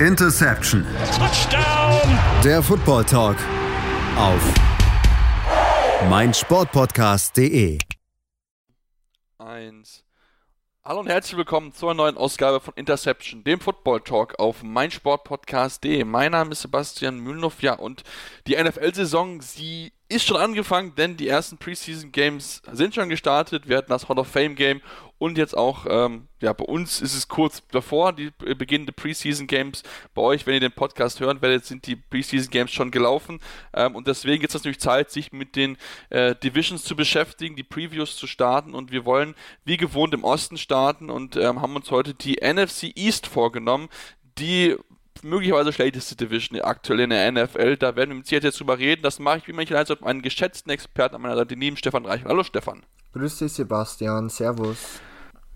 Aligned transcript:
Interception. 0.00 0.84
Touchdown. 1.16 2.18
Der 2.44 2.62
Football 2.62 3.04
Talk 3.06 3.38
auf 4.18 4.42
meinsportpodcast.de. 6.10 7.78
Eins. 9.38 10.04
Hallo 10.84 11.00
und 11.00 11.08
herzlich 11.08 11.38
willkommen 11.38 11.72
zur 11.72 11.94
neuen 11.94 12.18
Ausgabe 12.18 12.60
von 12.60 12.74
Interception, 12.76 13.42
dem 13.42 13.58
Football 13.58 14.02
Talk 14.02 14.38
auf 14.38 14.62
meinsportpodcast.de. 14.62 16.04
Mein 16.04 16.32
Name 16.32 16.52
ist 16.52 16.60
Sebastian 16.60 17.18
Mühlenhoff, 17.18 17.62
ja, 17.62 17.72
und 17.72 18.02
die 18.46 18.62
NFL-Saison, 18.62 19.40
sie 19.40 19.94
ist 20.08 20.26
schon 20.26 20.36
angefangen, 20.36 20.94
denn 20.94 21.16
die 21.16 21.28
ersten 21.28 21.58
Preseason 21.58 22.12
Games 22.12 22.62
sind 22.70 22.94
schon 22.94 23.08
gestartet. 23.08 23.68
Wir 23.68 23.78
hatten 23.78 23.90
das 23.90 24.08
Hall 24.08 24.18
of 24.18 24.28
Fame 24.28 24.54
Game 24.54 24.80
und 25.18 25.38
jetzt 25.38 25.56
auch, 25.56 25.86
ähm, 25.88 26.28
ja, 26.40 26.52
bei 26.52 26.64
uns 26.64 27.00
ist 27.00 27.14
es 27.14 27.26
kurz 27.26 27.62
davor, 27.72 28.12
die 28.12 28.30
beginnende 28.38 28.92
Preseason 28.92 29.46
Games. 29.46 29.82
Bei 30.14 30.22
euch, 30.22 30.46
wenn 30.46 30.54
ihr 30.54 30.60
den 30.60 30.72
Podcast 30.72 31.20
hören 31.20 31.40
werdet, 31.40 31.64
sind 31.64 31.86
die 31.86 31.96
Preseason 31.96 32.50
Games 32.50 32.70
schon 32.70 32.90
gelaufen. 32.90 33.40
Ähm, 33.72 33.96
und 33.96 34.06
deswegen 34.06 34.44
ist 34.44 34.54
es 34.54 34.60
natürlich 34.60 34.80
Zeit, 34.80 35.10
sich 35.10 35.32
mit 35.32 35.56
den 35.56 35.78
äh, 36.10 36.34
Divisions 36.34 36.84
zu 36.84 36.96
beschäftigen, 36.96 37.56
die 37.56 37.62
Previews 37.62 38.16
zu 38.16 38.26
starten. 38.26 38.74
Und 38.74 38.92
wir 38.92 39.06
wollen 39.06 39.34
wie 39.64 39.78
gewohnt 39.78 40.12
im 40.12 40.22
Osten 40.22 40.58
starten 40.58 41.08
und 41.08 41.36
ähm, 41.36 41.62
haben 41.62 41.76
uns 41.76 41.90
heute 41.90 42.12
die 42.12 42.38
NFC 42.42 42.92
East 42.94 43.26
vorgenommen, 43.26 43.88
die 44.38 44.76
möglicherweise 45.24 45.72
schlechteste 45.72 46.16
Division 46.16 46.60
aktuell 46.60 47.00
in 47.00 47.10
der 47.10 47.30
NFL. 47.30 47.76
Da 47.76 47.96
werden 47.96 48.10
wir 48.10 48.16
mit 48.16 48.26
Sicherheit 48.26 48.44
jetzt 48.44 48.60
drüber 48.60 48.78
reden. 48.78 49.02
Das 49.02 49.18
mache 49.18 49.38
ich 49.38 49.48
wie 49.48 49.52
manchmal 49.52 49.78
als 49.78 50.00
meinen 50.00 50.22
geschätzten 50.22 50.70
Experten 50.70 51.16
an 51.16 51.22
meiner 51.22 51.36
Seite, 51.36 51.56
neben 51.56 51.76
Stefan 51.76 52.06
Reich. 52.06 52.24
Hallo 52.24 52.42
Stefan. 52.42 52.84
Grüß 53.12 53.38
dich 53.38 53.52
Sebastian, 53.52 54.28
Servus. 54.28 55.00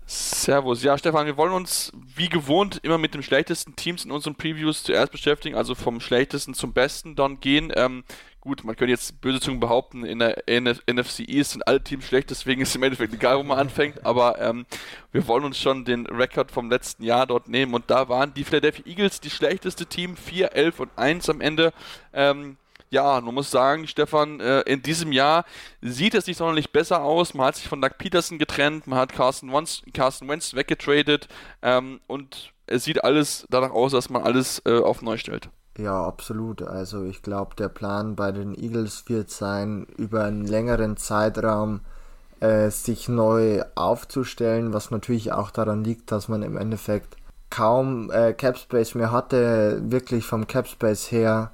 Servus. 0.05 0.83
Ja, 0.83 0.97
Stefan, 0.97 1.25
wir 1.25 1.37
wollen 1.37 1.53
uns 1.53 1.91
wie 2.15 2.27
gewohnt 2.27 2.79
immer 2.83 2.97
mit 2.97 3.13
den 3.13 3.23
schlechtesten 3.23 3.75
Teams 3.75 4.03
in 4.03 4.11
unseren 4.11 4.35
Previews 4.35 4.83
zuerst 4.83 5.11
beschäftigen, 5.11 5.55
also 5.55 5.75
vom 5.75 6.01
schlechtesten 6.01 6.53
zum 6.53 6.73
besten 6.73 7.15
dann 7.15 7.39
gehen. 7.39 7.71
Ähm, 7.75 8.03
gut, 8.41 8.63
man 8.63 8.75
könnte 8.75 8.91
jetzt 8.91 9.21
böse 9.21 9.39
Zungen 9.39 9.59
behaupten, 9.59 10.03
in 10.03 10.19
der 10.19 10.47
NF 10.49 10.81
NFC 10.85 11.19
East 11.19 11.51
sind 11.51 11.65
alle 11.65 11.81
Teams 11.81 12.05
schlecht, 12.05 12.29
deswegen 12.29 12.61
ist 12.61 12.69
es 12.69 12.75
im 12.75 12.83
Endeffekt 12.83 13.13
egal, 13.13 13.37
wo 13.37 13.43
man 13.43 13.59
anfängt, 13.59 14.05
aber 14.05 14.39
ähm, 14.41 14.65
wir 15.11 15.27
wollen 15.27 15.45
uns 15.45 15.57
schon 15.57 15.85
den 15.85 16.05
Rekord 16.07 16.51
vom 16.51 16.69
letzten 16.69 17.03
Jahr 17.03 17.27
dort 17.27 17.47
nehmen 17.47 17.73
und 17.73 17.89
da 17.89 18.09
waren 18.09 18.33
die 18.33 18.43
Philadelphia 18.43 18.85
Eagles 18.85 19.21
die 19.21 19.29
schlechteste 19.29 19.85
Team, 19.85 20.17
4, 20.17 20.53
11 20.53 20.79
und 20.79 20.91
1 20.97 21.29
am 21.29 21.39
Ende. 21.39 21.71
Ähm, 22.13 22.57
ja, 22.91 23.19
man 23.21 23.33
muss 23.33 23.49
sagen, 23.49 23.87
Stefan, 23.87 24.39
äh, 24.41 24.61
in 24.61 24.83
diesem 24.83 25.11
Jahr 25.11 25.45
sieht 25.81 26.13
es 26.13 26.27
nicht 26.27 26.37
sonderlich 26.37 26.71
besser 26.71 27.01
aus. 27.01 27.33
Man 27.33 27.47
hat 27.47 27.55
sich 27.55 27.67
von 27.67 27.81
Doug 27.81 27.97
Peterson 27.97 28.37
getrennt, 28.37 28.85
man 28.85 28.99
hat 28.99 29.13
Carson 29.13 29.51
Wentz, 29.51 29.81
Carson 29.93 30.27
Wentz 30.27 30.53
weggetradet 30.53 31.27
ähm, 31.61 32.01
und 32.07 32.51
es 32.67 32.83
sieht 32.83 33.03
alles 33.03 33.47
danach 33.49 33.71
aus, 33.71 33.93
dass 33.93 34.09
man 34.09 34.23
alles 34.23 34.61
äh, 34.65 34.79
auf 34.79 35.01
neu 35.01 35.17
stellt. 35.17 35.49
Ja, 35.77 36.03
absolut. 36.03 36.61
Also 36.61 37.05
ich 37.05 37.21
glaube, 37.21 37.55
der 37.55 37.69
Plan 37.69 38.15
bei 38.17 38.33
den 38.33 38.53
Eagles 38.53 39.05
wird 39.07 39.31
sein, 39.31 39.87
über 39.97 40.25
einen 40.25 40.45
längeren 40.45 40.97
Zeitraum 40.97 41.79
äh, 42.41 42.69
sich 42.69 43.07
neu 43.07 43.63
aufzustellen, 43.75 44.73
was 44.73 44.91
natürlich 44.91 45.31
auch 45.31 45.49
daran 45.49 45.85
liegt, 45.85 46.11
dass 46.11 46.27
man 46.27 46.43
im 46.43 46.57
Endeffekt 46.57 47.15
kaum 47.49 48.11
äh, 48.11 48.33
Capspace 48.33 48.95
mehr 48.95 49.11
hatte, 49.11 49.81
wirklich 49.85 50.25
vom 50.25 50.45
Capspace 50.45 51.09
her 51.11 51.51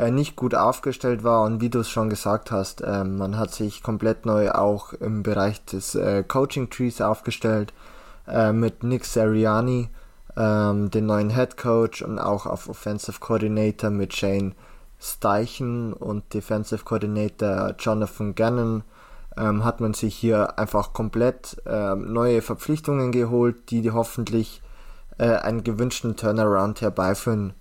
äh, 0.00 0.10
nicht 0.10 0.36
gut 0.36 0.54
aufgestellt 0.54 1.24
war. 1.24 1.42
Und 1.42 1.60
wie 1.60 1.68
du 1.68 1.80
es 1.80 1.90
schon 1.90 2.10
gesagt 2.10 2.50
hast, 2.50 2.80
äh, 2.80 3.04
man 3.04 3.38
hat 3.38 3.52
sich 3.52 3.82
komplett 3.82 4.26
neu 4.26 4.50
auch 4.50 4.92
im 4.94 5.22
Bereich 5.22 5.64
des 5.66 5.94
äh, 5.94 6.24
Coaching 6.26 6.70
Trees 6.70 7.00
aufgestellt 7.00 7.72
äh, 8.26 8.52
mit 8.52 8.82
Nick 8.82 9.04
Seriani, 9.04 9.90
ähm, 10.36 10.90
den 10.90 11.06
neuen 11.06 11.30
Head 11.30 11.56
Coach 11.56 12.02
und 12.02 12.18
auch 12.18 12.46
auf 12.46 12.68
Offensive 12.68 13.20
Coordinator 13.20 13.90
mit 13.90 14.14
Shane 14.14 14.54
Steichen 14.98 15.92
und 15.92 16.32
Defensive 16.34 16.84
Coordinator 16.84 17.74
Jonathan 17.78 18.34
Gannon. 18.34 18.82
Ähm, 19.36 19.64
hat 19.64 19.80
man 19.80 19.94
sich 19.94 20.16
hier 20.16 20.58
einfach 20.58 20.92
komplett 20.92 21.62
ähm, 21.64 22.12
neue 22.12 22.42
Verpflichtungen 22.42 23.12
geholt, 23.12 23.70
die, 23.70 23.80
die 23.80 23.92
hoffentlich 23.92 24.60
äh, 25.18 25.36
einen 25.36 25.62
gewünschten 25.62 26.16
Turnaround 26.16 26.80
herbeiführen 26.80 27.54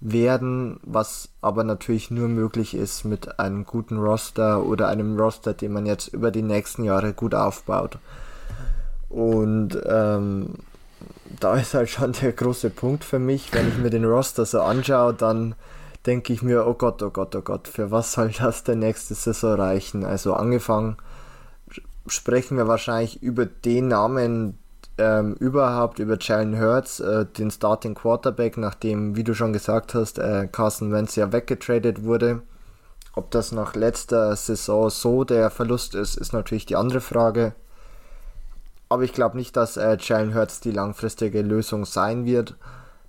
werden, 0.00 0.78
was 0.82 1.30
aber 1.40 1.64
natürlich 1.64 2.10
nur 2.10 2.28
möglich 2.28 2.74
ist 2.74 3.04
mit 3.04 3.40
einem 3.40 3.64
guten 3.64 3.98
Roster 3.98 4.64
oder 4.64 4.88
einem 4.88 5.18
Roster, 5.18 5.54
den 5.54 5.72
man 5.72 5.86
jetzt 5.86 6.08
über 6.08 6.30
die 6.30 6.42
nächsten 6.42 6.84
Jahre 6.84 7.12
gut 7.12 7.34
aufbaut. 7.34 7.98
Und 9.08 9.78
ähm, 9.86 10.54
da 11.40 11.56
ist 11.56 11.74
halt 11.74 11.90
schon 11.90 12.12
der 12.12 12.32
große 12.32 12.70
Punkt 12.70 13.04
für 13.04 13.18
mich, 13.18 13.52
wenn 13.52 13.68
ich 13.68 13.78
mir 13.78 13.90
den 13.90 14.04
Roster 14.04 14.46
so 14.46 14.60
anschaue, 14.60 15.14
dann 15.14 15.54
denke 16.06 16.32
ich 16.32 16.42
mir, 16.42 16.66
oh 16.66 16.74
Gott, 16.74 17.02
oh 17.02 17.10
Gott, 17.10 17.34
oh 17.34 17.42
Gott, 17.42 17.68
für 17.68 17.90
was 17.90 18.12
soll 18.12 18.30
das 18.30 18.64
der 18.64 18.76
nächste 18.76 19.14
Saison 19.14 19.54
reichen? 19.54 20.04
Also 20.04 20.34
angefangen 20.34 20.96
sprechen 22.06 22.56
wir 22.56 22.68
wahrscheinlich 22.68 23.22
über 23.22 23.46
den 23.46 23.88
Namen, 23.88 24.57
ähm, 24.98 25.34
überhaupt 25.34 25.98
über 25.98 26.18
Jalen 26.20 26.60
Hurts, 26.60 27.00
äh, 27.00 27.24
den 27.24 27.50
Starting 27.50 27.94
Quarterback, 27.94 28.56
nachdem, 28.56 29.16
wie 29.16 29.24
du 29.24 29.34
schon 29.34 29.52
gesagt 29.52 29.94
hast, 29.94 30.18
äh, 30.18 30.48
Carson 30.50 30.92
Wentz 30.92 31.16
ja 31.16 31.32
weggetradet 31.32 32.04
wurde. 32.04 32.42
Ob 33.14 33.30
das 33.30 33.52
nach 33.52 33.74
letzter 33.74 34.36
Saison 34.36 34.90
so 34.90 35.24
der 35.24 35.50
Verlust 35.50 35.94
ist, 35.94 36.16
ist 36.16 36.32
natürlich 36.32 36.66
die 36.66 36.76
andere 36.76 37.00
Frage. 37.00 37.54
Aber 38.88 39.02
ich 39.02 39.12
glaube 39.12 39.36
nicht, 39.36 39.56
dass 39.56 39.76
äh, 39.76 39.96
Jalen 40.00 40.34
Hurts 40.34 40.60
die 40.60 40.70
langfristige 40.70 41.42
Lösung 41.42 41.84
sein 41.84 42.24
wird. 42.24 42.56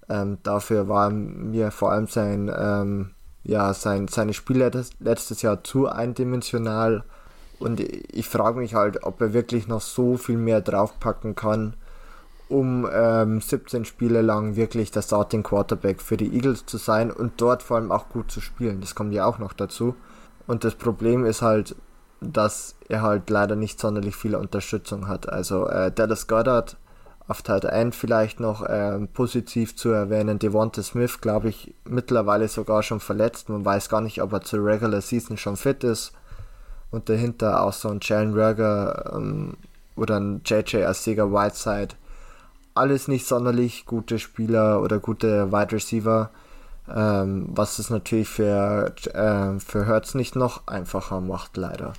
Ähm, 0.10 0.40
dafür 0.44 0.88
war 0.88 1.10
mir 1.10 1.72
vor 1.72 1.92
allem 1.92 2.08
sein, 2.08 2.52
ähm, 2.56 3.12
ja, 3.44 3.74
sein, 3.74 4.08
seine 4.08 4.34
Spiele 4.34 4.72
letztes 5.00 5.42
Jahr 5.42 5.64
zu 5.64 5.88
eindimensional. 5.88 7.04
Und 7.60 7.80
ich 7.80 8.28
frage 8.28 8.60
mich 8.60 8.74
halt, 8.74 9.04
ob 9.04 9.22
er 9.22 9.34
wirklich 9.34 9.68
noch 9.68 9.82
so 9.82 10.18
viel 10.18 10.38
mehr 10.38 10.62
draufpacken 10.62 11.36
kann, 11.36 11.74
um 12.48 12.90
ähm, 12.92 13.42
17 13.42 13.86
Spiele 13.86 14.22
lang 14.22 14.56
wirklich 14.56 14.92
der 14.92 15.02
Starting 15.02 15.44
Quarterback 15.44 16.02
für 16.02 16.18
die 16.18 16.34
Eagles 16.34 16.66
zu 16.66 16.78
sein 16.78 17.12
und 17.12 17.34
dort 17.38 17.62
vor 17.62 17.78
allem 17.78 17.92
auch 17.92 18.10
gut 18.10 18.32
zu 18.32 18.42
spielen. 18.42 18.82
Das 18.82 18.96
kommt 18.96 19.14
ja 19.14 19.26
auch 19.26 19.38
noch 19.38 19.54
dazu. 19.54 19.96
Und 20.48 20.64
das 20.64 20.76
Problem 20.76 21.26
ist 21.26 21.42
halt, 21.42 21.76
dass 22.22 22.76
er 22.88 23.02
halt 23.02 23.30
leider 23.30 23.56
nicht 23.56 23.80
sonderlich 23.80 24.16
viel 24.16 24.36
Unterstützung 24.36 25.08
hat. 25.08 25.30
Also 25.30 25.68
äh, 25.68 25.92
Dallas 25.92 26.28
Goddard 26.28 26.78
auf 27.28 27.44
Tight 27.44 27.66
End 27.66 27.94
vielleicht 27.94 28.40
noch 28.40 28.64
äh, 28.64 29.00
positiv 29.14 29.76
zu 29.76 29.90
erwähnen. 29.90 30.40
Devonta 30.40 30.82
Smith, 30.82 31.22
glaube 31.22 31.50
ich, 31.50 31.76
mittlerweile 31.86 32.48
sogar 32.48 32.82
schon 32.82 33.00
verletzt. 33.00 33.50
Man 33.50 33.64
weiß 33.64 33.90
gar 33.90 34.02
nicht, 34.02 34.22
ob 34.24 34.34
er 34.34 34.42
zur 34.42 34.66
Regular 34.66 35.02
Season 35.02 35.38
schon 35.38 35.56
fit 35.56 35.84
ist. 35.84 36.14
Und 36.92 37.10
dahinter 37.10 37.64
auch 37.64 37.74
so 37.74 37.90
ein 37.90 38.00
Jalen 38.02 38.34
Rager 38.34 39.14
ähm, 39.16 39.58
oder 39.96 40.20
ein 40.20 40.42
JJ 40.46 40.84
Asiga 40.84 41.32
Whiteside 41.32 41.96
alles 42.80 43.08
nicht 43.08 43.26
sonderlich 43.26 43.86
gute 43.86 44.20
Spieler 44.20 44.82
oder 44.82 45.00
gute 45.00 45.52
Wide 45.52 45.74
Receiver, 45.74 46.32
ähm, 46.94 47.48
was 47.50 47.78
es 47.78 47.90
natürlich 47.90 48.30
für, 48.30 48.96
äh, 49.14 49.60
für 49.60 49.86
Hertz 49.86 50.16
nicht 50.16 50.36
noch 50.36 50.68
einfacher 50.68 51.22
macht, 51.22 51.58
leider. 51.58 51.94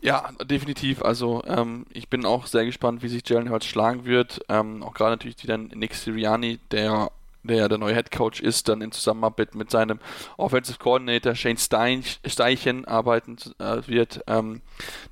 Ja, 0.00 0.30
definitiv. 0.44 1.02
Also 1.02 1.42
ähm, 1.46 1.86
ich 1.90 2.08
bin 2.08 2.26
auch 2.26 2.46
sehr 2.46 2.64
gespannt, 2.64 3.02
wie 3.02 3.08
sich 3.08 3.28
Jalen 3.28 3.50
Hurts 3.50 3.66
schlagen 3.66 4.04
wird. 4.04 4.40
Ähm, 4.48 4.82
auch 4.82 4.92
gerade 4.92 5.12
natürlich 5.12 5.42
wieder 5.42 5.56
Nick 5.56 5.94
Sirianni, 5.94 6.58
der 6.70 7.10
der 7.46 7.68
der 7.68 7.78
neue 7.78 7.94
Head 7.94 8.10
Coach 8.10 8.40
ist, 8.40 8.68
dann 8.68 8.80
in 8.80 8.92
Zusammenarbeit 8.92 9.54
mit 9.54 9.70
seinem 9.70 9.98
Offensive 10.36 10.78
Coordinator 10.78 11.34
Shane 11.34 11.56
Stein, 11.56 12.04
Steichen 12.24 12.84
arbeiten 12.84 13.36
äh, 13.58 13.86
wird. 13.86 14.22
Ähm, 14.26 14.62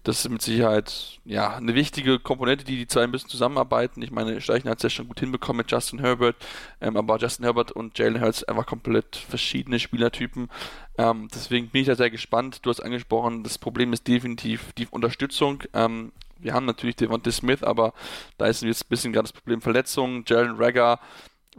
das 0.02 0.24
ist 0.24 0.30
mit 0.30 0.42
Sicherheit 0.42 1.18
ja 1.24 1.56
eine 1.56 1.74
wichtige 1.74 2.18
Komponente, 2.18 2.64
die 2.64 2.76
die 2.76 2.86
zwei 2.86 3.06
müssen 3.06 3.28
zusammenarbeiten. 3.28 4.02
Ich 4.02 4.10
meine, 4.10 4.40
Steichen 4.40 4.70
hat 4.70 4.78
es 4.78 4.82
ja 4.84 4.90
schon 4.90 5.08
gut 5.08 5.20
hinbekommen 5.20 5.58
mit 5.58 5.70
Justin 5.70 6.00
Herbert, 6.00 6.36
ähm, 6.80 6.96
aber 6.96 7.18
Justin 7.18 7.44
Herbert 7.44 7.72
und 7.72 7.98
Jalen 7.98 8.20
Hurts 8.20 8.44
einfach 8.44 8.66
komplett 8.66 9.16
verschiedene 9.16 9.78
Spielertypen. 9.78 10.48
Ähm, 10.96 11.28
deswegen 11.34 11.68
bin 11.68 11.82
ich 11.82 11.88
da 11.88 11.96
sehr 11.96 12.10
gespannt. 12.10 12.60
Du 12.62 12.70
hast 12.70 12.80
angesprochen, 12.80 13.42
das 13.42 13.58
Problem 13.58 13.92
ist 13.92 14.06
definitiv 14.06 14.72
die 14.74 14.86
Unterstützung. 14.90 15.62
Ähm, 15.72 16.12
wir 16.38 16.52
haben 16.52 16.66
natürlich 16.66 16.96
Devontae 16.96 17.32
Smith, 17.32 17.62
aber 17.62 17.94
da 18.38 18.46
ist 18.46 18.62
jetzt 18.62 18.84
ein 18.84 18.88
bisschen 18.88 19.12
gerade 19.12 19.24
das 19.24 19.32
Problem 19.32 19.60
Verletzungen. 19.60 20.24
Jalen 20.26 20.56
Rager 20.56 21.00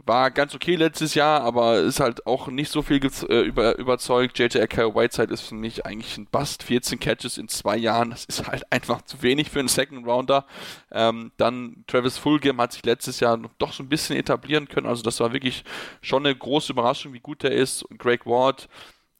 war 0.04 0.30
ganz 0.30 0.54
okay 0.54 0.76
letztes 0.76 1.14
Jahr, 1.14 1.40
aber 1.42 1.78
ist 1.78 2.00
halt 2.00 2.26
auch 2.26 2.48
nicht 2.48 2.70
so 2.70 2.82
viel 2.82 3.00
äh, 3.28 3.40
über, 3.40 3.78
überzeugt. 3.78 4.38
JJ 4.38 4.58
Ecker 4.58 4.94
Whiteside 4.94 5.32
ist 5.32 5.42
für 5.42 5.54
mich 5.54 5.86
eigentlich 5.86 6.16
ein 6.16 6.26
Bust. 6.26 6.62
14 6.62 7.00
Catches 7.00 7.38
in 7.38 7.48
zwei 7.48 7.76
Jahren, 7.76 8.10
das 8.10 8.24
ist 8.24 8.46
halt 8.46 8.64
einfach 8.72 9.02
zu 9.02 9.22
wenig 9.22 9.50
für 9.50 9.60
einen 9.60 9.68
Second 9.68 10.06
Rounder. 10.06 10.46
Ähm, 10.92 11.32
dann 11.36 11.84
Travis 11.86 12.18
Fulgham 12.18 12.60
hat 12.60 12.72
sich 12.72 12.84
letztes 12.84 13.20
Jahr 13.20 13.38
doch 13.58 13.72
so 13.72 13.82
ein 13.82 13.88
bisschen 13.88 14.16
etablieren 14.16 14.68
können. 14.68 14.86
Also 14.86 15.02
das 15.02 15.20
war 15.20 15.32
wirklich 15.32 15.64
schon 16.02 16.26
eine 16.26 16.34
große 16.34 16.72
Überraschung, 16.72 17.12
wie 17.12 17.20
gut 17.20 17.44
er 17.44 17.52
ist. 17.52 17.84
Greg 17.98 18.26
Ward 18.26 18.68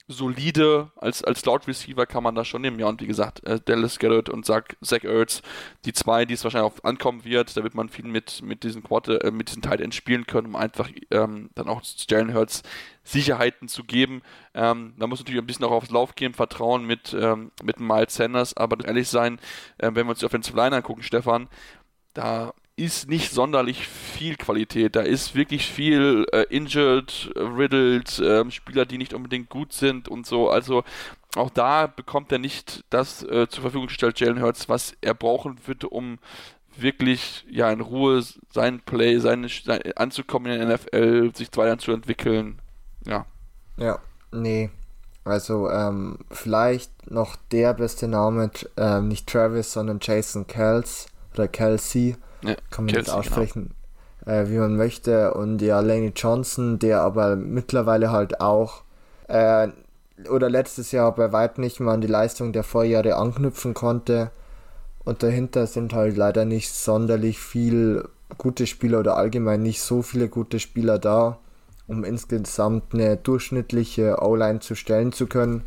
solide, 0.08 0.91
als, 0.97 1.25
als 1.25 1.41
Slot 1.41 1.67
Receiver 1.67 2.06
kann 2.06 2.23
man 2.23 2.35
das 2.35 2.47
schon 2.47 2.62
nehmen. 2.62 2.79
Ja, 2.79 2.87
und 2.87 3.00
wie 3.00 3.06
gesagt, 3.06 3.44
äh, 3.44 3.61
Dallas 3.64 3.99
Garrett 3.99 4.29
und 4.29 4.47
Zach, 4.47 4.62
Zach 4.81 5.03
Ertz, 5.03 5.43
die 5.85 5.93
zwei, 5.93 6.25
die 6.25 6.35
es 6.35 6.44
wahrscheinlich 6.44 6.73
auch 6.73 6.85
ankommen 6.85 7.25
wird, 7.25 7.56
da 7.56 7.64
wird 7.64 7.75
man 7.75 7.88
viel 7.88 8.06
mit, 8.06 8.43
mit 8.43 8.62
diesen 8.62 8.82
Quarter, 8.82 9.25
äh, 9.25 9.31
mit 9.31 9.49
diesen 9.49 9.62
Tight 9.62 9.81
Ends 9.81 9.97
spielen 9.97 10.26
können, 10.26 10.49
um 10.49 10.56
einfach 10.56 10.88
ähm, 11.11 11.50
dann 11.55 11.69
auch 11.69 11.82
Jalen 12.08 12.35
Hurts 12.35 12.62
Sicherheiten 13.03 13.69
zu 13.69 13.85
geben. 13.85 14.23
Ähm, 14.55 14.94
da 14.99 15.06
muss 15.06 15.20
natürlich 15.20 15.41
ein 15.41 15.47
bisschen 15.47 15.64
auch 15.64 15.73
aufs 15.73 15.91
Laufgame 15.91 16.35
vertrauen 16.35 16.85
mit, 16.85 17.14
ähm, 17.19 17.50
mit 17.62 17.81
Miles 17.81 18.14
Sanders, 18.14 18.56
aber 18.56 18.85
ehrlich 18.85 19.09
sein, 19.09 19.38
äh, 19.79 19.91
wenn 19.93 20.06
wir 20.06 20.11
uns 20.11 20.20
die 20.20 20.26
Offensive 20.26 20.56
Line 20.56 20.76
angucken, 20.76 21.02
Stefan, 21.02 21.49
da 22.14 22.52
ist 22.76 23.08
nicht 23.08 23.32
sonderlich 23.32 23.88
viel 23.88 24.37
Qualität. 24.37 24.96
Da 24.96 25.00
ist 25.00 25.34
wirklich 25.34 25.70
viel 25.70 26.26
äh, 26.32 26.43
injured, 26.50 27.32
riddled, 27.34 28.19
äh, 28.19 28.50
Spieler, 28.50 28.84
die 28.84 28.99
nicht 28.99 29.14
unbedingt 29.14 29.49
gut 29.49 29.73
sind 29.73 30.08
und 30.08 30.26
so. 30.26 30.50
Also 30.50 30.84
auch 31.37 31.50
da 31.50 31.87
bekommt 31.87 32.32
er 32.32 32.38
nicht 32.38 32.84
das 32.90 33.23
äh, 33.23 33.49
zur 33.49 33.62
Verfügung 33.62 33.87
gestellt, 33.87 34.20
Jalen 34.20 34.43
Hurts, 34.43 34.69
was 34.69 34.94
er 35.00 35.14
brauchen 35.14 35.56
würde, 35.67 35.88
um 35.88 36.19
wirklich 36.76 37.46
ja 37.50 37.70
in 37.70 37.81
Ruhe 37.81 38.23
sein 38.52 38.81
Play, 38.81 39.19
seine, 39.19 39.49
sein, 39.49 39.81
anzukommen 39.96 40.52
in 40.52 40.69
der 40.69 40.76
NFL, 40.76 41.34
sich 41.34 41.49
weiterzuentwickeln. 41.55 42.61
Ja. 43.06 43.25
Ja, 43.78 43.99
nee. 44.32 44.70
Also 45.25 45.70
ähm, 45.70 46.19
vielleicht 46.31 47.11
noch 47.11 47.37
der 47.50 47.75
beste 47.75 48.06
Name, 48.06 48.50
ähm, 48.76 49.08
nicht 49.08 49.26
Travis, 49.26 49.73
sondern 49.73 49.99
Jason 50.00 50.46
Kels 50.46 51.06
oder 51.32 51.49
Kelsey 51.49 52.17
ja, 52.46 52.56
kann 52.70 52.84
man 52.84 52.94
jetzt 52.94 53.10
aussprechen, 53.10 53.75
genau. 54.25 54.38
äh, 54.38 54.50
wie 54.50 54.58
man 54.58 54.76
möchte. 54.76 55.34
Und 55.34 55.62
ja, 55.62 55.81
Laney 55.81 56.12
Johnson, 56.14 56.78
der 56.78 57.02
aber 57.02 57.37
mittlerweile 57.37 58.10
halt 58.10 58.40
auch 58.40 58.82
äh, 59.28 59.69
oder 60.31 60.48
letztes 60.48 60.93
Jahr 60.93 61.14
bei 61.14 61.32
weitem 61.32 61.62
nicht 61.62 61.81
mal 61.81 61.94
an 61.94 62.00
die 62.00 62.06
Leistung 62.06 62.52
der 62.52 62.62
Vorjahre 62.62 63.16
anknüpfen 63.16 63.75
konnte. 63.75 64.31
Und 65.04 65.22
dahinter 65.22 65.66
sind 65.66 65.93
halt 65.93 66.16
leider 66.16 66.44
nicht 66.44 66.72
sonderlich 66.72 67.38
viel 67.38 68.08
gute 68.38 68.66
Spieler 68.66 69.00
oder 69.00 69.16
allgemein 69.16 69.62
nicht 69.62 69.81
so 69.81 70.02
viele 70.02 70.28
gute 70.28 70.58
Spieler 70.58 70.99
da, 70.99 71.38
um 71.87 72.02
insgesamt 72.02 72.92
eine 72.92 73.16
durchschnittliche 73.16 74.20
O-Line 74.20 74.60
zu 74.60 74.75
stellen 74.75 75.12
zu 75.12 75.26
können 75.26 75.62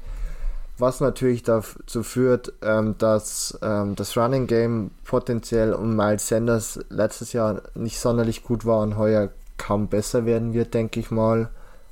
was 0.80 1.00
natürlich 1.00 1.44
dazu 1.44 2.04
führt, 2.04 2.54
ähm, 2.62 2.96
dass 2.98 3.58
ähm, 3.62 3.96
das 3.96 4.16
Running 4.18 4.48
Game 4.48 4.92
potenziell 5.06 5.74
um 5.74 5.96
Miles 5.96 6.28
Sanders 6.28 6.80
letztes 6.90 7.34
Jahr 7.34 7.62
nicht 7.76 8.00
sonderlich 8.00 8.44
gut 8.44 8.66
war 8.66 8.82
und 8.82 8.98
heuer 8.98 9.30
kaum 9.58 9.88
besser 9.88 10.26
werden 10.26 10.54
wird, 10.54 10.74
denke 10.74 11.00
ich 11.00 11.12
mal. 11.12 11.50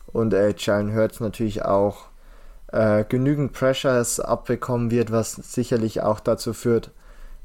Und 0.07 0.33
äh, 0.33 0.53
Jalen 0.57 0.95
Hurts 0.95 1.19
natürlich 1.19 1.65
auch 1.65 2.05
äh, 2.71 3.03
genügend 3.07 3.53
Pressures 3.53 4.19
abbekommen 4.19 4.91
wird, 4.91 5.11
was 5.11 5.33
sicherlich 5.33 6.01
auch 6.01 6.19
dazu 6.19 6.53
führt, 6.53 6.91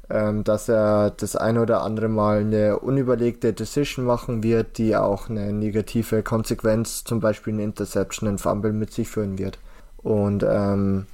ähm, 0.09 0.43
dass 0.43 0.69
er 0.69 1.11
das 1.11 1.35
ein 1.35 1.57
oder 1.57 1.81
andere 1.81 2.07
Mal 2.09 2.39
eine 2.39 2.79
unüberlegte 2.79 3.53
Decision 3.53 4.05
machen 4.05 4.43
wird, 4.43 4.77
die 4.77 4.95
auch 4.95 5.29
eine 5.29 5.53
negative 5.53 6.23
Konsequenz, 6.23 7.03
zum 7.03 7.19
Beispiel 7.19 7.53
eine 7.53 7.63
Interception, 7.63 8.29
ein 8.29 8.37
Fumble 8.37 8.73
mit 8.73 8.91
sich 8.93 9.09
führen 9.09 9.37
wird. 9.37 9.59
Und 9.97 10.43
ähm, 10.43 11.07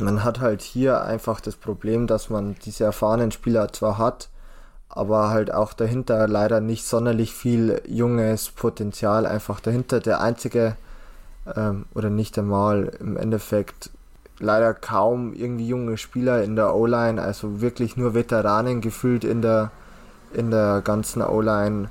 man 0.00 0.24
hat 0.24 0.40
halt 0.40 0.62
hier 0.62 1.02
einfach 1.02 1.40
das 1.40 1.56
Problem, 1.56 2.06
dass 2.06 2.30
man 2.30 2.56
diese 2.64 2.84
erfahrenen 2.84 3.32
Spieler 3.32 3.72
zwar 3.72 3.98
hat, 3.98 4.28
aber 4.88 5.30
halt 5.30 5.52
auch 5.52 5.72
dahinter 5.72 6.26
leider 6.26 6.60
nicht 6.60 6.84
sonderlich 6.84 7.32
viel 7.32 7.80
junges 7.86 8.50
Potenzial 8.50 9.26
einfach 9.26 9.60
dahinter. 9.60 10.00
Der 10.00 10.20
einzige, 10.20 10.76
ähm, 11.56 11.86
oder 11.94 12.10
nicht 12.10 12.38
einmal 12.38 12.92
im 13.00 13.16
Endeffekt, 13.16 13.90
leider 14.40 14.74
kaum 14.74 15.32
irgendwie 15.34 15.68
junge 15.68 15.96
Spieler 15.96 16.42
in 16.42 16.56
der 16.56 16.74
O-Line, 16.74 17.22
also 17.22 17.60
wirklich 17.60 17.96
nur 17.96 18.14
Veteranen 18.14 18.80
gefühlt 18.80 19.22
in 19.22 19.42
der, 19.42 19.70
in 20.32 20.50
der 20.50 20.80
ganzen 20.82 21.22
O-Line, 21.22 21.90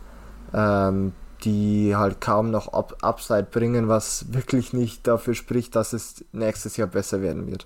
ähm, 0.53 1.13
die 1.43 1.95
halt 1.95 2.19
kaum 2.19 2.51
noch 2.51 2.73
Up 2.73 2.97
Upside 3.01 3.47
bringen, 3.49 3.87
was 3.87 4.33
wirklich 4.33 4.73
nicht 4.73 5.07
dafür 5.07 5.35
spricht, 5.35 5.75
dass 5.75 5.93
es 5.93 6.25
nächstes 6.33 6.75
Jahr 6.75 6.87
besser 6.87 7.21
werden 7.21 7.47
wird. 7.47 7.65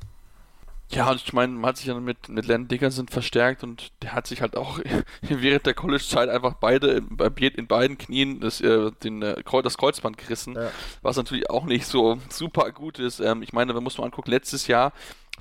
Ja, 0.96 1.10
und 1.10 1.22
ich 1.22 1.34
meine, 1.34 1.54
man 1.54 1.70
hat 1.70 1.78
sich 1.78 1.88
ja 1.88 1.96
mit, 1.96 2.30
mit 2.30 2.46
Len 2.46 2.68
Dickerson 2.68 3.08
verstärkt 3.08 3.64
und 3.64 3.92
der 4.02 4.14
hat 4.14 4.28
sich 4.28 4.42
halt 4.42 4.56
auch 4.56 4.80
während 5.22 5.66
der 5.66 5.74
College-Zeit 5.74 6.30
einfach 6.30 6.56
beide 6.56 7.02
in 7.56 7.68
beiden 7.68 7.98
Knien 7.98 8.40
das, 8.40 8.62
äh, 8.62 8.92
den, 9.04 9.22
äh, 9.22 9.42
das 9.64 9.78
Kreuzband 9.78 10.18
gerissen, 10.18 10.56
ja. 10.56 10.70
was 11.02 11.18
natürlich 11.18 11.50
auch 11.50 11.66
nicht 11.66 11.86
so 11.86 12.18
super 12.30 12.72
gut 12.72 13.00
ist. 13.00 13.20
Ähm, 13.20 13.42
ich 13.42 13.54
meine, 13.54 13.74
man 13.74 13.84
mal 13.98 14.06
angucken, 14.06 14.32
letztes 14.32 14.68
Jahr 14.68 14.94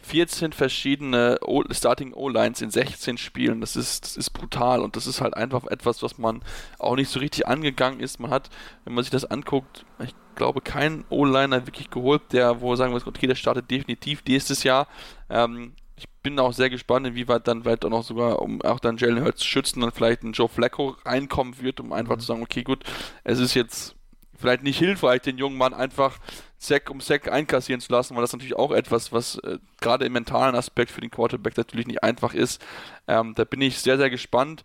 14 0.02 0.52
verschiedene 0.52 1.38
o 1.42 1.62
Starting 1.70 2.12
O-Lines 2.12 2.60
in 2.60 2.70
16 2.70 3.18
Spielen. 3.18 3.60
Das 3.60 3.76
ist, 3.76 4.04
das 4.04 4.16
ist 4.16 4.30
brutal 4.30 4.80
und 4.80 4.96
das 4.96 5.06
ist 5.06 5.20
halt 5.20 5.34
einfach 5.34 5.64
etwas, 5.66 6.02
was 6.02 6.18
man 6.18 6.42
auch 6.78 6.96
nicht 6.96 7.08
so 7.08 7.20
richtig 7.20 7.46
angegangen 7.46 8.00
ist. 8.00 8.20
Man 8.20 8.30
hat, 8.30 8.50
wenn 8.84 8.94
man 8.94 9.04
sich 9.04 9.10
das 9.10 9.24
anguckt, 9.24 9.84
ich 10.02 10.14
glaube, 10.34 10.60
keinen 10.60 11.04
O-Liner 11.08 11.66
wirklich 11.66 11.90
geholt, 11.90 12.22
der, 12.32 12.60
wo 12.60 12.74
sagen 12.76 12.92
wir, 12.92 13.06
okay, 13.06 13.26
der 13.26 13.34
startet 13.34 13.70
definitiv 13.70 14.22
nächstes 14.26 14.64
Jahr. 14.64 14.88
Ähm, 15.30 15.74
ich 15.96 16.08
bin 16.22 16.38
auch 16.38 16.52
sehr 16.52 16.70
gespannt, 16.70 17.06
inwieweit 17.06 17.46
dann 17.46 17.64
weiter 17.64 17.88
noch 17.88 18.02
sogar, 18.02 18.42
um 18.42 18.60
auch 18.62 18.80
dann 18.80 18.96
Jalen 18.96 19.22
Hurts 19.22 19.40
zu 19.40 19.46
schützen, 19.46 19.80
dann 19.80 19.92
vielleicht 19.92 20.22
ein 20.22 20.32
Joe 20.32 20.48
Flacco 20.48 20.96
reinkommen 21.04 21.60
wird, 21.60 21.80
um 21.80 21.92
einfach 21.92 22.16
mhm. 22.16 22.20
zu 22.20 22.26
sagen, 22.26 22.42
okay, 22.42 22.62
gut, 22.62 22.84
es 23.24 23.38
ist 23.38 23.54
jetzt 23.54 23.94
vielleicht 24.36 24.62
nicht 24.64 24.78
hilfreich, 24.78 25.22
den 25.22 25.38
jungen 25.38 25.56
Mann 25.56 25.74
einfach 25.74 26.18
Sack 26.62 26.90
um 26.90 27.00
Sack 27.00 27.30
einkassieren 27.30 27.80
zu 27.80 27.92
lassen, 27.92 28.14
weil 28.14 28.22
das 28.22 28.32
natürlich 28.32 28.56
auch 28.56 28.70
etwas, 28.70 29.12
was 29.12 29.36
äh, 29.38 29.58
gerade 29.80 30.04
im 30.04 30.12
mentalen 30.12 30.54
Aspekt 30.54 30.92
für 30.92 31.00
den 31.00 31.10
Quarterback 31.10 31.56
natürlich 31.56 31.88
nicht 31.88 32.04
einfach 32.04 32.34
ist. 32.34 32.64
Ähm, 33.08 33.34
da 33.34 33.44
bin 33.44 33.60
ich 33.60 33.80
sehr, 33.80 33.98
sehr 33.98 34.10
gespannt 34.10 34.62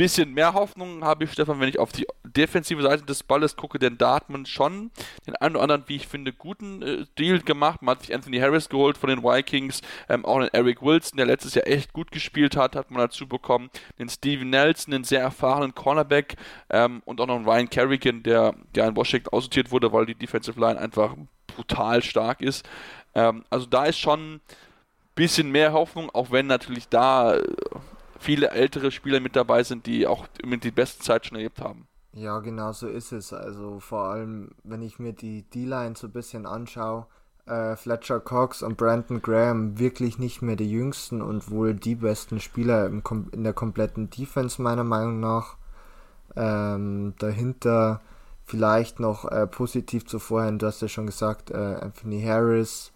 bisschen 0.00 0.32
mehr 0.32 0.54
Hoffnung 0.54 1.04
habe 1.04 1.24
ich, 1.24 1.32
Stefan, 1.32 1.60
wenn 1.60 1.68
ich 1.68 1.78
auf 1.78 1.92
die 1.92 2.06
defensive 2.24 2.80
Seite 2.80 3.04
des 3.04 3.22
Balles 3.22 3.54
gucke, 3.54 3.78
denn 3.78 3.98
da 3.98 4.18
schon 4.46 4.90
den 5.26 5.36
einen 5.36 5.56
oder 5.56 5.64
anderen, 5.64 5.84
wie 5.88 5.96
ich 5.96 6.08
finde, 6.08 6.32
guten 6.32 6.80
äh, 6.80 7.04
Deal 7.18 7.40
gemacht. 7.40 7.82
Man 7.82 7.96
hat 7.96 8.00
sich 8.00 8.14
Anthony 8.14 8.38
Harris 8.38 8.70
geholt 8.70 8.96
von 8.96 9.10
den 9.10 9.22
Vikings, 9.22 9.82
ähm, 10.08 10.24
auch 10.24 10.40
den 10.40 10.48
Eric 10.54 10.80
Wilson, 10.80 11.18
der 11.18 11.26
letztes 11.26 11.54
Jahr 11.54 11.66
echt 11.66 11.92
gut 11.92 12.12
gespielt 12.12 12.56
hat, 12.56 12.76
hat 12.76 12.90
man 12.90 13.02
dazu 13.02 13.28
bekommen. 13.28 13.68
Den 13.98 14.08
Steven 14.08 14.48
Nelson, 14.48 14.92
den 14.92 15.04
sehr 15.04 15.20
erfahrenen 15.20 15.74
Cornerback 15.74 16.36
ähm, 16.70 17.02
und 17.04 17.20
auch 17.20 17.26
noch 17.26 17.36
einen 17.36 17.44
Ryan 17.44 17.68
Kerrigan, 17.68 18.22
der, 18.22 18.54
der 18.74 18.88
in 18.88 18.96
Washington 18.96 19.28
aussortiert 19.34 19.70
wurde, 19.70 19.92
weil 19.92 20.06
die 20.06 20.14
Defensive 20.14 20.58
Line 20.58 20.80
einfach 20.80 21.14
brutal 21.46 22.02
stark 22.02 22.40
ist. 22.40 22.66
Ähm, 23.14 23.44
also 23.50 23.66
da 23.66 23.84
ist 23.84 23.98
schon 23.98 24.36
ein 24.36 24.40
bisschen 25.14 25.52
mehr 25.52 25.74
Hoffnung, 25.74 26.08
auch 26.08 26.30
wenn 26.30 26.46
natürlich 26.46 26.88
da 26.88 27.36
äh, 27.36 27.42
viele 28.20 28.50
ältere 28.50 28.90
Spieler 28.90 29.18
mit 29.20 29.34
dabei 29.34 29.62
sind, 29.64 29.86
die 29.86 30.06
auch 30.06 30.26
mit 30.44 30.62
die 30.62 30.70
besten 30.70 31.02
Zeit 31.02 31.26
schon 31.26 31.36
erlebt 31.36 31.60
haben. 31.60 31.88
Ja, 32.12 32.40
genau 32.40 32.72
so 32.72 32.88
ist 32.88 33.12
es. 33.12 33.32
Also 33.32 33.80
vor 33.80 34.04
allem, 34.04 34.50
wenn 34.64 34.82
ich 34.82 34.98
mir 34.98 35.12
die 35.12 35.42
D-Line 35.42 35.94
so 35.96 36.08
ein 36.08 36.12
bisschen 36.12 36.44
anschaue, 36.44 37.06
äh, 37.46 37.76
Fletcher 37.76 38.20
Cox 38.20 38.62
und 38.62 38.76
Brandon 38.76 39.22
Graham 39.22 39.78
wirklich 39.78 40.18
nicht 40.18 40.42
mehr 40.42 40.56
die 40.56 40.70
jüngsten 40.70 41.22
und 41.22 41.50
wohl 41.50 41.74
die 41.74 41.94
besten 41.94 42.40
Spieler 42.40 42.86
im, 42.86 43.02
in 43.32 43.44
der 43.44 43.52
kompletten 43.52 44.10
Defense 44.10 44.60
meiner 44.60 44.84
Meinung 44.84 45.20
nach. 45.20 45.56
Ähm, 46.36 47.14
dahinter 47.18 48.00
vielleicht 48.44 49.00
noch 49.00 49.24
äh, 49.30 49.46
positiv 49.46 50.06
zuvor, 50.06 50.50
du 50.52 50.66
hast 50.66 50.82
ja 50.82 50.88
schon 50.88 51.06
gesagt, 51.06 51.50
äh, 51.50 51.56
Anthony 51.80 52.22
Harris, 52.22 52.92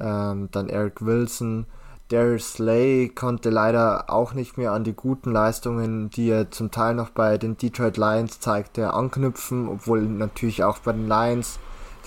ähm, 0.00 0.48
dann 0.50 0.68
Eric 0.68 1.04
Wilson, 1.04 1.66
Darius 2.08 2.52
Slay 2.52 3.08
konnte 3.08 3.48
leider 3.48 4.10
auch 4.10 4.34
nicht 4.34 4.58
mehr 4.58 4.72
an 4.72 4.84
die 4.84 4.92
guten 4.92 5.32
Leistungen, 5.32 6.10
die 6.10 6.28
er 6.28 6.50
zum 6.50 6.70
Teil 6.70 6.94
noch 6.94 7.10
bei 7.10 7.38
den 7.38 7.56
Detroit 7.56 7.96
Lions 7.96 8.40
zeigte, 8.40 8.92
anknüpfen, 8.92 9.68
obwohl 9.68 10.02
natürlich 10.02 10.64
auch 10.64 10.78
bei 10.78 10.92
den 10.92 11.08
Lions 11.08 11.58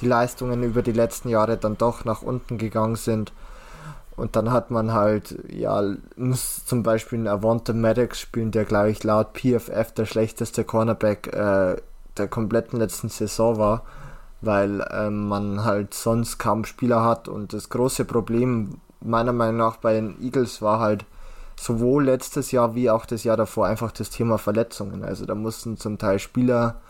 die 0.01 0.07
Leistungen 0.07 0.61
über 0.61 0.83
die 0.83 0.91
letzten 0.91 1.29
Jahre 1.29 1.57
dann 1.57 1.77
doch 1.77 2.05
nach 2.05 2.21
unten 2.21 2.59
gegangen 2.59 2.95
sind. 2.95 3.33
Und 4.15 4.35
dann 4.35 4.51
hat 4.51 4.71
man 4.71 4.93
halt, 4.93 5.37
ja, 5.49 5.81
muss 6.15 6.65
zum 6.65 6.83
Beispiel 6.83 7.19
einen 7.19 7.27
Avonte 7.27 7.73
Maddox 7.73 8.19
spielen, 8.19 8.51
der, 8.51 8.65
glaube 8.65 8.91
ich, 8.91 9.03
laut 9.03 9.33
PFF 9.33 9.91
der 9.93 10.05
schlechteste 10.05 10.63
Cornerback 10.63 11.27
äh, 11.33 11.75
der 12.17 12.27
kompletten 12.27 12.79
letzten 12.79 13.09
Saison 13.09 13.57
war, 13.57 13.83
weil 14.41 14.81
äh, 14.81 15.09
man 15.09 15.63
halt 15.63 15.93
sonst 15.93 16.39
kaum 16.39 16.65
Spieler 16.65 17.03
hat. 17.03 17.27
Und 17.27 17.53
das 17.53 17.69
große 17.69 18.05
Problem 18.05 18.79
meiner 19.01 19.33
Meinung 19.33 19.57
nach 19.57 19.77
bei 19.77 19.93
den 19.93 20.21
Eagles 20.21 20.61
war 20.61 20.79
halt 20.79 21.05
sowohl 21.59 22.05
letztes 22.05 22.51
Jahr 22.51 22.75
wie 22.75 22.89
auch 22.89 23.05
das 23.05 23.23
Jahr 23.23 23.37
davor 23.37 23.67
einfach 23.67 23.91
das 23.91 24.09
Thema 24.09 24.37
Verletzungen. 24.37 25.03
Also 25.03 25.25
da 25.25 25.35
mussten 25.35 25.77
zum 25.77 25.97
Teil 25.97 26.19
Spieler 26.19 26.81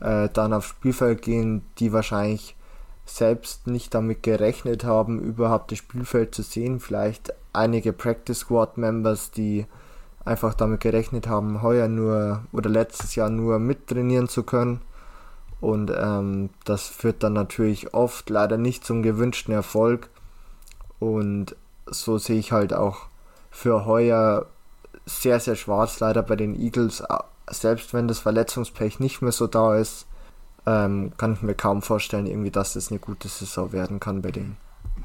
äh, 0.00 0.28
dann 0.32 0.52
aufs 0.52 0.68
Spielfeld 0.68 1.22
gehen, 1.22 1.62
die 1.78 1.92
wahrscheinlich 1.92 2.56
selbst 3.04 3.66
nicht 3.66 3.94
damit 3.94 4.22
gerechnet 4.22 4.84
haben, 4.84 5.20
überhaupt 5.20 5.72
das 5.72 5.78
Spielfeld 5.78 6.34
zu 6.34 6.42
sehen. 6.42 6.80
Vielleicht 6.80 7.32
einige 7.52 7.92
Practice 7.92 8.40
Squad 8.40 8.78
Members, 8.78 9.30
die 9.30 9.66
einfach 10.24 10.54
damit 10.54 10.80
gerechnet 10.80 11.26
haben, 11.26 11.62
heuer 11.62 11.88
nur 11.88 12.44
oder 12.52 12.70
letztes 12.70 13.16
Jahr 13.16 13.28
nur 13.28 13.58
mittrainieren 13.58 14.28
zu 14.28 14.44
können. 14.44 14.80
Und 15.60 15.92
ähm, 15.96 16.50
das 16.64 16.88
führt 16.88 17.22
dann 17.22 17.34
natürlich 17.34 17.94
oft 17.94 18.30
leider 18.30 18.56
nicht 18.56 18.84
zum 18.84 19.02
gewünschten 19.02 19.54
Erfolg. 19.54 20.10
Und 21.02 21.56
so 21.86 22.16
sehe 22.16 22.38
ich 22.38 22.52
halt 22.52 22.72
auch 22.72 23.06
für 23.50 23.86
heuer 23.86 24.46
sehr, 25.04 25.40
sehr 25.40 25.56
schwarz 25.56 25.98
leider 25.98 26.22
bei 26.22 26.36
den 26.36 26.54
Eagles. 26.54 27.02
Selbst 27.50 27.92
wenn 27.92 28.06
das 28.06 28.20
Verletzungspech 28.20 29.00
nicht 29.00 29.20
mehr 29.20 29.32
so 29.32 29.48
da 29.48 29.74
ist, 29.76 30.06
ähm, 30.64 31.10
kann 31.16 31.32
ich 31.32 31.42
mir 31.42 31.56
kaum 31.56 31.82
vorstellen, 31.82 32.28
irgendwie, 32.28 32.52
dass 32.52 32.74
das 32.74 32.92
eine 32.92 33.00
gute 33.00 33.26
Saison 33.26 33.72
werden 33.72 33.98
kann 33.98 34.22
bei 34.22 34.30
denen. 34.30 34.56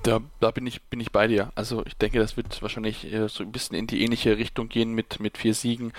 Da, 0.04 0.22
da 0.40 0.52
bin, 0.52 0.68
ich, 0.68 0.82
bin 0.84 1.00
ich 1.00 1.12
bei 1.12 1.28
dir. 1.28 1.52
Also 1.56 1.86
ich 1.86 1.96
denke, 1.98 2.20
das 2.20 2.38
wird 2.38 2.62
wahrscheinlich 2.62 3.12
äh, 3.12 3.28
so 3.28 3.44
ein 3.44 3.52
bisschen 3.52 3.76
in 3.76 3.88
die 3.88 4.04
ähnliche 4.04 4.38
Richtung 4.38 4.70
gehen 4.70 4.94
mit, 4.94 5.20
mit 5.20 5.38
vier 5.38 5.54
Siegen. 5.54 5.94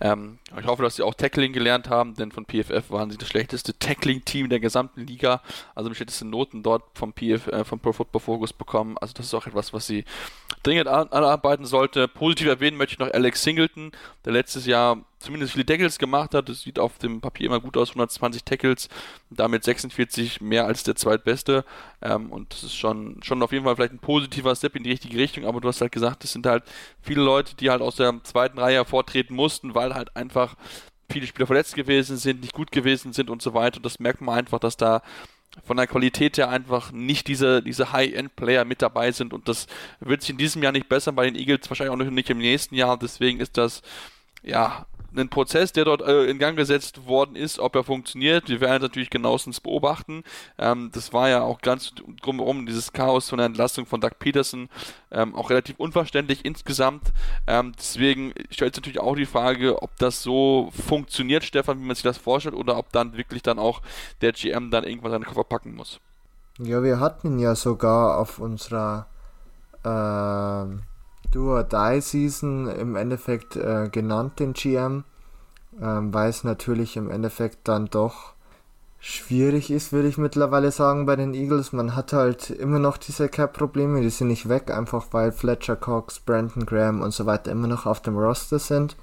Ähm, 0.00 0.38
ich 0.58 0.66
hoffe, 0.66 0.82
dass 0.82 0.96
sie 0.96 1.02
auch 1.02 1.14
Tackling 1.14 1.52
gelernt 1.52 1.88
haben, 1.88 2.14
denn 2.14 2.32
von 2.32 2.46
PFF 2.46 2.90
waren 2.90 3.10
sie 3.10 3.18
das 3.18 3.28
schlechteste 3.28 3.78
Tackling-Team 3.78 4.48
der 4.48 4.60
gesamten 4.60 5.06
Liga. 5.06 5.42
Also 5.74 5.88
die 5.88 5.94
schlechtesten 5.94 6.30
Noten 6.30 6.62
dort 6.62 6.84
vom, 6.94 7.12
PF, 7.12 7.46
äh, 7.48 7.64
vom 7.64 7.80
Pro 7.80 7.92
Football 7.92 8.20
Focus 8.20 8.52
bekommen. 8.52 8.96
Also 8.98 9.14
das 9.14 9.26
ist 9.26 9.34
auch 9.34 9.46
etwas, 9.46 9.72
was 9.72 9.86
sie 9.86 10.04
dringend 10.62 10.88
anarbeiten 10.88 11.64
sollte. 11.64 12.08
Positiv 12.08 12.48
erwähnen 12.48 12.76
möchte 12.76 12.94
ich 12.94 12.98
noch 12.98 13.12
Alex 13.12 13.42
Singleton, 13.42 13.92
der 14.24 14.32
letztes 14.32 14.66
Jahr 14.66 14.98
zumindest 15.20 15.52
viele 15.52 15.66
Tackles 15.66 15.98
gemacht 15.98 16.34
hat. 16.34 16.48
Das 16.48 16.62
sieht 16.62 16.78
auf 16.78 16.98
dem 16.98 17.20
Papier 17.20 17.46
immer 17.46 17.60
gut 17.60 17.76
aus, 17.76 17.90
120 17.90 18.42
Tackles, 18.42 18.88
damit 19.30 19.62
46 19.62 20.40
mehr 20.40 20.66
als 20.66 20.82
der 20.82 20.96
zweitbeste. 20.96 21.64
Ähm, 22.02 22.32
und 22.32 22.52
das 22.52 22.64
ist 22.64 22.74
schon, 22.74 23.22
schon 23.22 23.42
auf 23.42 23.52
jeden 23.52 23.64
Fall 23.64 23.76
vielleicht 23.76 23.92
ein 23.92 23.98
positiver 23.98 24.56
Step 24.56 24.74
in 24.76 24.82
die 24.82 24.90
richtige 24.90 25.18
Richtung, 25.18 25.44
aber 25.44 25.60
du 25.60 25.68
hast 25.68 25.80
halt 25.80 25.92
gesagt, 25.92 26.24
es 26.24 26.32
sind 26.32 26.46
halt 26.46 26.64
viele 27.02 27.22
Leute, 27.22 27.54
die 27.54 27.70
halt 27.70 27.82
aus 27.82 27.96
der 27.96 28.18
zweiten 28.24 28.58
Reihe 28.58 28.76
hervortreten 28.76 29.36
mussten, 29.36 29.74
weil 29.74 29.94
halt 29.94 30.16
einfach 30.16 30.56
viele 31.10 31.26
Spieler 31.26 31.46
verletzt 31.46 31.74
gewesen 31.74 32.16
sind, 32.16 32.40
nicht 32.40 32.54
gut 32.54 32.72
gewesen 32.72 33.12
sind 33.12 33.30
und 33.30 33.42
so 33.42 33.54
weiter. 33.54 33.78
Und 33.78 33.86
das 33.86 33.98
merkt 34.00 34.20
man 34.20 34.38
einfach, 34.38 34.58
dass 34.58 34.76
da 34.76 35.02
von 35.64 35.76
der 35.76 35.86
Qualität 35.86 36.38
her 36.38 36.48
einfach 36.48 36.92
nicht 36.92 37.26
diese, 37.26 37.62
diese 37.62 37.92
High-End-Player 37.92 38.64
mit 38.64 38.82
dabei 38.82 39.10
sind 39.10 39.34
und 39.34 39.48
das 39.48 39.66
wird 39.98 40.22
sich 40.22 40.30
in 40.30 40.38
diesem 40.38 40.62
Jahr 40.62 40.72
nicht 40.72 40.88
besser 40.88 41.12
bei 41.12 41.28
den 41.28 41.34
Eagles, 41.34 41.68
wahrscheinlich 41.68 41.92
auch 41.92 42.10
nicht 42.10 42.30
im 42.30 42.38
nächsten 42.38 42.76
Jahr. 42.76 42.96
Deswegen 42.96 43.40
ist 43.40 43.58
das 43.58 43.82
ja 44.42 44.86
ein 45.16 45.28
Prozess, 45.28 45.72
der 45.72 45.84
dort 45.84 46.02
äh, 46.02 46.24
in 46.24 46.38
Gang 46.38 46.56
gesetzt 46.56 47.06
worden 47.06 47.36
ist, 47.36 47.58
ob 47.58 47.74
er 47.74 47.84
funktioniert. 47.84 48.48
Wir 48.48 48.60
werden 48.60 48.82
natürlich 48.82 49.10
genauestens 49.10 49.60
beobachten. 49.60 50.22
Ähm, 50.58 50.90
das 50.92 51.12
war 51.12 51.28
ja 51.28 51.42
auch 51.42 51.60
ganz 51.60 51.92
drumherum, 52.22 52.66
dieses 52.66 52.92
Chaos 52.92 53.28
von 53.28 53.38
der 53.38 53.46
Entlassung 53.46 53.86
von 53.86 54.00
Doug 54.00 54.18
Peterson, 54.18 54.68
ähm, 55.10 55.34
auch 55.34 55.50
relativ 55.50 55.76
unverständlich 55.78 56.44
insgesamt. 56.44 57.12
Ähm, 57.46 57.72
deswegen 57.78 58.32
stellt 58.50 58.74
sich 58.74 58.82
natürlich 58.82 59.00
auch 59.00 59.16
die 59.16 59.26
Frage, 59.26 59.82
ob 59.82 59.96
das 59.98 60.22
so 60.22 60.70
funktioniert, 60.86 61.44
Stefan, 61.44 61.80
wie 61.80 61.86
man 61.86 61.96
sich 61.96 62.04
das 62.04 62.18
vorstellt, 62.18 62.54
oder 62.54 62.76
ob 62.76 62.92
dann 62.92 63.16
wirklich 63.16 63.42
dann 63.42 63.58
auch 63.58 63.82
der 64.20 64.32
GM 64.32 64.70
dann 64.70 64.84
irgendwann 64.84 65.12
seinen 65.12 65.24
Koffer 65.24 65.44
packen 65.44 65.74
muss. 65.74 66.00
Ja, 66.58 66.82
wir 66.82 67.00
hatten 67.00 67.38
ja 67.38 67.54
sogar 67.54 68.18
auf 68.18 68.38
unserer 68.38 69.06
äh 69.82 70.90
Do 71.30 71.54
or 71.54 71.64
Die 71.64 72.00
Season 72.00 72.68
im 72.68 72.96
Endeffekt 72.96 73.56
äh, 73.56 73.88
genannt, 73.90 74.40
den 74.40 74.52
GM, 74.52 75.04
ähm, 75.80 76.12
weil 76.12 76.30
es 76.30 76.44
natürlich 76.44 76.96
im 76.96 77.10
Endeffekt 77.10 77.68
dann 77.68 77.86
doch 77.86 78.34
schwierig 78.98 79.70
ist, 79.70 79.92
würde 79.92 80.08
ich 80.08 80.18
mittlerweile 80.18 80.70
sagen, 80.70 81.06
bei 81.06 81.16
den 81.16 81.32
Eagles. 81.32 81.72
Man 81.72 81.96
hat 81.96 82.12
halt 82.12 82.50
immer 82.50 82.78
noch 82.78 82.98
diese 82.98 83.28
Cap-Probleme, 83.28 84.00
die 84.02 84.10
sind 84.10 84.28
nicht 84.28 84.48
weg, 84.48 84.70
einfach 84.70 85.06
weil 85.12 85.32
Fletcher 85.32 85.76
Cox, 85.76 86.20
Brandon 86.20 86.66
Graham 86.66 87.00
und 87.00 87.12
so 87.12 87.26
weiter 87.26 87.50
immer 87.50 87.66
noch 87.66 87.86
auf 87.86 88.00
dem 88.02 88.18
Roster 88.18 88.58
sind. 88.58 88.96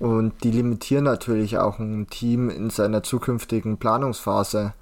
Und 0.00 0.42
die 0.42 0.50
limitieren 0.50 1.04
natürlich 1.04 1.58
auch 1.58 1.78
ein 1.78 2.08
Team 2.08 2.50
in 2.50 2.70
seiner 2.70 3.04
zukünftigen 3.04 3.78
Planungsphase. 3.78 4.74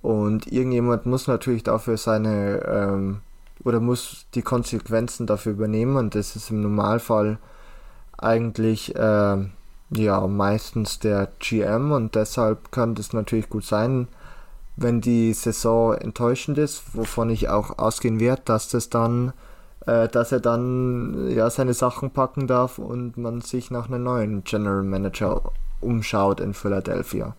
Und 0.00 0.46
irgendjemand 0.46 1.06
muss 1.06 1.26
natürlich 1.26 1.64
dafür 1.64 1.96
seine 1.96 2.62
ähm, 2.64 3.20
oder 3.64 3.80
muss 3.80 4.26
die 4.34 4.42
Konsequenzen 4.42 5.26
dafür 5.26 5.52
übernehmen? 5.52 5.96
Und 5.96 6.14
das 6.14 6.36
ist 6.36 6.50
im 6.50 6.62
Normalfall 6.62 7.38
eigentlich 8.18 8.94
äh, 8.94 9.36
ja 9.90 10.26
meistens 10.26 10.98
der 10.98 11.28
GM 11.38 11.92
und 11.92 12.14
deshalb 12.14 12.72
kann 12.72 12.94
das 12.94 13.12
natürlich 13.12 13.50
gut 13.50 13.64
sein, 13.64 14.08
wenn 14.76 15.00
die 15.00 15.32
Saison 15.32 15.94
enttäuschend 15.94 16.58
ist, 16.58 16.94
wovon 16.94 17.30
ich 17.30 17.48
auch 17.48 17.78
ausgehen 17.78 18.20
werde, 18.20 18.42
dass 18.44 18.68
das 18.68 18.88
dann 18.88 19.32
äh, 19.86 20.08
dass 20.08 20.32
er 20.32 20.40
dann 20.40 21.30
ja 21.30 21.50
seine 21.50 21.74
Sachen 21.74 22.10
packen 22.10 22.46
darf 22.46 22.78
und 22.78 23.16
man 23.16 23.40
sich 23.40 23.70
nach 23.70 23.88
einem 23.88 24.04
neuen 24.04 24.44
General 24.44 24.82
Manager 24.82 25.52
umschaut 25.80 26.40
in 26.40 26.54
Philadelphia. 26.54 27.34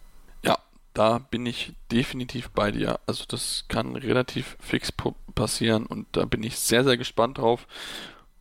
Da 0.93 1.17
bin 1.17 1.45
ich 1.45 1.73
definitiv 1.91 2.51
bei 2.51 2.71
dir. 2.71 2.99
Also 3.07 3.25
das 3.27 3.65
kann 3.67 3.95
relativ 3.95 4.57
fix 4.59 4.91
passieren 5.35 5.85
und 5.85 6.07
da 6.13 6.25
bin 6.25 6.43
ich 6.43 6.57
sehr, 6.59 6.83
sehr 6.83 6.97
gespannt 6.97 7.37
drauf. 7.37 7.67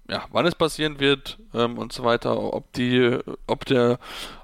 Ja, 0.08 0.26
wann 0.30 0.46
es 0.46 0.54
passieren 0.54 0.98
wird 0.98 1.38
ähm, 1.54 1.78
und 1.78 1.92
so 1.92 2.04
weiter, 2.04 2.36
ob 2.38 2.72
die, 2.72 3.18
ob 3.46 3.64
der 3.64 3.98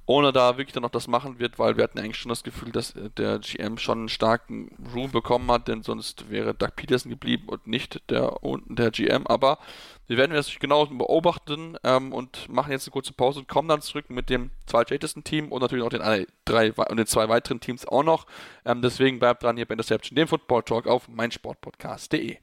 Owner 0.06 0.32
da 0.32 0.56
wirklich 0.56 0.72
dann 0.72 0.84
noch 0.84 0.90
das 0.90 1.08
machen 1.08 1.38
wird, 1.38 1.58
weil 1.58 1.76
wir 1.76 1.84
hatten 1.84 1.98
eigentlich 1.98 2.16
schon 2.16 2.30
das 2.30 2.42
Gefühl, 2.42 2.72
dass 2.72 2.94
der 3.16 3.40
GM 3.40 3.76
schon 3.76 3.98
einen 3.98 4.08
starken 4.08 4.70
Room 4.94 5.10
bekommen 5.10 5.50
hat, 5.50 5.68
denn 5.68 5.82
sonst 5.82 6.30
wäre 6.30 6.54
Doug 6.54 6.70
Peterson 6.76 7.10
geblieben 7.10 7.48
und 7.48 7.66
nicht 7.66 8.00
der, 8.08 8.36
der 8.68 8.90
GM. 8.90 9.26
Aber 9.26 9.58
wir 10.06 10.16
werden 10.16 10.32
das 10.32 10.50
genau 10.58 10.86
beobachten 10.86 11.76
ähm, 11.84 12.14
und 12.14 12.48
machen 12.48 12.72
jetzt 12.72 12.86
eine 12.86 12.92
kurze 12.92 13.12
Pause 13.12 13.40
und 13.40 13.48
kommen 13.48 13.68
dann 13.68 13.82
zurück 13.82 14.08
mit 14.08 14.30
dem 14.30 14.50
zweitschlechtesten 14.66 15.24
Team 15.24 15.52
und 15.52 15.60
natürlich 15.60 15.84
auch 15.84 15.90
den, 15.90 16.26
drei, 16.46 16.72
und 16.72 16.96
den 16.96 17.06
zwei 17.06 17.28
weiteren 17.28 17.60
Teams 17.60 17.86
auch 17.86 18.04
noch. 18.04 18.26
Ähm, 18.64 18.80
deswegen 18.80 19.18
bleibt 19.18 19.42
dran 19.42 19.56
hier 19.56 19.66
bei 19.66 19.74
Interception, 19.74 20.16
dem 20.16 20.28
Football 20.28 20.62
Talk 20.62 20.86
auf 20.86 21.08
meinsportpodcast.de. 21.08 22.38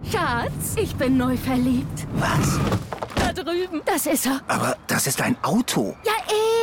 Schatz, 0.00 0.76
ich 0.76 0.94
bin 0.96 1.18
neu 1.18 1.36
verliebt. 1.36 2.06
Was? 2.14 2.58
Da 3.14 3.32
drüben. 3.32 3.82
Das 3.84 4.06
ist 4.06 4.26
er. 4.26 4.40
Aber 4.48 4.76
das 4.86 5.06
ist 5.06 5.20
ein 5.20 5.36
Auto. 5.44 5.94
Ja, 6.04 6.12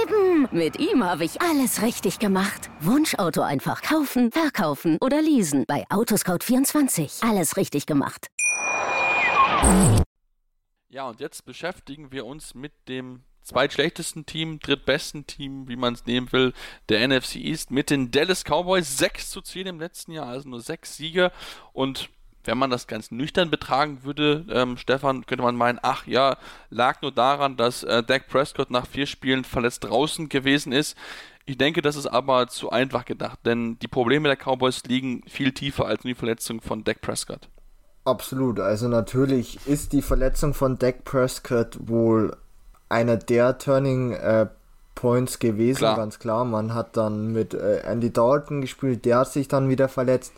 eben. 0.02 0.48
Mit 0.52 0.80
ihm 0.80 1.04
habe 1.04 1.26
ich 1.26 1.40
alles 1.42 1.82
richtig 1.84 2.18
gemacht. 2.18 2.70
Wunschauto 2.80 3.42
einfach 3.42 3.82
kaufen, 3.84 4.32
verkaufen 4.32 4.98
oder 5.00 5.22
leasen. 5.22 5.66
Bei 5.68 5.86
Autoscout24. 5.90 7.28
Alles 7.28 7.56
richtig 7.56 7.86
gemacht. 7.86 8.28
Ja, 10.90 11.08
und 11.08 11.20
jetzt 11.20 11.46
beschäftigen 11.46 12.12
wir 12.12 12.26
uns 12.26 12.56
mit 12.56 12.74
dem 12.88 13.24
zweitschlechtesten 13.44 14.26
Team, 14.26 14.60
drittbesten 14.60 15.28
Team, 15.28 15.68
wie 15.68 15.76
man 15.76 15.94
es 15.94 16.06
nehmen 16.06 16.32
will, 16.32 16.54
der 16.90 17.08
NFC 17.08 17.36
East 17.36 17.70
mit 17.70 17.90
den 17.92 18.10
Dallas 18.10 18.44
Cowboys. 18.44 18.98
6 18.98 19.30
zu 19.30 19.42
10 19.42 19.68
im 19.68 19.80
letzten 19.80 20.14
Jahr, 20.14 20.28
also 20.28 20.50
nur 20.50 20.62
6 20.62 20.98
Siege. 20.98 21.32
Und 21.74 22.10
wenn 22.50 22.58
man 22.58 22.72
das 22.72 22.88
ganz 22.88 23.12
nüchtern 23.12 23.52
betragen 23.52 24.00
würde, 24.04 24.44
ähm, 24.50 24.76
Stefan, 24.78 25.24
könnte 25.28 25.44
man 25.44 25.56
meinen, 25.56 25.78
ach 25.84 26.08
ja, 26.08 26.38
lag 26.72 27.00
nur 27.04 27.12
daran, 27.12 27.58
dass 27.58 27.84
äh, 27.84 28.02
Dak 28.02 28.28
Prescott 28.28 28.72
nach 28.72 28.88
vier 28.88 29.06
Spielen 29.06 29.44
verletzt 29.44 29.84
draußen 29.84 30.30
gewesen 30.30 30.72
ist. 30.72 30.98
Ich 31.46 31.60
denke, 31.60 31.84
das 31.84 31.96
ist 31.96 32.08
aber 32.08 32.48
zu 32.48 32.72
einfach 32.72 33.06
gedacht, 33.06 33.38
denn 33.46 33.78
die 33.80 33.88
Probleme 33.88 34.30
der 34.30 34.36
Cowboys 34.36 34.84
liegen 34.86 35.22
viel 35.28 35.52
tiefer 35.52 35.86
als 35.86 36.04
nur 36.04 36.14
die 36.14 36.20
Verletzung 36.20 36.60
von 36.60 36.84
Dak 36.84 37.02
Prescott. 37.02 37.48
Absolut. 38.04 38.60
Also 38.60 38.88
natürlich 38.88 39.60
ist 39.68 39.94
die 39.94 40.02
Verletzung 40.02 40.56
von 40.56 40.80
Dak 40.80 41.04
Prescott 41.04 41.78
wohl 41.80 42.36
einer 42.90 43.18
der 43.18 43.60
Turning 43.60 44.14
äh, 44.14 44.48
Points 44.96 45.38
gewesen, 45.38 45.78
klar. 45.78 45.98
ganz 45.98 46.18
klar. 46.18 46.46
Man 46.46 46.74
hat 46.74 46.98
dann 46.98 47.32
mit 47.32 47.54
äh, 47.54 47.82
Andy 47.82 48.12
Dalton 48.12 48.62
gespielt, 48.62 49.06
der 49.06 49.20
hat 49.20 49.32
sich 49.32 49.48
dann 49.48 49.70
wieder 49.70 49.88
verletzt. 49.88 50.34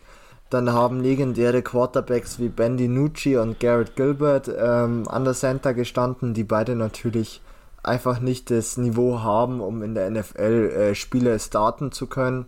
Dann 0.51 0.71
haben 0.71 1.01
legendäre 1.01 1.63
Quarterbacks 1.63 2.37
wie 2.37 2.49
Ben 2.49 2.77
DiNucci 2.77 3.37
und 3.37 3.59
Garrett 3.59 3.95
Gilbert 3.95 4.47
ähm, 4.55 5.07
an 5.07 5.23
der 5.23 5.33
Center 5.33 5.73
gestanden, 5.73 6.33
die 6.33 6.43
beide 6.43 6.75
natürlich 6.75 7.41
einfach 7.81 8.19
nicht 8.19 8.51
das 8.51 8.77
Niveau 8.77 9.21
haben, 9.21 9.61
um 9.61 9.81
in 9.81 9.95
der 9.95 10.11
NFL 10.11 10.91
äh, 10.91 10.95
Spiele 10.95 11.39
starten 11.39 11.91
zu 11.91 12.05
können. 12.05 12.45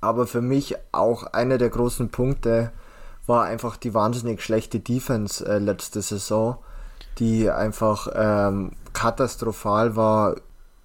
Aber 0.00 0.26
für 0.26 0.40
mich 0.40 0.76
auch 0.92 1.24
einer 1.24 1.58
der 1.58 1.68
großen 1.68 2.08
Punkte, 2.08 2.72
war 3.26 3.44
einfach 3.44 3.76
die 3.76 3.92
wahnsinnig 3.92 4.42
schlechte 4.42 4.80
Defense 4.80 5.44
äh, 5.46 5.58
letzte 5.58 6.00
Saison, 6.00 6.56
die 7.18 7.50
einfach 7.50 8.08
ähm, 8.14 8.72
katastrophal 8.92 9.96
war 9.96 10.36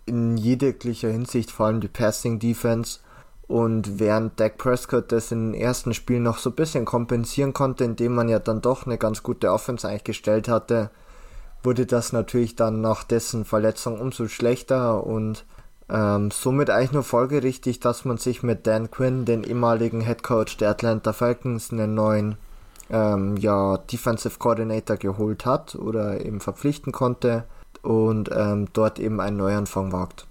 in 0.06 0.38
jeglicher 0.38 1.10
Hinsicht, 1.10 1.52
vor 1.52 1.68
allem 1.68 1.80
die 1.80 1.88
Passing 1.88 2.40
Defense. 2.40 3.00
Und 3.52 4.00
während 4.00 4.40
Dak 4.40 4.58
Prescott 4.58 5.12
das 5.12 5.34
in 5.34 5.52
den 5.52 5.62
ersten 5.62 5.94
Spielen 5.94 6.24
noch 6.24 6.38
so 6.38 6.52
ein 6.52 6.56
bisschen 6.56 6.86
kompensieren 6.86 7.52
konnte, 7.52 7.84
indem 7.84 8.16
man 8.16 8.30
ja 8.30 8.40
dann 8.40 8.62
doch 8.62 8.86
eine 8.86 8.98
ganz 8.98 9.24
gute 9.24 9.52
Offense 9.52 9.86
eigentlich 9.86 10.06
gestellt 10.06 10.48
hatte, 10.48 10.90
wurde 11.62 11.86
das 11.86 12.14
natürlich 12.14 12.56
dann 12.56 12.80
nach 12.80 13.04
dessen 13.04 13.44
Verletzung 13.44 14.00
umso 14.00 14.30
schlechter 14.30 15.06
und 15.06 15.44
ähm, 15.90 16.32
somit 16.32 16.70
eigentlich 16.70 16.94
nur 16.94 17.04
folgerichtig, 17.04 17.82
dass 17.82 18.06
man 18.06 18.16
sich 18.16 18.42
mit 18.42 18.66
Dan 18.68 18.90
Quinn, 18.90 19.26
den 19.26 19.44
ehemaligen 19.44 20.00
Head 20.00 20.24
Coach 20.24 20.56
der 20.56 20.70
Atlanta 20.70 21.12
Falcons, 21.12 21.74
einen 21.74 21.94
neuen 21.94 22.38
ähm, 22.90 23.36
ja, 23.36 23.80
Defensive 23.80 24.40
Coordinator 24.40 24.96
geholt 24.96 25.46
hat 25.46 25.76
oder 25.76 26.24
eben 26.24 26.40
verpflichten 26.40 26.94
konnte 26.94 27.44
und 27.82 28.30
ähm, 28.34 28.70
dort 28.72 28.98
eben 28.98 29.20
einen 29.20 29.36
Neuanfang 29.36 29.92
wagt. 29.92 30.26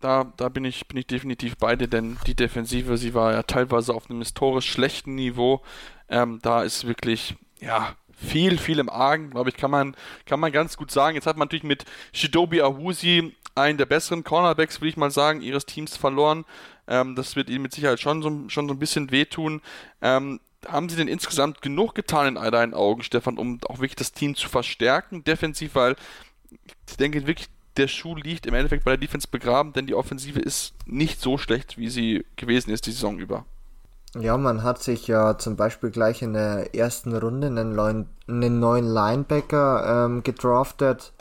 Da, 0.00 0.32
da 0.36 0.48
bin, 0.48 0.64
ich, 0.64 0.86
bin 0.88 0.98
ich 0.98 1.06
definitiv 1.06 1.56
bei 1.56 1.74
dir, 1.74 1.88
denn 1.88 2.18
die 2.26 2.34
Defensive, 2.34 2.96
sie 2.98 3.14
war 3.14 3.32
ja 3.32 3.42
teilweise 3.42 3.94
auf 3.94 4.10
einem 4.10 4.20
historisch 4.20 4.70
schlechten 4.70 5.14
Niveau. 5.14 5.62
Ähm, 6.08 6.38
da 6.42 6.62
ist 6.62 6.86
wirklich, 6.86 7.34
ja, 7.60 7.96
viel, 8.16 8.58
viel 8.58 8.78
im 8.78 8.88
Argen, 8.88 9.30
glaube 9.30 9.50
ich, 9.50 9.56
kann 9.56 9.70
man, 9.70 9.94
kann 10.24 10.40
man 10.40 10.52
ganz 10.52 10.76
gut 10.76 10.90
sagen. 10.90 11.16
Jetzt 11.16 11.26
hat 11.26 11.36
man 11.36 11.46
natürlich 11.46 11.64
mit 11.64 11.84
Shidobi 12.12 12.62
Awusi 12.62 13.34
einen 13.54 13.78
der 13.78 13.86
besseren 13.86 14.24
Cornerbacks, 14.24 14.80
würde 14.80 14.88
ich 14.88 14.96
mal 14.96 15.10
sagen, 15.10 15.40
ihres 15.40 15.66
Teams 15.66 15.96
verloren. 15.96 16.44
Ähm, 16.86 17.14
das 17.14 17.36
wird 17.36 17.50
ihnen 17.50 17.62
mit 17.62 17.72
Sicherheit 17.72 18.00
schon 18.00 18.22
so, 18.22 18.48
schon 18.48 18.68
so 18.68 18.74
ein 18.74 18.78
bisschen 18.78 19.10
wehtun. 19.10 19.60
Ähm, 20.02 20.40
haben 20.66 20.88
sie 20.88 20.96
denn 20.96 21.08
insgesamt 21.08 21.62
genug 21.62 21.94
getan 21.94 22.36
in 22.36 22.50
deinen 22.50 22.74
Augen, 22.74 23.02
Stefan, 23.02 23.38
um 23.38 23.60
auch 23.68 23.78
wirklich 23.78 23.96
das 23.96 24.12
Team 24.12 24.34
zu 24.34 24.48
verstärken, 24.48 25.24
defensiv, 25.24 25.74
weil 25.74 25.96
ich 26.88 26.96
denke 26.96 27.26
wirklich, 27.26 27.48
der 27.76 27.88
Schuh 27.88 28.16
liegt 28.16 28.46
im 28.46 28.54
Endeffekt 28.54 28.84
bei 28.84 28.92
der 28.92 28.98
Defense 28.98 29.28
begraben, 29.30 29.72
denn 29.72 29.86
die 29.86 29.94
Offensive 29.94 30.40
ist 30.40 30.74
nicht 30.86 31.20
so 31.20 31.38
schlecht, 31.38 31.78
wie 31.78 31.90
sie 31.90 32.24
gewesen 32.36 32.70
ist 32.70 32.86
die 32.86 32.92
Saison 32.92 33.18
über. 33.18 33.44
Ja, 34.18 34.38
man 34.38 34.62
hat 34.62 34.82
sich 34.82 35.08
ja 35.08 35.36
zum 35.36 35.56
Beispiel 35.56 35.90
gleich 35.90 36.22
in 36.22 36.32
der 36.32 36.74
ersten 36.74 37.14
Runde 37.14 37.48
einen 37.48 37.74
neuen, 37.74 38.08
einen 38.28 38.60
neuen 38.60 38.86
Linebacker 38.86 40.06
ähm, 40.06 40.22
gedraftet 40.22 41.12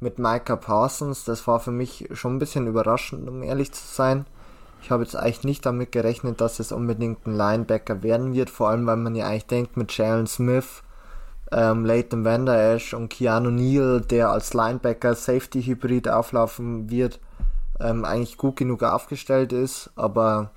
mit 0.00 0.18
Micah 0.18 0.56
Parsons. 0.56 1.24
Das 1.24 1.46
war 1.46 1.60
für 1.60 1.70
mich 1.70 2.08
schon 2.12 2.36
ein 2.36 2.38
bisschen 2.38 2.66
überraschend, 2.66 3.26
um 3.28 3.42
ehrlich 3.42 3.72
zu 3.72 3.86
sein. 3.86 4.26
Ich 4.82 4.90
habe 4.90 5.04
jetzt 5.04 5.16
eigentlich 5.16 5.44
nicht 5.44 5.64
damit 5.64 5.92
gerechnet, 5.92 6.40
dass 6.40 6.58
es 6.58 6.72
unbedingt 6.72 7.26
ein 7.26 7.36
Linebacker 7.36 8.02
werden 8.02 8.34
wird, 8.34 8.50
vor 8.50 8.68
allem 8.68 8.86
weil 8.86 8.96
man 8.96 9.14
ja 9.14 9.26
eigentlich 9.26 9.46
denkt 9.46 9.76
mit 9.76 9.96
Jalen 9.96 10.26
Smith, 10.26 10.82
ähm, 11.52 11.84
Leighton 11.84 12.24
Vander 12.24 12.74
Esch 12.74 12.94
und 12.94 13.08
Keanu 13.08 13.50
Neal, 13.50 14.00
der 14.00 14.30
als 14.30 14.54
Linebacker 14.54 15.14
Safety 15.14 15.62
Hybrid 15.62 16.08
auflaufen 16.08 16.90
wird, 16.90 17.20
ähm, 17.80 18.04
eigentlich 18.04 18.36
gut 18.36 18.56
genug 18.56 18.82
aufgestellt 18.82 19.52
ist, 19.52 19.90
aber 19.96 20.50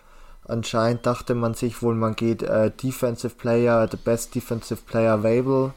anscheinend 0.47 1.05
dachte 1.05 1.35
man 1.35 1.53
sich 1.53 1.81
wohl, 1.81 1.95
man 1.95 2.15
geht 2.15 2.43
äh, 2.43 2.71
Defensive 2.71 3.35
Player, 3.35 3.87
the 3.89 3.97
best 3.97 4.33
Defensive 4.35 4.81
Player 4.85 5.13
available 5.13 5.73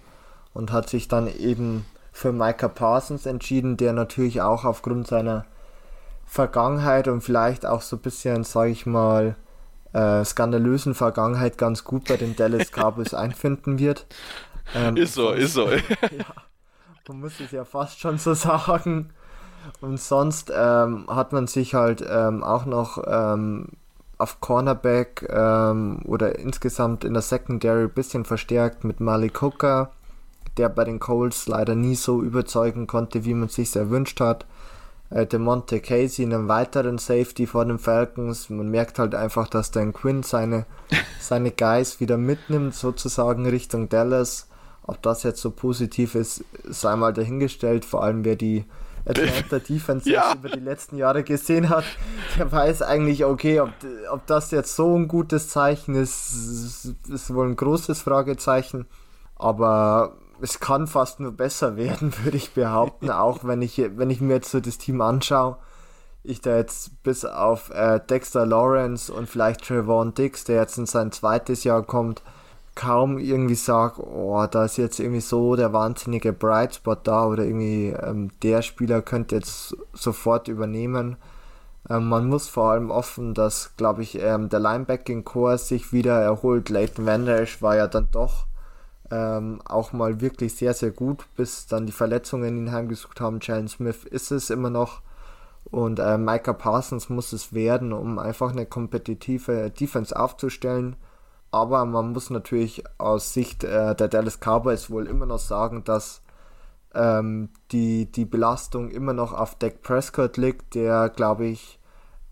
und 0.54 0.72
hat 0.72 0.88
sich 0.88 1.08
dann 1.08 1.26
eben 1.26 1.84
für 2.12 2.32
Micah 2.32 2.68
Parsons 2.68 3.26
entschieden, 3.26 3.76
der 3.76 3.92
natürlich 3.92 4.40
auch 4.42 4.64
aufgrund 4.64 5.06
seiner 5.06 5.44
Vergangenheit 6.26 7.08
und 7.08 7.22
vielleicht 7.22 7.64
auch 7.64 7.80
so 7.80 7.96
ein 7.96 8.02
bisschen, 8.02 8.44
sage 8.44 8.70
ich 8.70 8.84
mal, 8.84 9.36
äh, 9.92 10.24
skandalösen 10.24 10.94
Vergangenheit 10.94 11.56
ganz 11.56 11.84
gut 11.84 12.08
bei 12.08 12.16
den 12.16 12.36
Dallas 12.36 12.70
Cowboys 12.70 13.14
einfinden 13.14 13.78
wird. 13.78 14.06
Ähm, 14.74 14.96
ist 14.96 15.14
so, 15.14 15.30
ist 15.30 15.54
so. 15.54 15.68
ja, 15.70 15.80
man 17.08 17.20
muss 17.20 17.40
es 17.40 17.50
ja 17.50 17.64
fast 17.64 18.00
schon 18.00 18.18
so 18.18 18.34
sagen. 18.48 19.10
Und 19.80 20.00
sonst 20.00 20.52
ähm, 20.54 21.06
hat 21.08 21.32
man 21.32 21.46
sich 21.46 21.74
halt 21.74 22.04
ähm, 22.08 22.42
auch 22.42 22.64
noch 22.64 23.02
ähm, 23.06 23.68
auf 24.16 24.40
Cornerback 24.40 25.28
ähm, 25.30 26.00
oder 26.04 26.38
insgesamt 26.38 27.04
in 27.04 27.12
der 27.12 27.22
Secondary 27.22 27.84
ein 27.84 27.90
bisschen 27.90 28.24
verstärkt 28.24 28.84
mit 28.84 29.00
Malik 29.00 29.42
Hooker, 29.42 29.92
der 30.56 30.68
bei 30.68 30.84
den 30.84 31.00
Coles 31.00 31.46
leider 31.48 31.74
nie 31.74 31.96
so 31.96 32.22
überzeugen 32.22 32.86
konnte, 32.86 33.24
wie 33.24 33.34
man 33.34 33.48
sich 33.48 33.74
erwünscht 33.76 34.20
hat 34.20 34.46
äh, 35.10 35.38
Monte 35.38 35.80
Casey, 35.80 36.24
einen 36.24 36.48
weiteren 36.48 36.98
Safety 36.98 37.46
vor 37.46 37.64
den 37.64 37.78
Falcons. 37.78 38.50
Man 38.50 38.70
merkt 38.70 38.98
halt 38.98 39.14
einfach, 39.14 39.48
dass 39.48 39.70
Dan 39.70 39.92
Quinn 39.92 40.22
seine, 40.22 40.66
seine 41.20 41.50
Guys 41.50 42.00
wieder 42.00 42.16
mitnimmt, 42.16 42.74
sozusagen 42.74 43.46
Richtung 43.46 43.88
Dallas. 43.88 44.47
Ob 44.88 45.02
das 45.02 45.22
jetzt 45.22 45.42
so 45.42 45.50
positiv 45.50 46.14
ist, 46.14 46.42
sei 46.64 46.96
mal 46.96 47.12
dahingestellt. 47.12 47.84
Vor 47.84 48.02
allem, 48.02 48.24
wer 48.24 48.36
die 48.36 48.64
Atlanta 49.04 49.58
Defense 49.68 50.10
ja. 50.10 50.32
über 50.34 50.48
die 50.48 50.60
letzten 50.60 50.96
Jahre 50.96 51.24
gesehen 51.24 51.68
hat, 51.68 51.84
der 52.38 52.50
weiß 52.50 52.80
eigentlich, 52.80 53.26
okay, 53.26 53.60
ob, 53.60 53.68
ob 54.10 54.26
das 54.26 54.50
jetzt 54.50 54.74
so 54.74 54.96
ein 54.96 55.06
gutes 55.06 55.50
Zeichen 55.50 55.94
ist, 55.94 56.94
ist 57.06 57.34
wohl 57.34 57.48
ein 57.48 57.56
großes 57.56 58.00
Fragezeichen. 58.00 58.86
Aber 59.36 60.16
es 60.40 60.58
kann 60.58 60.86
fast 60.86 61.20
nur 61.20 61.32
besser 61.32 61.76
werden, 61.76 62.14
würde 62.24 62.38
ich 62.38 62.54
behaupten, 62.54 63.10
auch 63.10 63.44
wenn 63.44 63.60
ich, 63.60 63.78
wenn 63.96 64.08
ich 64.08 64.22
mir 64.22 64.36
jetzt 64.36 64.50
so 64.50 64.58
das 64.58 64.78
Team 64.78 65.02
anschaue. 65.02 65.58
Ich 66.22 66.40
da 66.40 66.56
jetzt 66.56 67.02
bis 67.02 67.26
auf 67.26 67.68
äh, 67.74 68.00
Dexter 68.00 68.46
Lawrence 68.46 69.12
und 69.12 69.28
vielleicht 69.28 69.66
Trevon 69.66 70.14
Dix, 70.14 70.44
der 70.44 70.62
jetzt 70.62 70.78
in 70.78 70.86
sein 70.86 71.12
zweites 71.12 71.62
Jahr 71.64 71.82
kommt, 71.82 72.22
kaum 72.78 73.18
irgendwie 73.18 73.56
sage, 73.56 74.00
oh, 74.06 74.46
da 74.48 74.64
ist 74.64 74.76
jetzt 74.76 75.00
irgendwie 75.00 75.20
so 75.20 75.56
der 75.56 75.72
wahnsinnige 75.72 76.32
Bright 76.32 76.76
Spot 76.76 76.94
da 76.94 77.26
oder 77.26 77.44
irgendwie 77.44 77.88
ähm, 77.88 78.30
der 78.44 78.62
Spieler 78.62 79.02
könnte 79.02 79.34
jetzt 79.34 79.76
sofort 79.92 80.46
übernehmen. 80.46 81.16
Ähm, 81.90 82.08
man 82.08 82.28
muss 82.28 82.48
vor 82.48 82.70
allem 82.70 82.92
offen, 82.92 83.34
dass, 83.34 83.72
glaube 83.76 84.02
ich, 84.02 84.22
ähm, 84.22 84.48
der 84.48 84.60
Linebacking-Core 84.60 85.58
sich 85.58 85.92
wieder 85.92 86.20
erholt. 86.22 86.68
Leighton 86.68 87.04
Vander 87.04 87.44
war 87.60 87.74
ja 87.74 87.88
dann 87.88 88.08
doch 88.12 88.46
ähm, 89.10 89.60
auch 89.64 89.92
mal 89.92 90.20
wirklich 90.20 90.54
sehr, 90.54 90.72
sehr 90.72 90.92
gut, 90.92 91.26
bis 91.36 91.66
dann 91.66 91.84
die 91.84 91.92
Verletzungen 91.92 92.58
ihn 92.58 92.70
heimgesucht 92.70 93.20
haben. 93.20 93.40
Jalen 93.42 93.66
Smith 93.66 94.04
ist 94.04 94.30
es 94.30 94.50
immer 94.50 94.70
noch. 94.70 95.02
Und 95.64 95.98
äh, 95.98 96.16
Micah 96.16 96.52
Parsons 96.52 97.08
muss 97.08 97.32
es 97.32 97.52
werden, 97.52 97.92
um 97.92 98.20
einfach 98.20 98.52
eine 98.52 98.66
kompetitive 98.66 99.70
Defense 99.70 100.18
aufzustellen. 100.18 100.94
Aber 101.50 101.84
man 101.84 102.12
muss 102.12 102.30
natürlich 102.30 102.84
aus 102.98 103.32
Sicht 103.32 103.64
äh, 103.64 103.94
der 103.94 104.08
Dallas 104.08 104.38
Cowboys 104.40 104.90
wohl 104.90 105.06
immer 105.06 105.26
noch 105.26 105.38
sagen, 105.38 105.84
dass 105.84 106.22
ähm, 106.94 107.50
die, 107.72 108.10
die 108.10 108.24
Belastung 108.24 108.90
immer 108.90 109.12
noch 109.12 109.32
auf 109.32 109.54
Dak 109.54 109.82
Prescott 109.82 110.36
liegt, 110.36 110.74
der, 110.74 111.08
glaube 111.08 111.46
ich, 111.46 111.78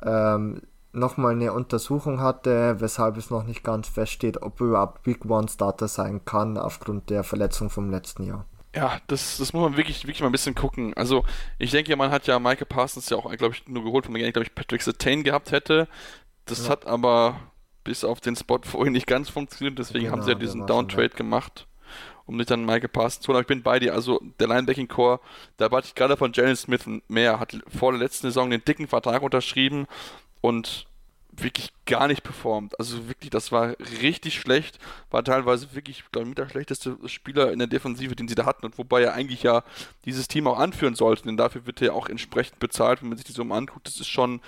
ähm, 0.02 0.62
nochmal 0.92 1.32
eine 1.32 1.52
Untersuchung 1.52 2.20
hatte, 2.20 2.80
weshalb 2.80 3.16
es 3.16 3.30
noch 3.30 3.44
nicht 3.44 3.62
ganz 3.62 3.88
feststeht, 3.88 4.42
ob 4.42 4.60
er 4.60 4.66
überhaupt 4.68 5.02
Big 5.02 5.24
One 5.26 5.48
Starter 5.48 5.88
sein 5.88 6.24
kann 6.24 6.58
aufgrund 6.58 7.10
der 7.10 7.22
Verletzung 7.22 7.70
vom 7.70 7.90
letzten 7.90 8.24
Jahr. 8.24 8.46
Ja, 8.74 8.98
das, 9.06 9.38
das 9.38 9.52
muss 9.52 9.62
man 9.62 9.76
wirklich, 9.76 10.04
wirklich 10.04 10.20
mal 10.20 10.26
ein 10.26 10.32
bisschen 10.32 10.54
gucken. 10.54 10.92
Also, 10.94 11.24
ich 11.58 11.70
denke, 11.70 11.96
man 11.96 12.10
hat 12.10 12.26
ja 12.26 12.38
Michael 12.38 12.66
Parsons 12.66 13.08
ja 13.08 13.16
auch, 13.16 13.30
glaube 13.36 13.54
ich, 13.54 13.66
nur 13.68 13.84
geholt, 13.84 14.04
weil 14.04 14.12
man 14.12 14.18
gerne, 14.18 14.32
glaube 14.32 14.46
ich, 14.46 14.54
Patrick 14.54 14.82
Sertain 14.82 15.22
gehabt 15.22 15.50
hätte. 15.50 15.88
Das 16.44 16.64
ja. 16.64 16.72
hat 16.72 16.86
aber 16.86 17.40
bis 17.86 18.02
auf 18.04 18.20
den 18.20 18.34
Spot 18.34 18.58
vorhin 18.64 18.92
nicht 18.92 19.06
ganz 19.06 19.30
funktioniert, 19.30 19.78
deswegen 19.78 20.06
genau, 20.06 20.16
haben 20.16 20.22
sie 20.22 20.30
ja 20.30 20.34
diesen 20.34 20.66
Downtrade 20.66 21.10
gemacht, 21.10 21.66
um 22.26 22.36
sich 22.36 22.46
dann 22.48 22.66
Michael 22.66 22.88
Parsons 22.88 23.20
zu 23.20 23.28
holen. 23.28 23.36
Aber 23.36 23.42
ich 23.42 23.46
bin 23.46 23.62
bei 23.62 23.78
dir, 23.78 23.94
also 23.94 24.20
der 24.40 24.48
Linebacking-Core, 24.48 25.20
da 25.56 25.70
warte 25.70 25.86
ich 25.86 25.94
gerade 25.94 26.16
von 26.16 26.32
Jalen 26.32 26.56
Smith 26.56 26.84
mehr, 27.06 27.38
hat 27.38 27.56
vor 27.68 27.92
der 27.92 28.00
letzten 28.00 28.26
Saison 28.26 28.50
den 28.50 28.64
dicken 28.64 28.88
Vertrag 28.88 29.22
unterschrieben 29.22 29.86
und 30.40 30.86
wirklich 31.40 31.70
gar 31.84 32.08
nicht 32.08 32.22
performt. 32.22 32.78
Also 32.80 33.08
wirklich, 33.08 33.30
das 33.30 33.52
war 33.52 33.76
richtig 34.02 34.34
schlecht. 34.40 34.78
War 35.10 35.22
teilweise 35.22 35.74
wirklich, 35.74 36.02
glaube 36.10 36.24
ich, 36.24 36.28
mit 36.30 36.38
der 36.38 36.48
schlechteste 36.48 36.96
Spieler 37.06 37.52
in 37.52 37.58
der 37.58 37.68
Defensive, 37.68 38.16
den 38.16 38.26
sie 38.26 38.34
da 38.34 38.46
hatten. 38.46 38.66
Und 38.66 38.78
wobei 38.78 39.02
er 39.02 39.14
eigentlich 39.14 39.42
ja 39.42 39.62
dieses 40.04 40.28
Team 40.28 40.46
auch 40.46 40.58
anführen 40.58 40.94
sollte, 40.94 41.24
denn 41.24 41.36
dafür 41.36 41.66
wird 41.66 41.82
er 41.82 41.94
auch 41.94 42.08
entsprechend 42.08 42.58
bezahlt, 42.58 43.02
wenn 43.02 43.10
man 43.10 43.18
sich 43.18 43.26
die 43.26 43.32
Summe 43.32 43.54
anguckt. 43.54 43.86
Das 43.86 44.00
ist 44.00 44.08
schon 44.08 44.40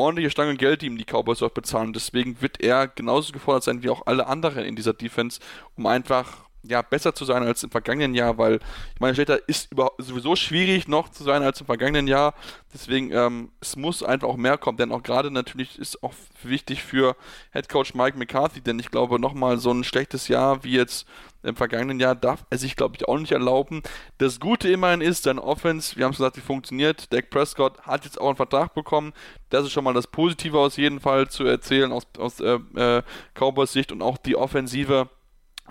ordentliche 0.00 0.30
Stange 0.30 0.56
Geld, 0.56 0.82
die 0.82 0.86
ihm 0.86 0.98
die 0.98 1.04
Cowboys 1.04 1.42
auch 1.42 1.50
bezahlen. 1.50 1.92
Deswegen 1.92 2.40
wird 2.40 2.60
er 2.60 2.88
genauso 2.88 3.32
gefordert 3.32 3.64
sein 3.64 3.82
wie 3.82 3.90
auch 3.90 4.06
alle 4.06 4.26
anderen 4.26 4.64
in 4.64 4.76
dieser 4.76 4.92
Defense, 4.92 5.40
um 5.76 5.86
einfach 5.86 6.49
ja, 6.62 6.82
besser 6.82 7.14
zu 7.14 7.24
sein 7.24 7.42
als 7.42 7.62
im 7.62 7.70
vergangenen 7.70 8.14
Jahr, 8.14 8.36
weil 8.38 8.56
ich 8.94 9.00
meine, 9.00 9.14
Schlechter 9.14 9.48
ist 9.48 9.70
sowieso 9.98 10.36
schwierig 10.36 10.88
noch 10.88 11.08
zu 11.08 11.24
sein 11.24 11.42
als 11.42 11.60
im 11.60 11.66
vergangenen 11.66 12.06
Jahr. 12.06 12.34
Deswegen, 12.74 13.10
ähm, 13.12 13.50
es 13.60 13.76
muss 13.76 14.02
einfach 14.02 14.28
auch 14.28 14.36
mehr 14.36 14.58
kommen, 14.58 14.76
denn 14.76 14.92
auch 14.92 15.02
gerade 15.02 15.30
natürlich 15.30 15.78
ist 15.78 16.02
auch 16.02 16.12
wichtig 16.42 16.82
für 16.82 17.16
Head 17.52 17.68
Coach 17.68 17.94
Mike 17.94 18.18
McCarthy, 18.18 18.60
denn 18.60 18.78
ich 18.78 18.90
glaube, 18.90 19.18
nochmal 19.18 19.58
so 19.58 19.72
ein 19.72 19.84
schlechtes 19.84 20.28
Jahr 20.28 20.62
wie 20.62 20.76
jetzt 20.76 21.06
im 21.42 21.56
vergangenen 21.56 22.00
Jahr 22.00 22.14
darf 22.14 22.44
er 22.50 22.58
sich, 22.58 22.76
glaube 22.76 22.96
ich, 22.96 23.08
auch 23.08 23.18
nicht 23.18 23.32
erlauben. 23.32 23.82
Das 24.18 24.40
Gute 24.40 24.68
immerhin 24.68 25.00
ist, 25.00 25.22
seine 25.22 25.42
Offense, 25.42 25.96
wir 25.96 26.04
haben 26.04 26.12
es 26.12 26.18
gesagt, 26.18 26.36
die 26.36 26.42
funktioniert. 26.42 27.12
Dak 27.12 27.30
Prescott 27.30 27.80
hat 27.82 28.04
jetzt 28.04 28.20
auch 28.20 28.28
einen 28.28 28.36
Vertrag 28.36 28.74
bekommen. 28.74 29.14
Das 29.48 29.64
ist 29.64 29.72
schon 29.72 29.84
mal 29.84 29.94
das 29.94 30.06
Positive 30.06 30.58
aus 30.58 30.76
jeden 30.76 31.00
Fall 31.00 31.28
zu 31.28 31.44
erzählen 31.44 31.92
aus, 31.92 32.06
aus 32.18 32.40
äh, 32.40 32.58
äh, 32.76 33.02
Cowboys 33.34 33.72
Sicht 33.72 33.90
und 33.90 34.02
auch 34.02 34.18
die 34.18 34.36
Offensive 34.36 35.08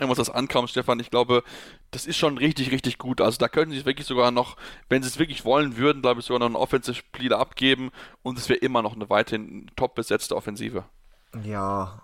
was 0.07 0.17
das 0.17 0.29
ankommt, 0.29 0.69
Stefan, 0.69 0.99
ich 0.99 1.09
glaube, 1.09 1.43
das 1.91 2.05
ist 2.05 2.17
schon 2.17 2.37
richtig, 2.37 2.71
richtig 2.71 2.97
gut. 2.97 3.19
Also 3.19 3.37
da 3.37 3.49
könnten 3.49 3.73
sie 3.73 3.85
wirklich 3.85 4.07
sogar 4.07 4.31
noch, 4.31 4.55
wenn 4.87 5.03
sie 5.03 5.09
es 5.09 5.19
wirklich 5.19 5.43
wollen 5.43 5.75
würden, 5.75 6.01
glaube 6.01 6.21
ich, 6.21 6.25
sogar 6.25 6.39
noch 6.39 6.45
einen 6.45 6.55
Offensive 6.55 6.95
Spieler 6.95 7.39
abgeben 7.39 7.91
und 8.23 8.37
es 8.37 8.47
wäre 8.47 8.59
immer 8.59 8.81
noch 8.81 8.95
eine 8.95 9.09
weiterhin 9.09 9.69
top 9.75 9.95
besetzte 9.95 10.35
Offensive. 10.35 10.85
Ja, 11.43 12.01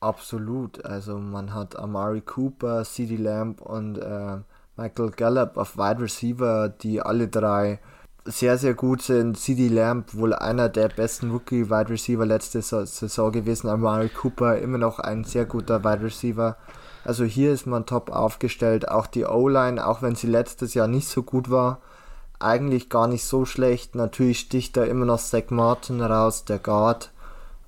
absolut. 0.00 0.84
Also 0.84 1.18
man 1.18 1.52
hat 1.52 1.76
Amari 1.76 2.22
Cooper, 2.22 2.84
CD 2.84 3.16
Lamb 3.16 3.60
und 3.60 3.98
äh, 3.98 4.38
Michael 4.76 5.10
Gallup 5.10 5.56
auf 5.56 5.76
Wide 5.76 6.00
Receiver, 6.00 6.68
die 6.68 7.00
alle 7.00 7.28
drei 7.28 7.80
sehr, 8.24 8.58
sehr 8.58 8.74
gut 8.74 9.02
sind. 9.02 9.38
CD 9.38 9.68
Lamb 9.68 10.14
wohl 10.14 10.34
einer 10.34 10.68
der 10.68 10.88
besten 10.88 11.30
Rookie 11.30 11.68
Wide 11.70 11.90
Receiver 11.90 12.24
letzte 12.24 12.62
Saison 12.62 13.32
gewesen. 13.32 13.68
Amari 13.68 14.08
Cooper 14.08 14.58
immer 14.58 14.78
noch 14.78 14.98
ein 14.98 15.24
sehr 15.24 15.44
guter 15.44 15.84
Wide 15.84 16.02
Receiver. 16.02 16.56
Also 17.04 17.24
hier 17.24 17.52
ist 17.52 17.66
man 17.66 17.86
top 17.86 18.10
aufgestellt. 18.10 18.88
Auch 18.88 19.06
die 19.06 19.24
O-Line, 19.24 19.86
auch 19.86 20.02
wenn 20.02 20.14
sie 20.14 20.26
letztes 20.26 20.74
Jahr 20.74 20.88
nicht 20.88 21.08
so 21.08 21.22
gut 21.22 21.50
war, 21.50 21.80
eigentlich 22.38 22.88
gar 22.88 23.06
nicht 23.06 23.24
so 23.24 23.44
schlecht. 23.44 23.94
Natürlich 23.94 24.40
sticht 24.40 24.76
da 24.76 24.84
immer 24.84 25.04
noch 25.04 25.20
Zach 25.20 25.50
Martin 25.50 26.00
raus, 26.00 26.44
der 26.44 26.58
Guard, 26.58 27.12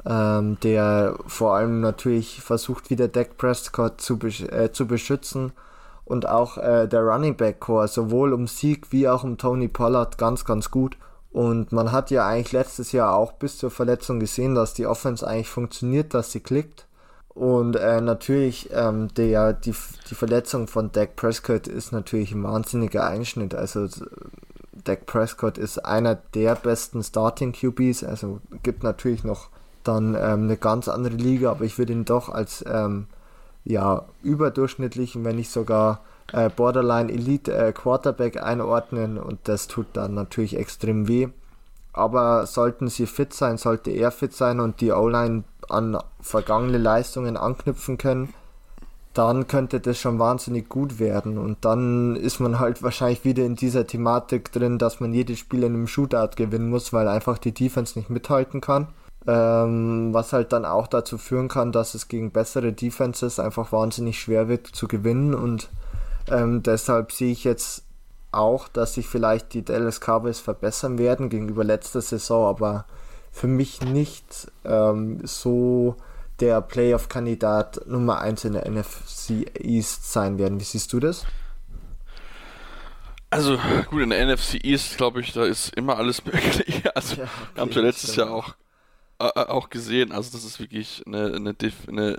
ähm, 0.04 0.58
der 0.62 1.16
vor 1.26 1.54
allem 1.54 1.80
natürlich 1.80 2.40
versucht, 2.40 2.90
wieder 2.90 3.08
Dak 3.08 3.36
Prescott 3.36 4.00
zu, 4.00 4.18
besch 4.18 4.42
äh, 4.42 4.72
zu 4.72 4.86
beschützen. 4.86 5.52
Und 6.04 6.28
auch 6.28 6.56
äh, 6.58 6.86
der 6.86 7.02
Running 7.02 7.36
Back 7.36 7.58
Core, 7.58 7.88
sowohl 7.88 8.32
um 8.32 8.46
Sieg 8.46 8.92
wie 8.92 9.08
auch 9.08 9.24
um 9.24 9.38
Tony 9.38 9.66
Pollard, 9.66 10.18
ganz, 10.18 10.44
ganz 10.44 10.70
gut. 10.70 10.96
Und 11.32 11.72
man 11.72 11.92
hat 11.92 12.10
ja 12.10 12.26
eigentlich 12.26 12.52
letztes 12.52 12.92
Jahr 12.92 13.14
auch 13.14 13.32
bis 13.32 13.58
zur 13.58 13.70
Verletzung 13.70 14.20
gesehen, 14.20 14.54
dass 14.54 14.72
die 14.72 14.86
Offense 14.86 15.26
eigentlich 15.26 15.50
funktioniert, 15.50 16.14
dass 16.14 16.32
sie 16.32 16.40
klickt. 16.40 16.86
Und 17.36 17.76
äh, 17.76 18.00
natürlich, 18.00 18.70
ähm, 18.72 19.08
der, 19.14 19.52
die, 19.52 19.74
die 20.08 20.14
Verletzung 20.14 20.68
von 20.68 20.90
Dak 20.90 21.16
Prescott 21.16 21.68
ist 21.68 21.92
natürlich 21.92 22.32
ein 22.32 22.42
wahnsinniger 22.42 23.06
Einschnitt. 23.06 23.54
Also 23.54 23.88
Dak 24.72 25.04
Prescott 25.04 25.58
ist 25.58 25.84
einer 25.84 26.14
der 26.14 26.54
besten 26.54 27.02
Starting 27.02 27.52
QBs. 27.52 28.04
Also 28.04 28.40
gibt 28.62 28.82
natürlich 28.82 29.22
noch 29.22 29.50
dann 29.84 30.14
ähm, 30.14 30.44
eine 30.44 30.56
ganz 30.56 30.88
andere 30.88 31.14
Liga, 31.14 31.50
aber 31.50 31.66
ich 31.66 31.76
würde 31.76 31.92
ihn 31.92 32.06
doch 32.06 32.30
als 32.30 32.64
ähm, 32.66 33.06
ja, 33.64 34.06
überdurchschnittlichen, 34.22 35.22
wenn 35.26 35.36
nicht 35.36 35.50
sogar 35.50 36.00
äh, 36.32 36.48
Borderline 36.48 37.12
Elite 37.12 37.54
äh, 37.54 37.72
Quarterback 37.74 38.42
einordnen 38.42 39.18
und 39.18 39.40
das 39.44 39.66
tut 39.66 39.88
dann 39.92 40.14
natürlich 40.14 40.56
extrem 40.56 41.06
weh. 41.06 41.28
Aber 41.96 42.46
sollten 42.46 42.88
sie 42.88 43.06
fit 43.06 43.32
sein, 43.32 43.56
sollte 43.56 43.90
er 43.90 44.10
fit 44.10 44.34
sein 44.34 44.60
und 44.60 44.82
die 44.82 44.92
O-Line 44.92 45.44
an 45.70 45.98
vergangene 46.20 46.76
Leistungen 46.76 47.38
anknüpfen 47.38 47.96
können, 47.96 48.34
dann 49.14 49.46
könnte 49.46 49.80
das 49.80 49.98
schon 49.98 50.18
wahnsinnig 50.18 50.68
gut 50.68 50.98
werden. 50.98 51.38
Und 51.38 51.64
dann 51.64 52.14
ist 52.14 52.38
man 52.38 52.60
halt 52.60 52.82
wahrscheinlich 52.82 53.24
wieder 53.24 53.46
in 53.46 53.56
dieser 53.56 53.86
Thematik 53.86 54.52
drin, 54.52 54.76
dass 54.78 55.00
man 55.00 55.14
jedes 55.14 55.38
Spiel 55.38 55.62
in 55.62 55.72
einem 55.72 55.86
Shootout 55.88 56.36
gewinnen 56.36 56.68
muss, 56.68 56.92
weil 56.92 57.08
einfach 57.08 57.38
die 57.38 57.52
Defense 57.52 57.98
nicht 57.98 58.10
mithalten 58.10 58.60
kann. 58.60 58.88
Ähm, 59.26 60.12
was 60.12 60.34
halt 60.34 60.52
dann 60.52 60.66
auch 60.66 60.86
dazu 60.86 61.16
führen 61.16 61.48
kann, 61.48 61.72
dass 61.72 61.94
es 61.94 62.08
gegen 62.08 62.30
bessere 62.30 62.74
Defenses 62.74 63.40
einfach 63.40 63.72
wahnsinnig 63.72 64.20
schwer 64.20 64.48
wird 64.48 64.66
zu 64.66 64.86
gewinnen. 64.86 65.34
Und 65.34 65.70
ähm, 66.30 66.62
deshalb 66.62 67.10
sehe 67.10 67.32
ich 67.32 67.42
jetzt 67.42 67.85
auch, 68.36 68.68
dass 68.68 68.94
sich 68.94 69.06
vielleicht 69.08 69.54
die 69.54 69.64
Dallas 69.64 70.00
Cowboys 70.00 70.40
verbessern 70.40 70.98
werden 70.98 71.28
gegenüber 71.28 71.64
letzter 71.64 72.00
Saison, 72.00 72.46
aber 72.48 72.86
für 73.32 73.46
mich 73.46 73.82
nicht 73.82 74.50
ähm, 74.64 75.20
so 75.24 75.96
der 76.40 76.60
Playoff-Kandidat 76.60 77.86
Nummer 77.86 78.20
1 78.20 78.44
in 78.44 78.52
der 78.54 78.68
NFC 78.70 79.46
East 79.58 80.12
sein 80.12 80.38
werden. 80.38 80.60
Wie 80.60 80.64
siehst 80.64 80.92
du 80.92 81.00
das? 81.00 81.24
Also 83.30 83.58
gut, 83.90 84.02
in 84.02 84.10
der 84.10 84.24
NFC 84.24 84.64
East, 84.64 84.96
glaube 84.96 85.20
ich, 85.20 85.32
da 85.32 85.44
ist 85.44 85.74
immer 85.76 85.96
alles 85.96 86.24
möglich. 86.24 86.82
Also 86.94 87.16
ja, 87.16 87.24
okay, 87.24 87.60
haben 87.60 87.74
wir 87.74 87.82
letztes 87.82 88.12
stimmt. 88.12 88.28
Jahr 88.28 88.36
auch, 88.36 88.54
äh, 89.18 89.28
äh, 89.28 89.46
auch 89.48 89.70
gesehen. 89.70 90.12
Also 90.12 90.30
das 90.32 90.44
ist 90.44 90.60
wirklich 90.60 91.02
eine, 91.06 91.34
eine, 91.34 91.54
eine, 91.88 92.18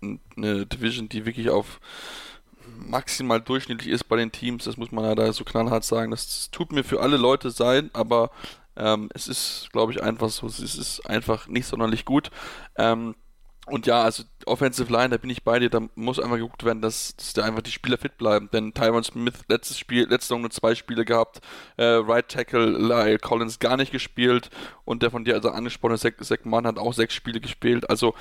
eine, 0.00 0.18
eine 0.36 0.66
Division, 0.66 1.08
die 1.08 1.26
wirklich 1.26 1.50
auf 1.50 1.80
maximal 2.88 3.40
durchschnittlich 3.40 3.88
ist 3.88 4.04
bei 4.04 4.16
den 4.16 4.32
Teams. 4.32 4.64
Das 4.64 4.76
muss 4.76 4.92
man 4.92 5.04
ja 5.04 5.14
da 5.14 5.32
so 5.32 5.44
knallhart 5.44 5.84
sagen. 5.84 6.10
Das 6.10 6.50
tut 6.50 6.72
mir 6.72 6.84
für 6.84 7.00
alle 7.00 7.16
Leute 7.16 7.50
sein, 7.50 7.90
aber 7.92 8.30
ähm, 8.76 9.08
es 9.14 9.28
ist, 9.28 9.68
glaube 9.72 9.92
ich, 9.92 10.02
einfach 10.02 10.30
so. 10.30 10.46
Es 10.46 10.60
ist 10.60 11.00
einfach 11.06 11.48
nicht 11.48 11.66
sonderlich 11.66 12.04
gut. 12.04 12.30
Ähm, 12.76 13.14
und 13.70 13.86
ja, 13.86 14.02
also 14.02 14.24
Offensive 14.46 14.90
Line, 14.90 15.10
da 15.10 15.18
bin 15.18 15.30
ich 15.30 15.44
bei 15.44 15.58
dir, 15.58 15.68
da 15.68 15.80
muss 15.94 16.18
einfach 16.18 16.36
geguckt 16.36 16.64
werden, 16.64 16.80
dass, 16.80 17.14
dass 17.16 17.34
da 17.34 17.44
einfach 17.44 17.60
die 17.60 17.70
Spieler 17.70 17.98
fit 17.98 18.16
bleiben. 18.16 18.48
Denn 18.52 18.72
Tyron 18.72 19.04
Smith 19.04 19.44
letztes 19.48 19.78
Spiel, 19.78 20.04
letzte 20.04 20.28
Saison 20.28 20.40
nur 20.40 20.50
zwei 20.50 20.74
Spiele 20.74 21.04
gehabt, 21.04 21.40
äh, 21.76 21.84
Right 21.84 22.28
Tackle 22.28 22.66
Lyle 22.66 23.18
Collins 23.18 23.58
gar 23.58 23.76
nicht 23.76 23.92
gespielt 23.92 24.50
und 24.84 25.02
der 25.02 25.10
von 25.10 25.24
dir 25.24 25.34
also 25.34 25.50
angesprochene 25.50 25.98
Zach, 25.98 26.12
Mann 26.44 26.66
hat 26.66 26.78
auch 26.78 26.94
sechs 26.94 27.14
Spiele 27.14 27.40
gespielt. 27.40 27.90
Also 27.90 28.14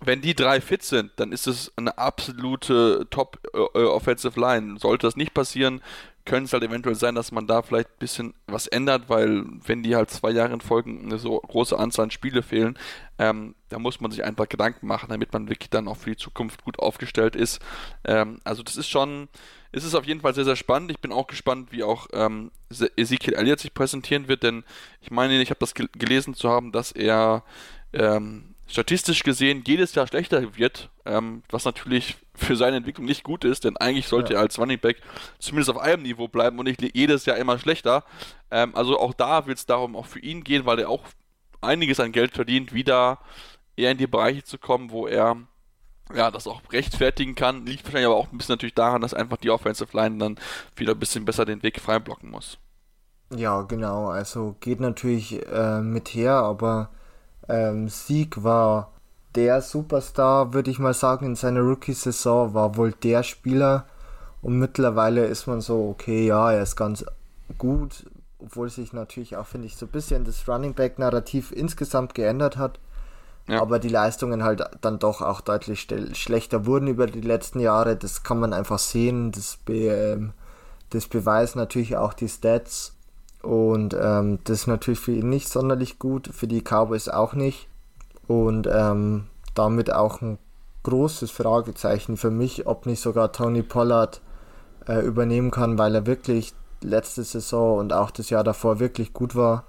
wenn 0.00 0.20
die 0.20 0.34
drei 0.34 0.60
fit 0.60 0.82
sind, 0.82 1.12
dann 1.16 1.32
ist 1.32 1.46
es 1.46 1.72
eine 1.76 1.96
absolute 1.98 3.06
Top 3.10 3.38
äh, 3.54 3.78
äh, 3.78 4.40
Line. 4.40 4.78
Sollte 4.78 5.06
das 5.06 5.16
nicht 5.16 5.34
passieren, 5.34 5.80
könnte 6.24 6.44
es 6.44 6.52
halt 6.52 6.62
eventuell 6.62 6.94
sein, 6.94 7.14
dass 7.14 7.32
man 7.32 7.46
da 7.46 7.62
vielleicht 7.62 7.88
ein 7.88 7.98
bisschen 7.98 8.34
was 8.46 8.66
ändert, 8.66 9.08
weil 9.08 9.44
wenn 9.66 9.82
die 9.82 9.96
halt 9.96 10.10
zwei 10.10 10.30
Jahre 10.30 10.52
in 10.52 10.60
Folge 10.60 10.90
eine 10.90 11.18
so 11.18 11.38
große 11.38 11.76
Anzahl 11.76 12.04
an 12.04 12.10
Spiele 12.10 12.42
fehlen, 12.42 12.78
ähm, 13.18 13.54
da 13.68 13.78
muss 13.78 14.00
man 14.00 14.10
sich 14.10 14.24
einfach 14.24 14.48
Gedanken 14.48 14.86
machen, 14.86 15.08
damit 15.08 15.32
man 15.32 15.48
wirklich 15.48 15.70
dann 15.70 15.88
auch 15.88 15.96
für 15.96 16.10
die 16.10 16.16
Zukunft 16.16 16.64
gut 16.64 16.78
aufgestellt 16.78 17.34
ist. 17.34 17.60
Ähm, 18.04 18.40
also 18.44 18.62
das 18.62 18.76
ist 18.76 18.88
schon, 18.88 19.28
es 19.72 19.84
ist 19.84 19.94
auf 19.94 20.04
jeden 20.04 20.20
Fall 20.20 20.34
sehr, 20.34 20.44
sehr 20.44 20.56
spannend. 20.56 20.92
Ich 20.92 21.00
bin 21.00 21.12
auch 21.12 21.26
gespannt, 21.26 21.72
wie 21.72 21.82
auch 21.82 22.06
ähm, 22.12 22.52
Ezekiel 22.96 23.34
Elliott 23.34 23.58
sich 23.58 23.74
präsentieren 23.74 24.28
wird, 24.28 24.44
denn 24.44 24.64
ich 25.00 25.10
meine, 25.10 25.40
ich 25.40 25.50
habe 25.50 25.60
das 25.60 25.74
gel 25.74 25.88
gelesen 25.92 26.34
zu 26.34 26.48
haben, 26.48 26.70
dass 26.70 26.92
er 26.92 27.42
ähm, 27.92 28.51
statistisch 28.72 29.22
gesehen 29.22 29.62
jedes 29.66 29.94
Jahr 29.94 30.06
schlechter 30.06 30.56
wird, 30.56 30.88
ähm, 31.04 31.42
was 31.50 31.64
natürlich 31.64 32.16
für 32.34 32.56
seine 32.56 32.78
Entwicklung 32.78 33.06
nicht 33.06 33.22
gut 33.22 33.44
ist, 33.44 33.64
denn 33.64 33.76
eigentlich 33.76 34.08
sollte 34.08 34.32
ja. 34.32 34.38
er 34.38 34.42
als 34.42 34.58
Running 34.58 34.80
Back 34.80 35.02
zumindest 35.38 35.70
auf 35.70 35.78
einem 35.78 36.02
Niveau 36.02 36.26
bleiben 36.26 36.58
und 36.58 36.64
nicht 36.64 36.82
jedes 36.96 37.26
Jahr 37.26 37.36
immer 37.36 37.58
schlechter. 37.58 38.04
Ähm, 38.50 38.74
also 38.74 38.98
auch 38.98 39.12
da 39.12 39.46
wird 39.46 39.58
es 39.58 39.66
darum 39.66 39.94
auch 39.94 40.06
für 40.06 40.20
ihn 40.20 40.42
gehen, 40.42 40.64
weil 40.64 40.78
er 40.78 40.88
auch 40.88 41.04
einiges 41.60 42.00
an 42.00 42.12
Geld 42.12 42.32
verdient, 42.32 42.72
wieder 42.72 43.18
eher 43.76 43.90
in 43.90 43.98
die 43.98 44.06
Bereiche 44.06 44.42
zu 44.42 44.56
kommen, 44.56 44.90
wo 44.90 45.06
er 45.06 45.36
ja, 46.14 46.30
das 46.30 46.46
auch 46.46 46.62
rechtfertigen 46.72 47.34
kann. 47.34 47.66
Liegt 47.66 47.84
wahrscheinlich 47.84 48.06
aber 48.06 48.16
auch 48.16 48.32
ein 48.32 48.38
bisschen 48.38 48.54
natürlich 48.54 48.74
daran, 48.74 49.02
dass 49.02 49.14
einfach 49.14 49.36
die 49.36 49.50
Offensive 49.50 49.94
Line 49.96 50.16
dann 50.16 50.38
wieder 50.76 50.92
ein 50.92 50.98
bisschen 50.98 51.26
besser 51.26 51.44
den 51.44 51.62
Weg 51.62 51.78
frei 51.78 51.98
blocken 51.98 52.30
muss. 52.30 52.58
Ja, 53.34 53.62
genau. 53.62 54.08
Also 54.08 54.56
geht 54.60 54.80
natürlich 54.80 55.46
äh, 55.46 55.80
mit 55.80 56.08
her, 56.08 56.34
aber 56.34 56.90
ähm, 57.48 57.88
Sieg 57.88 58.42
war 58.42 58.92
der 59.34 59.62
Superstar, 59.62 60.52
würde 60.52 60.70
ich 60.70 60.78
mal 60.78 60.94
sagen, 60.94 61.26
in 61.26 61.36
seiner 61.36 61.60
Rookie-Saison, 61.60 62.54
war 62.54 62.76
wohl 62.76 62.92
der 62.92 63.22
Spieler. 63.22 63.86
Und 64.42 64.58
mittlerweile 64.58 65.26
ist 65.26 65.46
man 65.46 65.60
so, 65.60 65.88
okay, 65.88 66.26
ja, 66.26 66.52
er 66.52 66.62
ist 66.62 66.76
ganz 66.76 67.04
gut, 67.58 68.06
obwohl 68.38 68.68
sich 68.68 68.92
natürlich 68.92 69.36
auch, 69.36 69.46
finde 69.46 69.66
ich, 69.66 69.76
so 69.76 69.86
ein 69.86 69.92
bisschen 69.92 70.24
das 70.24 70.48
Running 70.48 70.74
Back-Narrativ 70.74 71.52
insgesamt 71.52 72.14
geändert 72.14 72.56
hat. 72.56 72.78
Ja. 73.48 73.60
Aber 73.60 73.78
die 73.78 73.88
Leistungen 73.88 74.44
halt 74.44 74.64
dann 74.80 74.98
doch 74.98 75.20
auch 75.20 75.40
deutlich 75.40 75.88
schlechter 76.12 76.66
wurden 76.66 76.86
über 76.86 77.06
die 77.06 77.20
letzten 77.20 77.60
Jahre. 77.60 77.96
Das 77.96 78.22
kann 78.22 78.38
man 78.38 78.52
einfach 78.52 78.78
sehen. 78.78 79.32
Das, 79.32 79.56
be 79.56 79.88
ähm, 79.88 80.32
das 80.90 81.08
beweisen 81.08 81.58
natürlich 81.58 81.96
auch 81.96 82.12
die 82.12 82.28
Stats. 82.28 82.94
Und 83.42 83.94
ähm, 84.00 84.38
das 84.44 84.60
ist 84.60 84.66
natürlich 84.66 85.00
für 85.00 85.12
ihn 85.12 85.28
nicht 85.28 85.48
sonderlich 85.48 85.98
gut, 85.98 86.28
für 86.32 86.46
die 86.46 86.62
Cowboys 86.62 87.08
auch 87.08 87.34
nicht. 87.34 87.68
Und 88.28 88.68
ähm, 88.72 89.24
damit 89.54 89.92
auch 89.92 90.20
ein 90.20 90.38
großes 90.84 91.30
Fragezeichen 91.30 92.16
für 92.16 92.30
mich, 92.30 92.66
ob 92.66 92.86
nicht 92.86 93.00
sogar 93.00 93.32
Tony 93.32 93.62
Pollard 93.62 94.20
äh, 94.88 95.00
übernehmen 95.04 95.50
kann, 95.50 95.78
weil 95.78 95.94
er 95.94 96.06
wirklich 96.06 96.54
letzte 96.80 97.22
Saison 97.22 97.78
und 97.78 97.92
auch 97.92 98.10
das 98.10 98.30
Jahr 98.30 98.44
davor 98.44 98.80
wirklich 98.80 99.12
gut 99.12 99.36
war 99.36 99.64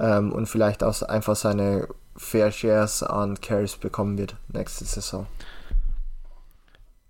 ähm, 0.00 0.32
und 0.32 0.46
vielleicht 0.46 0.82
auch 0.82 1.00
einfach 1.02 1.36
seine 1.36 1.88
Fair 2.16 2.50
Shares 2.50 3.04
an 3.04 3.40
Carries 3.40 3.76
bekommen 3.76 4.18
wird 4.18 4.36
nächste 4.48 4.84
Saison 4.84 5.26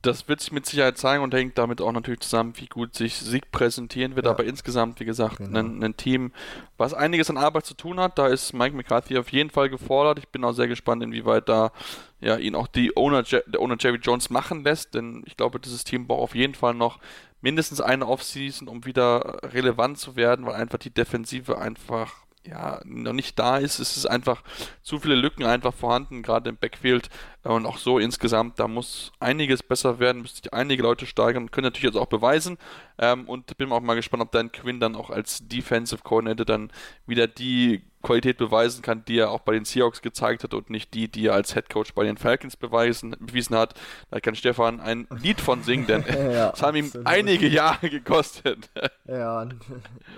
das 0.03 0.29
wird 0.29 0.41
sich 0.41 0.53
mit 0.53 0.65
Sicherheit 0.65 0.97
zeigen 0.97 1.25
und 1.25 1.35
hängt 1.35 1.59
damit 1.59 1.81
auch 1.81 1.91
natürlich 1.91 2.21
zusammen, 2.21 2.53
wie 2.57 2.67
gut 2.67 2.95
sich 2.95 3.17
Sieg 3.17 3.51
präsentieren 3.51 4.15
wird. 4.15 4.27
Ja. 4.27 4.33
Aber 4.33 4.45
insgesamt, 4.45 5.01
wie 5.01 5.05
gesagt, 5.05 5.39
genau. 5.39 5.59
ein, 5.59 5.83
ein, 5.83 5.97
Team, 5.97 6.33
was 6.77 6.95
einiges 6.95 7.31
an 7.31 7.37
Arbeit 7.37 7.67
zu 7.67 7.75
tun 7.75 7.99
hat. 7.99 8.17
Da 8.17 8.29
ist 8.29 8.53
Mike 8.53 8.77
McCarthy 8.77 9.19
auf 9.19 9.33
jeden 9.33 9.51
Fall 9.51 9.69
gefordert. 9.69 10.21
Ich 10.21 10.29
bin 10.29 10.45
auch 10.45 10.53
sehr 10.53 10.69
gespannt, 10.69 11.03
inwieweit 11.03 11.49
da 11.49 11.73
ja, 12.21 12.37
ihn 12.37 12.55
auch 12.55 12.69
die 12.69 12.97
Owner, 12.97 13.25
der 13.25 13.61
Owner 13.61 13.77
Jerry 13.79 13.99
Jones 13.99 14.31
machen 14.31 14.63
lässt. 14.63 14.95
Denn 14.95 15.25
ich 15.27 15.37
glaube, 15.37 15.59
dieses 15.59 15.83
Team 15.83 16.07
braucht 16.07 16.23
auf 16.23 16.35
jeden 16.37 16.55
Fall 16.55 16.75
noch 16.75 17.01
mindestens 17.41 17.81
eine 17.81 18.07
Offseason, 18.07 18.69
um 18.69 18.85
wieder 18.85 19.39
relevant 19.43 19.99
zu 19.99 20.15
werden, 20.15 20.47
weil 20.47 20.55
einfach 20.55 20.79
die 20.79 20.91
Defensive 20.95 21.59
einfach 21.59 22.15
ja, 22.49 22.81
noch 22.85 23.13
nicht 23.13 23.39
da 23.39 23.59
ist. 23.59 23.79
Es 23.79 23.97
ist 23.97 24.07
einfach 24.07 24.43
zu 24.83 24.99
viele 24.99 25.15
Lücken 25.15 25.45
einfach 25.45 25.75
vorhanden, 25.75 26.23
gerade 26.23 26.51
im 26.51 26.57
Backfield. 26.57 27.09
Und 27.43 27.67
auch 27.67 27.79
so 27.79 27.99
insgesamt, 27.99 28.59
da 28.59 28.69
muss 28.69 29.13
einiges 29.21 29.63
besser 29.63 29.99
werden, 29.99 30.23
müsste 30.23 30.43
sich 30.43 30.53
einige 30.53 30.83
Leute 30.83 31.07
steigern, 31.07 31.51
können 31.51 31.67
natürlich 31.67 31.85
jetzt 31.85 31.97
auch 31.97 32.07
beweisen. 32.07 32.59
Ähm, 32.99 33.29
und 33.29 33.57
bin 33.57 33.73
auch 33.73 33.81
mal 33.81 33.95
gespannt, 33.95 34.23
ob 34.23 34.33
Dan 34.33 34.53
Quinn 34.53 34.81
dann 34.81 34.97
auch 34.97 35.11
als 35.11 35.47
Defensive 35.47 36.03
Coordinator 36.03 36.47
dann 36.47 36.73
wieder 37.07 37.27
die 37.27 37.83
Qualität 38.03 38.39
beweisen 38.39 38.83
kann, 38.83 39.05
die 39.07 39.19
er 39.19 39.31
auch 39.31 39.41
bei 39.41 39.53
den 39.53 39.65
Seahawks 39.65 40.03
gezeigt 40.03 40.45
hat 40.45 40.55
und 40.55 40.71
nicht 40.71 40.95
die, 40.95 41.09
die 41.09 41.27
er 41.27 41.35
als 41.35 41.55
Head 41.55 41.69
Coach 41.69 41.95
bei 41.95 42.05
den 42.05 42.17
Falcons 42.17 42.57
beweisen, 42.57 43.17
bewiesen 43.19 43.57
hat. 43.57 43.75
Da 44.11 44.21
kann 44.21 44.35
Stefan 44.35 44.81
ein 44.81 45.09
Lied 45.21 45.41
von 45.41 45.63
singen, 45.63 45.87
denn 45.87 46.05
ja, 46.33 46.51
es 46.51 46.63
haben 46.63 46.77
ihm 46.77 46.93
einige 47.05 47.49
Jahre 47.49 47.91
gekostet. 47.91 48.71
ja, 49.07 49.49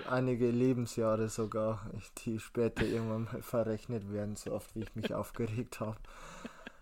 einige 0.09 0.49
Lebensjahre 0.49 1.29
sogar, 1.29 1.89
die 2.19 2.39
später 2.39 2.85
irgendwann 2.85 3.23
mal 3.25 3.41
verrechnet 3.41 4.11
werden, 4.11 4.35
so 4.35 4.51
oft 4.51 4.75
wie 4.75 4.83
ich 4.83 4.95
mich 4.95 5.13
aufgeregt 5.13 5.79
habe. 5.79 5.97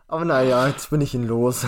Aber 0.10 0.26
naja, 0.26 0.68
jetzt 0.68 0.90
bin 0.90 1.02
ich 1.02 1.14
ihn 1.14 1.28
los. 1.28 1.68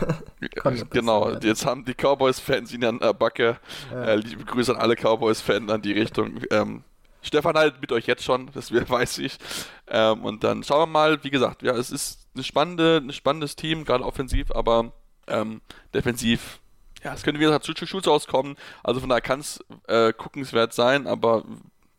genau, 0.90 1.30
jetzt 1.42 1.66
haben 1.66 1.84
die 1.84 1.92
Cowboys-Fans 1.92 2.72
ihn 2.72 2.82
an 2.86 3.00
der 3.00 3.12
Backe. 3.12 3.58
Ja. 3.92 4.04
Äh, 4.04 4.16
liebe 4.16 4.44
Grüße 4.44 4.74
an 4.74 4.80
alle 4.80 4.96
Cowboys-Fans 4.96 5.70
an 5.70 5.82
die 5.82 5.92
Richtung. 5.92 6.40
Ähm, 6.50 6.84
Stefan 7.26 7.56
halt 7.56 7.80
mit 7.80 7.92
euch 7.92 8.06
jetzt 8.06 8.24
schon, 8.24 8.50
das 8.54 8.72
weiß 8.90 9.18
ich. 9.18 9.38
Ähm, 9.88 10.24
und 10.24 10.44
dann 10.44 10.62
schauen 10.62 10.80
wir 10.80 10.86
mal, 10.86 11.24
wie 11.24 11.30
gesagt, 11.30 11.62
ja, 11.62 11.74
es 11.74 11.90
ist 11.90 12.26
eine 12.34 12.44
spannende, 12.44 13.02
ein 13.02 13.12
spannendes 13.12 13.56
Team, 13.56 13.84
gerade 13.84 14.04
offensiv, 14.04 14.50
aber 14.52 14.92
ähm, 15.26 15.60
defensiv, 15.94 16.60
ja, 17.02 17.14
es 17.14 17.22
könnte 17.22 17.40
wieder 17.40 17.60
zu 17.60 17.74
Schutz 17.74 18.08
auskommen. 18.08 18.56
Also 18.82 19.00
von 19.00 19.08
daher 19.08 19.20
kann 19.20 19.40
es 19.40 19.64
äh, 19.88 20.12
guckenswert 20.12 20.72
sein, 20.72 21.06
aber 21.06 21.44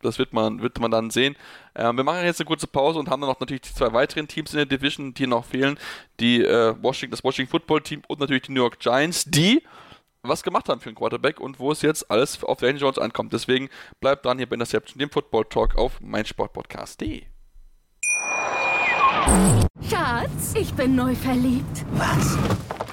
das 0.01 0.19
wird 0.19 0.33
man, 0.33 0.61
wird 0.61 0.79
man 0.79 0.91
dann 0.91 1.09
sehen. 1.09 1.35
Ähm, 1.75 1.97
wir 1.97 2.03
machen 2.03 2.23
jetzt 2.23 2.39
eine 2.39 2.47
kurze 2.47 2.67
Pause 2.67 2.99
und 2.99 3.09
haben 3.09 3.21
dann 3.21 3.29
noch 3.29 3.39
natürlich 3.39 3.61
die 3.61 3.73
zwei 3.73 3.91
weiteren 3.93 4.27
Teams 4.27 4.53
in 4.53 4.57
der 4.57 4.65
Division, 4.65 5.13
die 5.13 5.27
noch 5.27 5.45
fehlen. 5.45 5.79
Die 6.19 6.43
äh, 6.43 6.75
Washington, 6.81 7.11
das 7.11 7.23
Washington 7.23 7.51
Football 7.51 7.81
Team 7.81 8.01
und 8.07 8.19
natürlich 8.19 8.43
die 8.43 8.51
New 8.51 8.61
York 8.61 8.79
Giants, 8.79 9.25
die 9.25 9.63
was 10.23 10.43
gemacht 10.43 10.69
haben 10.69 10.81
für 10.81 10.89
einen 10.89 10.95
Quarterback 10.95 11.39
und 11.39 11.59
wo 11.59 11.71
es 11.71 11.81
jetzt 11.81 12.09
alles 12.11 12.43
auf 12.43 12.59
Daniel 12.59 12.81
Jones 12.81 12.97
ankommt. 12.97 13.33
Deswegen 13.33 13.69
bleibt 13.99 14.25
dran 14.25 14.37
hier 14.37 14.47
bei 14.47 14.55
Interception, 14.55 14.99
dem 14.99 15.09
Football 15.09 15.45
Talk 15.45 15.77
auf 15.77 15.99
meinsportpodcast.de. 16.01 17.23
Schatz, 19.89 20.53
ich 20.55 20.73
bin 20.73 20.95
neu 20.95 21.13
verliebt. 21.15 21.85
Was? 21.91 22.37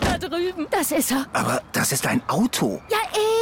Da 0.01 0.19
drüben. 0.19 0.67
Das 0.71 0.93
ist 0.93 1.13
er. 1.13 1.27
Aber 1.33 1.63
das 1.73 1.93
ist 1.93 2.07
ein 2.07 2.23
Auto. 2.29 2.81
Ja, 2.91 2.99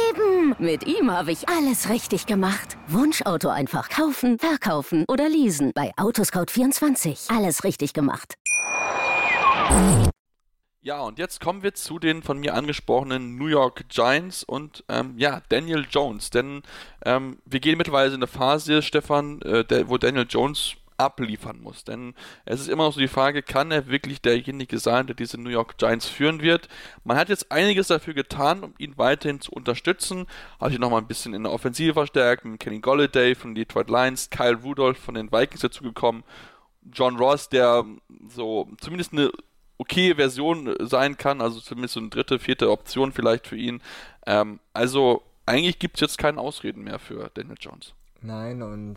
eben. 0.09 0.55
Mit 0.59 0.85
ihm 0.85 1.11
habe 1.11 1.31
ich 1.31 1.49
alles 1.49 1.89
richtig 1.89 2.25
gemacht. 2.25 2.77
Wunschauto 2.87 3.49
einfach 3.49 3.89
kaufen, 3.89 4.37
verkaufen 4.39 5.05
oder 5.07 5.27
leasen. 5.27 5.71
Bei 5.73 5.91
Autoscout24. 5.95 7.35
Alles 7.35 7.63
richtig 7.63 7.93
gemacht. 7.93 8.35
Ja, 10.85 10.99
und 10.99 11.17
jetzt 11.17 11.39
kommen 11.39 11.63
wir 11.63 11.73
zu 11.73 11.97
den 11.97 12.23
von 12.23 12.39
mir 12.39 12.55
angesprochenen 12.55 13.37
New 13.37 13.47
York 13.47 13.87
Giants 13.87 14.43
und 14.43 14.83
ähm, 14.89 15.13
ja, 15.17 15.41
Daniel 15.47 15.85
Jones. 15.89 16.29
Denn 16.29 16.61
ähm, 17.05 17.39
wir 17.45 17.61
gehen 17.61 17.77
mittlerweile 17.77 18.09
in 18.09 18.15
eine 18.15 18.27
Phase, 18.27 18.81
Stefan, 18.81 19.41
äh, 19.43 19.63
der, 19.63 19.87
wo 19.87 19.97
Daniel 19.97 20.25
Jones 20.27 20.73
abliefern 20.97 21.61
muss. 21.61 21.85
Denn 21.85 22.15
es 22.43 22.59
ist 22.59 22.67
immer 22.67 22.83
noch 22.83 22.93
so 22.93 22.99
die 22.99 23.07
Frage, 23.07 23.43
kann 23.43 23.71
er 23.71 23.87
wirklich 23.87 24.21
derjenige 24.21 24.77
sein, 24.77 25.07
der 25.07 25.15
diese 25.15 25.39
New 25.39 25.49
York 25.49 25.77
Giants 25.77 26.09
führen 26.09 26.41
wird? 26.41 26.67
Man 27.05 27.15
hat 27.15 27.29
jetzt 27.29 27.49
einiges 27.49 27.87
dafür 27.87 28.13
getan, 28.13 28.65
um 28.65 28.73
ihn 28.77 28.97
weiterhin 28.97 29.39
zu 29.39 29.53
unterstützen. 29.53 30.27
Hat 30.59 30.71
sich 30.71 30.79
nochmal 30.79 30.99
ein 30.99 31.07
bisschen 31.07 31.33
in 31.33 31.43
der 31.43 31.53
Offensive 31.53 31.93
verstärkt, 31.93 32.43
mit 32.43 32.59
Kenny 32.59 32.79
Golladay 32.79 33.35
von 33.35 33.51
den 33.51 33.63
Detroit 33.63 33.89
Lions, 33.89 34.29
Kyle 34.29 34.59
Rudolph 34.61 34.97
von 34.97 35.15
den 35.15 35.31
Vikings 35.31 35.61
dazugekommen, 35.61 36.25
John 36.91 37.15
Ross, 37.15 37.47
der 37.47 37.85
so 38.27 38.67
zumindest 38.81 39.13
eine 39.13 39.31
okay 39.83 40.15
Version 40.15 40.73
sein 40.79 41.17
kann, 41.17 41.41
also 41.41 41.59
zumindest 41.59 41.95
so 41.95 41.99
eine 41.99 42.09
dritte, 42.09 42.39
vierte 42.39 42.71
Option 42.71 43.11
vielleicht 43.11 43.47
für 43.47 43.57
ihn. 43.57 43.81
Ähm, 44.25 44.59
also 44.71 45.23
eigentlich 45.45 45.77
gibt 45.79 45.97
es 45.97 46.01
jetzt 46.01 46.17
keine 46.17 46.39
Ausreden 46.39 46.83
mehr 46.83 46.99
für 46.99 47.29
Daniel 47.33 47.57
Jones. 47.59 47.93
Nein, 48.21 48.61
und 48.61 48.95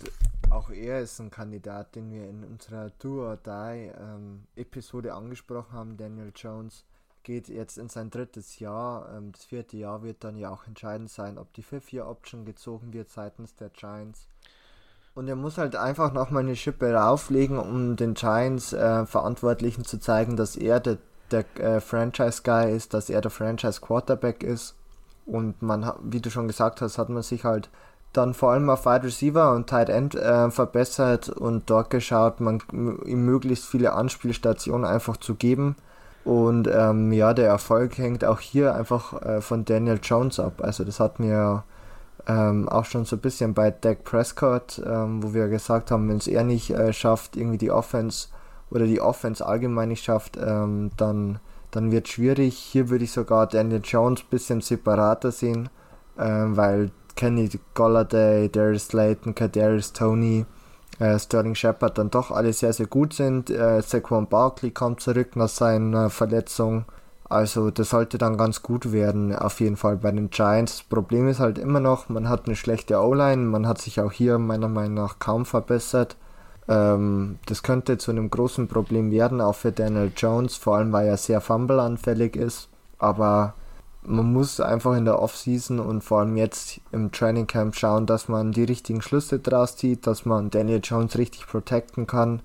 auch 0.50 0.70
er 0.70 1.00
ist 1.00 1.18
ein 1.18 1.30
Kandidat, 1.30 1.96
den 1.96 2.12
wir 2.12 2.28
in 2.28 2.44
unserer 2.44 2.90
Do 3.00 3.26
or 3.26 3.36
Die 3.36 3.90
ähm, 3.98 4.44
Episode 4.54 5.14
angesprochen 5.14 5.72
haben. 5.72 5.96
Daniel 5.96 6.32
Jones 6.34 6.84
geht 7.24 7.48
jetzt 7.48 7.76
in 7.76 7.88
sein 7.88 8.10
drittes 8.10 8.60
Jahr. 8.60 9.12
Ähm, 9.12 9.32
das 9.32 9.44
vierte 9.44 9.76
Jahr 9.76 10.04
wird 10.04 10.22
dann 10.22 10.36
ja 10.36 10.50
auch 10.50 10.68
entscheidend 10.68 11.10
sein, 11.10 11.38
ob 11.38 11.52
die 11.54 11.64
Fifth-Year-Option 11.64 12.44
gezogen 12.44 12.92
wird 12.92 13.10
seitens 13.10 13.56
der 13.56 13.70
Giants. 13.70 14.28
Und 15.16 15.28
er 15.28 15.34
muss 15.34 15.56
halt 15.56 15.76
einfach 15.76 16.12
nochmal 16.12 16.42
eine 16.42 16.56
Schippe 16.56 16.92
rauflegen, 16.92 17.58
um 17.58 17.96
den 17.96 18.12
Giants 18.12 18.74
äh, 18.74 19.06
Verantwortlichen 19.06 19.82
zu 19.82 19.98
zeigen, 19.98 20.36
dass 20.36 20.56
er 20.56 20.78
der, 20.78 20.98
der 21.30 21.44
äh, 21.58 21.80
Franchise-Guy 21.80 22.76
ist, 22.76 22.92
dass 22.92 23.08
er 23.08 23.22
der 23.22 23.30
Franchise-Quarterback 23.30 24.42
ist. 24.42 24.74
Und 25.24 25.62
man, 25.62 25.90
wie 26.02 26.20
du 26.20 26.30
schon 26.30 26.48
gesagt 26.48 26.82
hast, 26.82 26.98
hat 26.98 27.08
man 27.08 27.22
sich 27.22 27.44
halt 27.44 27.70
dann 28.12 28.34
vor 28.34 28.52
allem 28.52 28.68
auf 28.68 28.84
Wide 28.84 29.04
Receiver 29.04 29.54
und 29.54 29.68
Tight 29.68 29.88
End 29.88 30.14
äh, 30.14 30.50
verbessert 30.50 31.30
und 31.30 31.70
dort 31.70 31.88
geschaut, 31.88 32.40
man 32.40 32.60
ihm 32.70 33.24
möglichst 33.24 33.64
viele 33.64 33.94
Anspielstationen 33.94 34.84
einfach 34.84 35.16
zu 35.16 35.34
geben. 35.34 35.76
Und 36.26 36.68
ähm, 36.68 37.10
ja, 37.10 37.32
der 37.32 37.46
Erfolg 37.46 37.96
hängt 37.96 38.22
auch 38.22 38.40
hier 38.40 38.74
einfach 38.74 39.14
äh, 39.22 39.40
von 39.40 39.64
Daniel 39.64 39.98
Jones 40.02 40.38
ab. 40.38 40.60
Also 40.62 40.84
das 40.84 41.00
hat 41.00 41.20
mir 41.20 41.64
ähm, 42.26 42.68
auch 42.68 42.84
schon 42.84 43.04
so 43.04 43.16
ein 43.16 43.20
bisschen 43.20 43.54
bei 43.54 43.70
Dak 43.70 44.04
Prescott, 44.04 44.82
ähm, 44.84 45.22
wo 45.22 45.32
wir 45.32 45.48
gesagt 45.48 45.90
haben, 45.90 46.08
wenn 46.08 46.16
es 46.16 46.26
er 46.26 46.44
nicht 46.44 46.70
äh, 46.70 46.92
schafft, 46.92 47.36
irgendwie 47.36 47.58
die 47.58 47.70
Offense 47.70 48.28
oder 48.70 48.86
die 48.86 49.00
Offense 49.00 49.46
allgemein 49.46 49.88
nicht 49.88 50.04
schafft, 50.04 50.36
ähm, 50.36 50.90
dann, 50.96 51.38
dann 51.70 51.92
wird 51.92 52.06
es 52.06 52.14
schwierig. 52.14 52.56
Hier 52.56 52.88
würde 52.88 53.04
ich 53.04 53.12
sogar 53.12 53.46
Daniel 53.46 53.80
Jones 53.82 54.22
ein 54.22 54.30
bisschen 54.30 54.60
separater 54.60 55.30
sehen, 55.30 55.68
ähm, 56.18 56.56
weil 56.56 56.90
Kenny 57.14 57.48
Golladay, 57.74 58.48
Darius 58.50 58.86
Slayton, 58.86 59.34
Kadarius 59.34 59.92
Tony, 59.92 60.44
äh, 60.98 61.18
Sterling 61.18 61.54
Shepard 61.54 61.98
dann 61.98 62.10
doch 62.10 62.30
alle 62.30 62.52
sehr, 62.52 62.72
sehr 62.72 62.86
gut 62.86 63.12
sind. 63.12 63.50
Äh, 63.50 63.82
Saquon 63.82 64.26
Barkley 64.28 64.70
kommt 64.70 65.00
zurück 65.00 65.36
nach 65.36 65.48
seiner 65.48 66.10
Verletzung. 66.10 66.84
Also 67.28 67.70
das 67.70 67.90
sollte 67.90 68.18
dann 68.18 68.36
ganz 68.36 68.62
gut 68.62 68.92
werden, 68.92 69.34
auf 69.34 69.60
jeden 69.60 69.76
Fall 69.76 69.96
bei 69.96 70.12
den 70.12 70.30
Giants. 70.30 70.78
Das 70.78 70.82
Problem 70.84 71.28
ist 71.28 71.40
halt 71.40 71.58
immer 71.58 71.80
noch, 71.80 72.08
man 72.08 72.28
hat 72.28 72.46
eine 72.46 72.54
schlechte 72.54 73.00
O-Line, 73.00 73.42
man 73.42 73.66
hat 73.66 73.80
sich 73.80 74.00
auch 74.00 74.12
hier 74.12 74.38
meiner 74.38 74.68
Meinung 74.68 74.94
nach 74.94 75.18
kaum 75.18 75.44
verbessert. 75.44 76.16
Ähm, 76.68 77.38
das 77.46 77.64
könnte 77.64 77.98
zu 77.98 78.12
einem 78.12 78.30
großen 78.30 78.68
Problem 78.68 79.10
werden, 79.10 79.40
auch 79.40 79.56
für 79.56 79.72
Daniel 79.72 80.12
Jones, 80.16 80.56
vor 80.56 80.76
allem 80.76 80.92
weil 80.92 81.08
er 81.08 81.16
sehr 81.16 81.40
fumbleanfällig 81.40 82.36
ist. 82.36 82.68
Aber 82.98 83.54
man 84.04 84.32
muss 84.32 84.60
einfach 84.60 84.96
in 84.96 85.04
der 85.04 85.20
Offseason 85.20 85.80
und 85.80 86.02
vor 86.04 86.20
allem 86.20 86.36
jetzt 86.36 86.80
im 86.92 87.10
Training 87.10 87.48
Camp 87.48 87.74
schauen, 87.74 88.06
dass 88.06 88.28
man 88.28 88.52
die 88.52 88.64
richtigen 88.64 89.02
Schlüsse 89.02 89.40
draus 89.40 89.76
zieht, 89.76 90.06
dass 90.06 90.26
man 90.26 90.50
Daniel 90.50 90.80
Jones 90.82 91.18
richtig 91.18 91.48
protecten 91.48 92.06
kann 92.06 92.40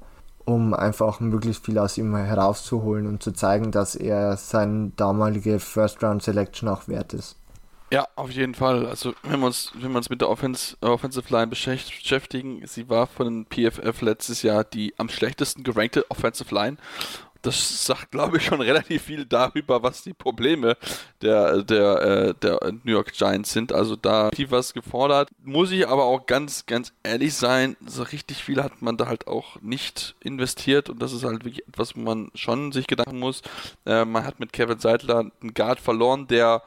um 0.45 0.73
einfach 0.73 1.19
möglichst 1.19 1.65
viel 1.65 1.77
aus 1.77 1.97
ihm 1.97 2.15
herauszuholen 2.15 3.07
und 3.07 3.23
zu 3.23 3.31
zeigen, 3.31 3.71
dass 3.71 3.95
er 3.95 4.37
seine 4.37 4.91
damalige 4.95 5.59
First 5.59 6.03
Round 6.03 6.23
Selection 6.23 6.69
auch 6.69 6.87
wert 6.87 7.13
ist. 7.13 7.37
Ja, 7.93 8.07
auf 8.15 8.31
jeden 8.31 8.55
Fall. 8.55 8.85
Also 8.85 9.13
wenn 9.23 9.41
wir 9.41 9.47
uns, 9.47 9.73
wenn 9.75 9.91
wir 9.91 9.97
uns 9.97 10.09
mit 10.09 10.21
der 10.21 10.29
Offense, 10.29 10.77
Offensive 10.79 11.31
Line 11.33 11.47
beschäftigen, 11.47 12.61
sie 12.65 12.87
war 12.87 13.05
von 13.05 13.25
den 13.27 13.45
PFF 13.45 14.01
letztes 14.01 14.43
Jahr 14.43 14.63
die 14.63 14.93
am 14.97 15.09
schlechtesten 15.09 15.63
gerankte 15.63 16.09
Offensive 16.09 16.55
Line 16.55 16.77
das 17.41 17.85
sagt, 17.85 18.11
glaube 18.11 18.37
ich, 18.37 18.45
schon 18.45 18.61
relativ 18.61 19.03
viel 19.03 19.25
darüber, 19.25 19.83
was 19.83 20.03
die 20.03 20.13
Probleme 20.13 20.77
der, 21.21 21.63
der, 21.63 22.01
äh, 22.01 22.33
der 22.41 22.59
New 22.83 22.91
York 22.91 23.13
Giants 23.13 23.51
sind. 23.51 23.73
Also 23.73 23.95
da 23.95 24.29
viel 24.33 24.51
was 24.51 24.73
gefordert. 24.73 25.29
Muss 25.43 25.71
ich 25.71 25.87
aber 25.87 26.05
auch 26.05 26.25
ganz, 26.25 26.65
ganz 26.65 26.93
ehrlich 27.03 27.33
sein, 27.33 27.77
so 27.85 28.03
richtig 28.03 28.43
viel 28.43 28.61
hat 28.61 28.81
man 28.81 28.97
da 28.97 29.07
halt 29.07 29.27
auch 29.27 29.59
nicht 29.61 30.15
investiert 30.21 30.89
und 30.89 31.01
das 31.01 31.13
ist 31.13 31.23
halt 31.23 31.43
wirklich 31.43 31.67
etwas, 31.67 31.95
wo 31.95 32.01
man 32.01 32.31
schon 32.35 32.71
sich 32.71 32.87
gedanken 32.87 33.19
muss. 33.19 33.41
Äh, 33.85 34.05
man 34.05 34.23
hat 34.25 34.39
mit 34.39 34.53
Kevin 34.53 34.79
Seidler 34.79 35.19
einen 35.19 35.53
Guard 35.53 35.79
verloren, 35.79 36.27
der 36.27 36.63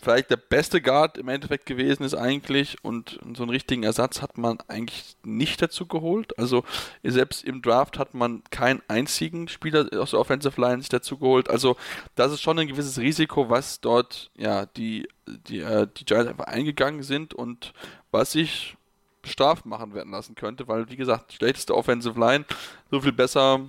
vielleicht 0.00 0.30
der 0.30 0.36
beste 0.36 0.80
Guard 0.80 1.18
im 1.18 1.28
Endeffekt 1.28 1.66
gewesen 1.66 2.04
ist 2.04 2.14
eigentlich 2.14 2.76
und 2.84 3.18
so 3.34 3.42
einen 3.42 3.50
richtigen 3.50 3.82
Ersatz 3.82 4.20
hat 4.22 4.38
man 4.38 4.58
eigentlich 4.68 5.16
nicht 5.24 5.60
dazu 5.62 5.86
geholt. 5.86 6.38
Also 6.38 6.64
selbst 7.02 7.44
im 7.44 7.62
Draft 7.62 7.98
hat 7.98 8.14
man 8.14 8.42
keinen 8.50 8.82
einzigen 8.88 9.48
Spieler 9.48 9.88
aus 9.98 10.10
der 10.10 10.20
Offensive 10.20 10.60
Line 10.60 10.80
sich 10.80 10.90
dazu 10.90 11.18
geholt. 11.18 11.48
Also 11.48 11.76
das 12.14 12.32
ist 12.32 12.42
schon 12.42 12.58
ein 12.58 12.68
gewisses 12.68 12.98
Risiko, 12.98 13.48
was 13.48 13.80
dort 13.80 14.30
ja 14.36 14.66
die 14.66 15.08
die 15.26 15.60
äh, 15.60 15.88
die 15.96 16.04
Giants 16.04 16.30
einfach 16.30 16.46
eingegangen 16.46 17.02
sind 17.02 17.34
und 17.34 17.72
was 18.10 18.32
sich 18.32 18.76
bestraft 19.22 19.66
machen 19.66 19.92
werden 19.94 20.12
lassen 20.12 20.36
könnte, 20.36 20.68
weil 20.68 20.88
wie 20.88 20.96
gesagt, 20.96 21.32
schlechteste 21.32 21.74
Offensive 21.74 22.18
Line 22.20 22.44
so 22.90 23.00
viel 23.00 23.12
besser 23.12 23.60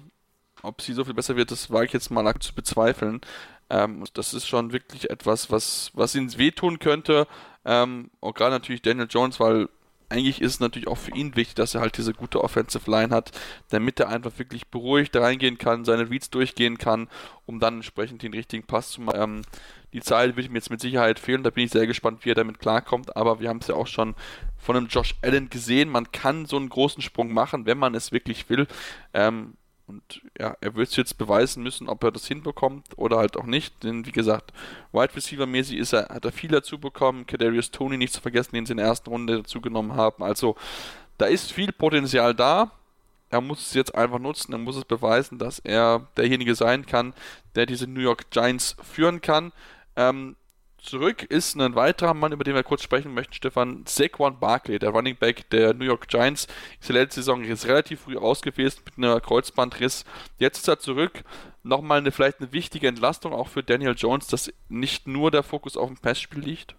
ob 0.63 0.81
sie 0.81 0.93
so 0.93 1.03
viel 1.03 1.13
besser 1.13 1.35
wird, 1.35 1.51
das 1.51 1.71
wage 1.71 1.85
ich 1.85 1.93
jetzt 1.93 2.09
mal 2.09 2.33
zu 2.39 2.53
bezweifeln. 2.53 3.21
Ähm, 3.69 4.03
das 4.13 4.33
ist 4.33 4.47
schon 4.47 4.71
wirklich 4.71 5.09
etwas, 5.09 5.51
was, 5.51 5.91
was 5.93 6.15
ihnen 6.15 6.37
wehtun 6.37 6.79
könnte. 6.79 7.27
Ähm, 7.65 8.09
und 8.19 8.35
gerade 8.35 8.51
natürlich 8.51 8.81
Daniel 8.81 9.07
Jones, 9.09 9.39
weil 9.39 9.67
eigentlich 10.09 10.41
ist 10.41 10.53
es 10.53 10.59
natürlich 10.59 10.87
auch 10.87 10.97
für 10.97 11.11
ihn 11.11 11.35
wichtig, 11.35 11.55
dass 11.55 11.75
er 11.75 11.81
halt 11.81 11.97
diese 11.97 12.13
gute 12.13 12.41
Offensive 12.43 12.89
Line 12.89 13.13
hat, 13.13 13.31
damit 13.69 13.99
er 13.99 14.09
einfach 14.09 14.31
wirklich 14.37 14.67
beruhigt 14.67 15.15
reingehen 15.15 15.57
kann, 15.57 15.83
seine 15.83 16.09
Reads 16.09 16.29
durchgehen 16.29 16.77
kann, 16.77 17.09
um 17.45 17.59
dann 17.59 17.75
entsprechend 17.75 18.23
den 18.23 18.33
richtigen 18.33 18.65
Pass 18.65 18.91
zu 18.91 19.01
machen. 19.01 19.21
Ähm, 19.21 19.41
die 19.93 20.01
Zeit 20.01 20.35
wird 20.35 20.47
ihm 20.47 20.55
jetzt 20.55 20.69
mit 20.69 20.79
Sicherheit 20.79 21.19
fehlen, 21.19 21.43
da 21.43 21.49
bin 21.49 21.65
ich 21.65 21.71
sehr 21.71 21.87
gespannt, 21.87 22.23
wie 22.23 22.31
er 22.31 22.35
damit 22.35 22.59
klarkommt, 22.59 23.15
aber 23.15 23.39
wir 23.39 23.49
haben 23.49 23.59
es 23.59 23.67
ja 23.67 23.75
auch 23.75 23.87
schon 23.87 24.15
von 24.57 24.75
einem 24.75 24.87
Josh 24.87 25.15
Allen 25.21 25.49
gesehen, 25.49 25.89
man 25.89 26.11
kann 26.11 26.45
so 26.45 26.57
einen 26.57 26.69
großen 26.69 27.01
Sprung 27.01 27.33
machen, 27.33 27.65
wenn 27.65 27.77
man 27.77 27.95
es 27.95 28.11
wirklich 28.11 28.49
will. 28.49 28.67
Ähm, 29.13 29.55
und 29.87 30.21
ja, 30.37 30.57
er 30.59 30.75
wird 30.75 30.89
es 30.89 30.95
jetzt 30.97 31.17
beweisen 31.17 31.63
müssen, 31.63 31.87
ob 31.87 32.03
er 32.03 32.11
das 32.11 32.27
hinbekommt 32.27 32.85
oder 32.97 33.17
halt 33.17 33.37
auch 33.37 33.45
nicht. 33.45 33.83
Denn 33.83 34.05
wie 34.05 34.11
gesagt, 34.11 34.51
Wide 34.91 35.15
Receiver 35.15 35.45
mäßig 35.45 35.77
ist 35.77 35.93
er, 35.93 36.09
hat 36.09 36.25
er 36.25 36.33
viel 36.33 36.49
dazu 36.49 36.77
bekommen. 36.77 37.25
Kadarius 37.25 37.71
Tony 37.71 37.97
nicht 37.97 38.13
zu 38.13 38.21
vergessen, 38.21 38.53
den 38.53 38.65
sie 38.65 38.73
in 38.73 38.77
der 38.77 38.87
ersten 38.87 39.09
Runde 39.09 39.37
dazu 39.37 39.61
genommen 39.61 39.95
haben. 39.95 40.23
Also 40.23 40.57
da 41.17 41.25
ist 41.25 41.53
viel 41.53 41.71
Potenzial 41.71 42.35
da. 42.35 42.71
er 43.29 43.41
muss 43.41 43.65
es 43.67 43.73
jetzt 43.73 43.95
einfach 43.95 44.19
nutzen, 44.19 44.51
er 44.53 44.57
muss 44.57 44.75
es 44.75 44.85
beweisen, 44.85 45.37
dass 45.39 45.59
er 45.59 46.07
derjenige 46.17 46.55
sein 46.55 46.85
kann, 46.85 47.13
der 47.55 47.65
diese 47.65 47.87
New 47.87 48.01
York 48.01 48.29
Giants 48.29 48.75
führen 48.83 49.21
kann. 49.21 49.53
Ähm, 49.95 50.35
zurück 50.87 51.23
ist 51.23 51.55
ein 51.55 51.75
weiterer 51.75 52.13
Mann, 52.13 52.31
über 52.31 52.43
den 52.43 52.55
wir 52.55 52.63
kurz 52.63 52.81
sprechen 52.81 53.13
möchten, 53.13 53.33
Stefan 53.33 53.83
Saquon 53.85 54.39
Barkley, 54.39 54.79
der 54.79 54.89
Running 54.89 55.15
Back 55.15 55.49
der 55.49 55.73
New 55.73 55.85
York 55.85 56.07
Giants. 56.07 56.47
Ist 56.81 56.89
letzte 56.89 57.21
Saison 57.21 57.43
ist 57.43 57.67
relativ 57.67 58.01
früh 58.01 58.17
ausgewesen 58.17 58.81
mit 58.85 58.97
einer 58.97 59.19
Kreuzbandriss. 59.19 60.05
Jetzt 60.37 60.59
ist 60.59 60.67
er 60.67 60.79
zurück. 60.79 61.23
Nochmal 61.63 61.99
eine 61.99 62.11
vielleicht 62.11 62.39
eine 62.39 62.53
wichtige 62.53 62.87
Entlastung 62.87 63.33
auch 63.33 63.49
für 63.49 63.63
Daniel 63.63 63.95
Jones, 63.95 64.27
dass 64.27 64.51
nicht 64.69 65.07
nur 65.07 65.31
der 65.31 65.43
Fokus 65.43 65.75
auf 65.75 65.89
dem 65.89 65.97
Passspiel 65.97 66.39
liegt. 66.39 66.75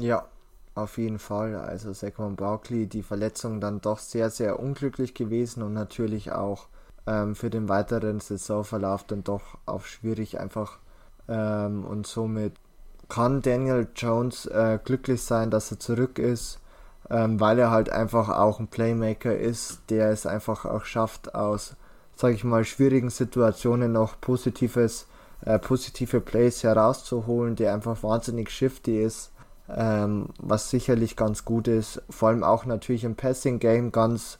Ja, 0.00 0.26
auf 0.74 0.96
jeden 0.96 1.18
Fall. 1.18 1.54
Also 1.54 1.92
Saquon 1.92 2.36
Barkley, 2.36 2.86
die 2.86 3.02
Verletzung 3.02 3.60
dann 3.60 3.80
doch 3.80 3.98
sehr, 3.98 4.30
sehr 4.30 4.58
unglücklich 4.58 5.14
gewesen 5.14 5.62
und 5.62 5.74
natürlich 5.74 6.32
auch 6.32 6.68
ähm, 7.06 7.34
für 7.34 7.50
den 7.50 7.68
weiteren 7.68 8.20
Saisonverlauf 8.20 9.04
dann 9.04 9.22
doch 9.24 9.58
auch 9.66 9.84
schwierig 9.84 10.40
einfach 10.40 10.78
ähm, 11.28 11.84
und 11.84 12.06
somit 12.06 12.54
kann 13.12 13.42
Daniel 13.42 13.88
Jones 13.94 14.46
äh, 14.46 14.78
glücklich 14.82 15.20
sein, 15.22 15.50
dass 15.50 15.70
er 15.70 15.78
zurück 15.78 16.18
ist, 16.18 16.60
ähm, 17.10 17.38
weil 17.38 17.58
er 17.58 17.70
halt 17.70 17.90
einfach 17.90 18.30
auch 18.30 18.58
ein 18.58 18.68
Playmaker 18.68 19.36
ist, 19.36 19.80
der 19.90 20.08
es 20.08 20.24
einfach 20.24 20.64
auch 20.64 20.86
schafft, 20.86 21.34
aus, 21.34 21.76
sage 22.16 22.32
ich 22.32 22.42
mal, 22.42 22.64
schwierigen 22.64 23.10
Situationen 23.10 23.92
noch 23.92 24.18
positives, 24.18 25.08
äh, 25.44 25.58
positive 25.58 26.22
Plays 26.22 26.62
herauszuholen, 26.62 27.54
der 27.54 27.74
einfach 27.74 28.02
wahnsinnig 28.02 28.48
shifty 28.48 29.02
ist, 29.02 29.30
ähm, 29.68 30.30
was 30.38 30.70
sicherlich 30.70 31.14
ganz 31.14 31.44
gut 31.44 31.68
ist, 31.68 32.00
vor 32.08 32.30
allem 32.30 32.42
auch 32.42 32.64
natürlich 32.64 33.04
im 33.04 33.14
Passing 33.14 33.58
Game 33.58 33.92
ganz, 33.92 34.38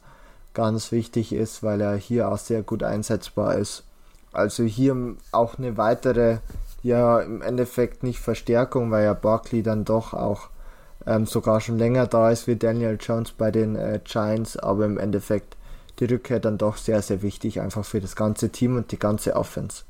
ganz 0.55 0.91
wichtig 0.91 1.31
ist, 1.31 1.61
weil 1.61 1.79
er 1.79 1.93
hier 1.93 2.27
auch 2.27 2.39
sehr 2.39 2.63
gut 2.63 2.81
einsetzbar 2.81 3.53
ist. 3.53 3.83
Also 4.31 4.63
hier 4.63 5.15
auch 5.31 5.59
eine 5.59 5.77
weitere 5.77 6.39
ja 6.83 7.21
im 7.21 7.41
Endeffekt 7.41 8.03
nicht 8.03 8.19
Verstärkung, 8.19 8.91
weil 8.91 9.05
ja 9.05 9.13
Barkley 9.13 9.63
dann 9.63 9.85
doch 9.85 10.13
auch 10.13 10.49
ähm, 11.05 11.25
sogar 11.25 11.59
schon 11.61 11.77
länger 11.77 12.07
da 12.07 12.29
ist 12.29 12.47
wie 12.47 12.55
Daniel 12.55 12.97
Jones 12.99 13.31
bei 13.31 13.51
den 13.51 13.75
äh, 13.75 13.99
Giants, 14.03 14.57
aber 14.57 14.85
im 14.85 14.97
Endeffekt 14.97 15.57
die 15.99 16.05
Rückkehr 16.05 16.39
dann 16.39 16.57
doch 16.57 16.77
sehr, 16.77 17.01
sehr 17.01 17.21
wichtig, 17.21 17.61
einfach 17.61 17.85
für 17.85 18.01
das 18.01 18.15
ganze 18.15 18.49
Team 18.49 18.77
und 18.77 18.91
die 18.91 18.99
ganze 18.99 19.35
Offense. 19.35 19.83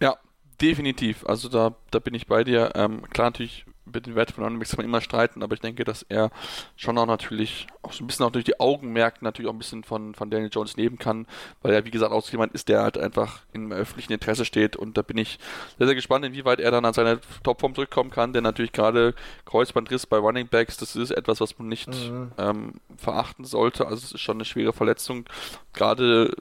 Ja, 0.00 0.16
definitiv. 0.60 1.26
Also 1.26 1.48
da, 1.48 1.74
da 1.90 1.98
bin 1.98 2.14
ich 2.14 2.26
bei 2.26 2.44
dir. 2.44 2.72
Ähm, 2.74 3.02
klar, 3.10 3.28
natürlich 3.28 3.66
über 3.86 4.00
den 4.00 4.14
Wert 4.14 4.32
von 4.32 4.44
Runningbacks 4.44 4.70
kann 4.70 4.78
man 4.78 4.86
immer 4.86 5.00
streiten, 5.00 5.42
aber 5.42 5.54
ich 5.54 5.60
denke, 5.60 5.84
dass 5.84 6.02
er 6.08 6.30
schon 6.76 6.98
auch 6.98 7.06
natürlich 7.06 7.66
auch 7.82 7.92
so 7.92 8.02
ein 8.02 8.06
bisschen 8.06 8.26
auch 8.26 8.30
durch 8.30 8.44
die 8.44 8.58
Augenmerken 8.58 9.24
natürlich 9.24 9.48
auch 9.48 9.54
ein 9.54 9.58
bisschen 9.58 9.84
von, 9.84 10.14
von 10.14 10.30
Daniel 10.30 10.50
Jones 10.52 10.76
nehmen 10.76 10.98
kann, 10.98 11.26
weil 11.62 11.72
er, 11.72 11.84
wie 11.84 11.90
gesagt, 11.90 12.12
auch 12.12 12.28
jemand 12.30 12.52
ist, 12.52 12.68
der 12.68 12.82
halt 12.82 12.98
einfach 12.98 13.40
im 13.52 13.72
öffentlichen 13.72 14.12
Interesse 14.12 14.44
steht 14.44 14.76
und 14.76 14.96
da 14.96 15.02
bin 15.02 15.16
ich 15.16 15.38
sehr, 15.78 15.86
sehr 15.86 15.94
gespannt, 15.94 16.24
inwieweit 16.24 16.60
er 16.60 16.70
dann 16.70 16.84
an 16.84 16.94
seine 16.94 17.20
Topform 17.42 17.74
zurückkommen 17.74 18.10
kann, 18.10 18.32
denn 18.32 18.42
natürlich 18.42 18.72
gerade 18.72 19.14
Kreuzbandriss 19.44 20.06
bei 20.06 20.18
Runningbacks, 20.18 20.76
das 20.76 20.96
ist 20.96 21.12
etwas, 21.12 21.40
was 21.40 21.58
man 21.58 21.68
nicht 21.68 21.88
mhm. 21.88 22.32
ähm, 22.38 22.72
verachten 22.96 23.44
sollte, 23.44 23.86
also 23.86 23.96
es 23.96 24.12
ist 24.12 24.20
schon 24.20 24.36
eine 24.36 24.44
schwere 24.44 24.72
Verletzung, 24.72 25.24
gerade 25.72 26.34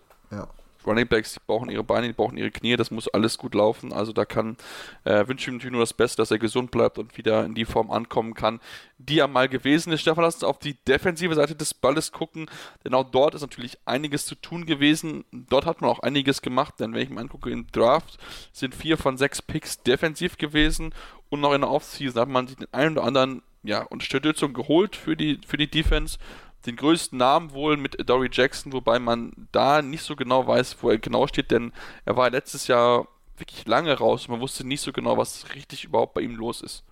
ja. 0.85 0.91
Running 0.91 1.07
Backs, 1.07 1.33
die 1.33 1.39
brauchen 1.45 1.69
ihre 1.69 1.83
Beine, 1.83 2.07
die 2.07 2.13
brauchen 2.13 2.37
ihre 2.37 2.51
Knie, 2.51 2.75
das 2.75 2.91
muss 2.91 3.07
alles 3.07 3.37
gut 3.37 3.55
laufen. 3.55 3.93
Also 3.93 4.13
da 4.13 4.25
kann 4.25 4.57
äh, 5.03 5.27
wünsche 5.27 5.43
ich 5.43 5.47
ihm 5.47 5.55
natürlich 5.55 5.73
nur 5.73 5.81
das 5.81 5.93
Beste, 5.93 6.17
dass 6.17 6.31
er 6.31 6.39
gesund 6.39 6.71
bleibt 6.71 6.97
und 6.97 7.17
wieder 7.17 7.45
in 7.45 7.55
die 7.55 7.65
Form 7.65 7.91
ankommen 7.91 8.33
kann, 8.33 8.59
die 8.97 9.19
er 9.19 9.27
mal 9.27 9.49
gewesen 9.49 9.91
ist. 9.93 10.01
Stefan, 10.01 10.23
lass 10.23 10.35
uns 10.35 10.43
auf 10.43 10.59
die 10.59 10.75
defensive 10.85 11.35
Seite 11.35 11.55
des 11.55 11.73
Balles 11.73 12.11
gucken, 12.11 12.49
denn 12.83 12.93
auch 12.93 13.09
dort 13.09 13.35
ist 13.35 13.41
natürlich 13.41 13.77
einiges 13.85 14.25
zu 14.25 14.35
tun 14.35 14.65
gewesen. 14.65 15.25
Dort 15.31 15.65
hat 15.65 15.81
man 15.81 15.89
auch 15.89 15.99
einiges 15.99 16.41
gemacht, 16.41 16.75
denn 16.79 16.93
wenn 16.93 17.01
ich 17.01 17.09
mir 17.09 17.21
angucke, 17.21 17.49
im 17.49 17.67
Draft 17.71 18.17
sind 18.51 18.75
vier 18.75 18.97
von 18.97 19.17
sechs 19.17 19.41
Picks 19.41 19.81
defensiv 19.83 20.37
gewesen 20.37 20.93
und 21.29 21.41
noch 21.41 21.53
in 21.53 21.61
der 21.61 21.71
Offseason 21.71 22.21
hat 22.21 22.29
man 22.29 22.47
sich 22.47 22.57
den 22.57 22.73
einen 22.73 22.97
oder 22.97 23.07
anderen 23.07 23.41
ja, 23.63 23.81
Unterstützung 23.81 24.53
geholt 24.53 24.95
für 24.95 25.17
die, 25.17 25.39
für 25.45 25.57
die 25.57 25.69
Defense 25.69 26.17
den 26.65 26.75
größten 26.75 27.17
Namen 27.17 27.51
wohl 27.53 27.77
mit 27.77 27.97
Dory 28.09 28.29
Jackson, 28.31 28.73
wobei 28.73 28.99
man 28.99 29.31
da 29.51 29.81
nicht 29.81 30.03
so 30.03 30.15
genau 30.15 30.47
weiß, 30.47 30.77
wo 30.81 30.89
er 30.89 30.97
genau 30.97 31.27
steht, 31.27 31.51
denn 31.51 31.71
er 32.05 32.17
war 32.17 32.29
letztes 32.29 32.67
Jahr 32.67 33.07
wirklich 33.37 33.67
lange 33.67 33.93
raus 33.97 34.25
und 34.25 34.31
man 34.31 34.41
wusste 34.41 34.65
nicht 34.65 34.81
so 34.81 34.91
genau, 34.91 35.17
was 35.17 35.53
richtig 35.55 35.83
überhaupt 35.83 36.13
bei 36.13 36.21
ihm 36.21 36.35
los 36.35 36.61
ist. 36.61 36.83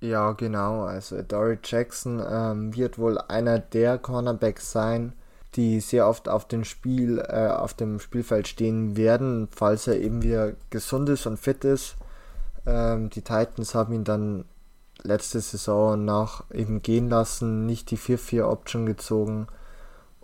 Ja, 0.00 0.32
genau. 0.32 0.82
Also 0.82 1.22
Dory 1.22 1.58
Jackson 1.64 2.22
ähm, 2.28 2.74
wird 2.76 2.98
wohl 2.98 3.18
einer 3.18 3.58
der 3.58 3.96
Cornerbacks 3.98 4.70
sein, 4.70 5.14
die 5.54 5.80
sehr 5.80 6.08
oft 6.08 6.28
auf 6.28 6.46
dem 6.46 6.64
Spiel, 6.64 7.20
äh, 7.20 7.48
auf 7.48 7.74
dem 7.74 8.00
Spielfeld 8.00 8.48
stehen 8.48 8.96
werden, 8.96 9.48
falls 9.50 9.86
er 9.86 9.98
eben 10.00 10.22
wieder 10.22 10.52
gesund 10.70 11.08
ist 11.08 11.26
und 11.26 11.38
fit 11.38 11.64
ist. 11.64 11.96
Ähm, 12.66 13.08
die 13.10 13.22
Titans 13.22 13.74
haben 13.74 13.94
ihn 13.94 14.04
dann 14.04 14.44
letzte 15.04 15.40
Saison 15.40 16.04
nach 16.04 16.44
eben 16.50 16.82
gehen 16.82 17.08
lassen, 17.08 17.66
nicht 17.66 17.90
die 17.90 17.98
4-4-Option 17.98 18.86
gezogen 18.86 19.46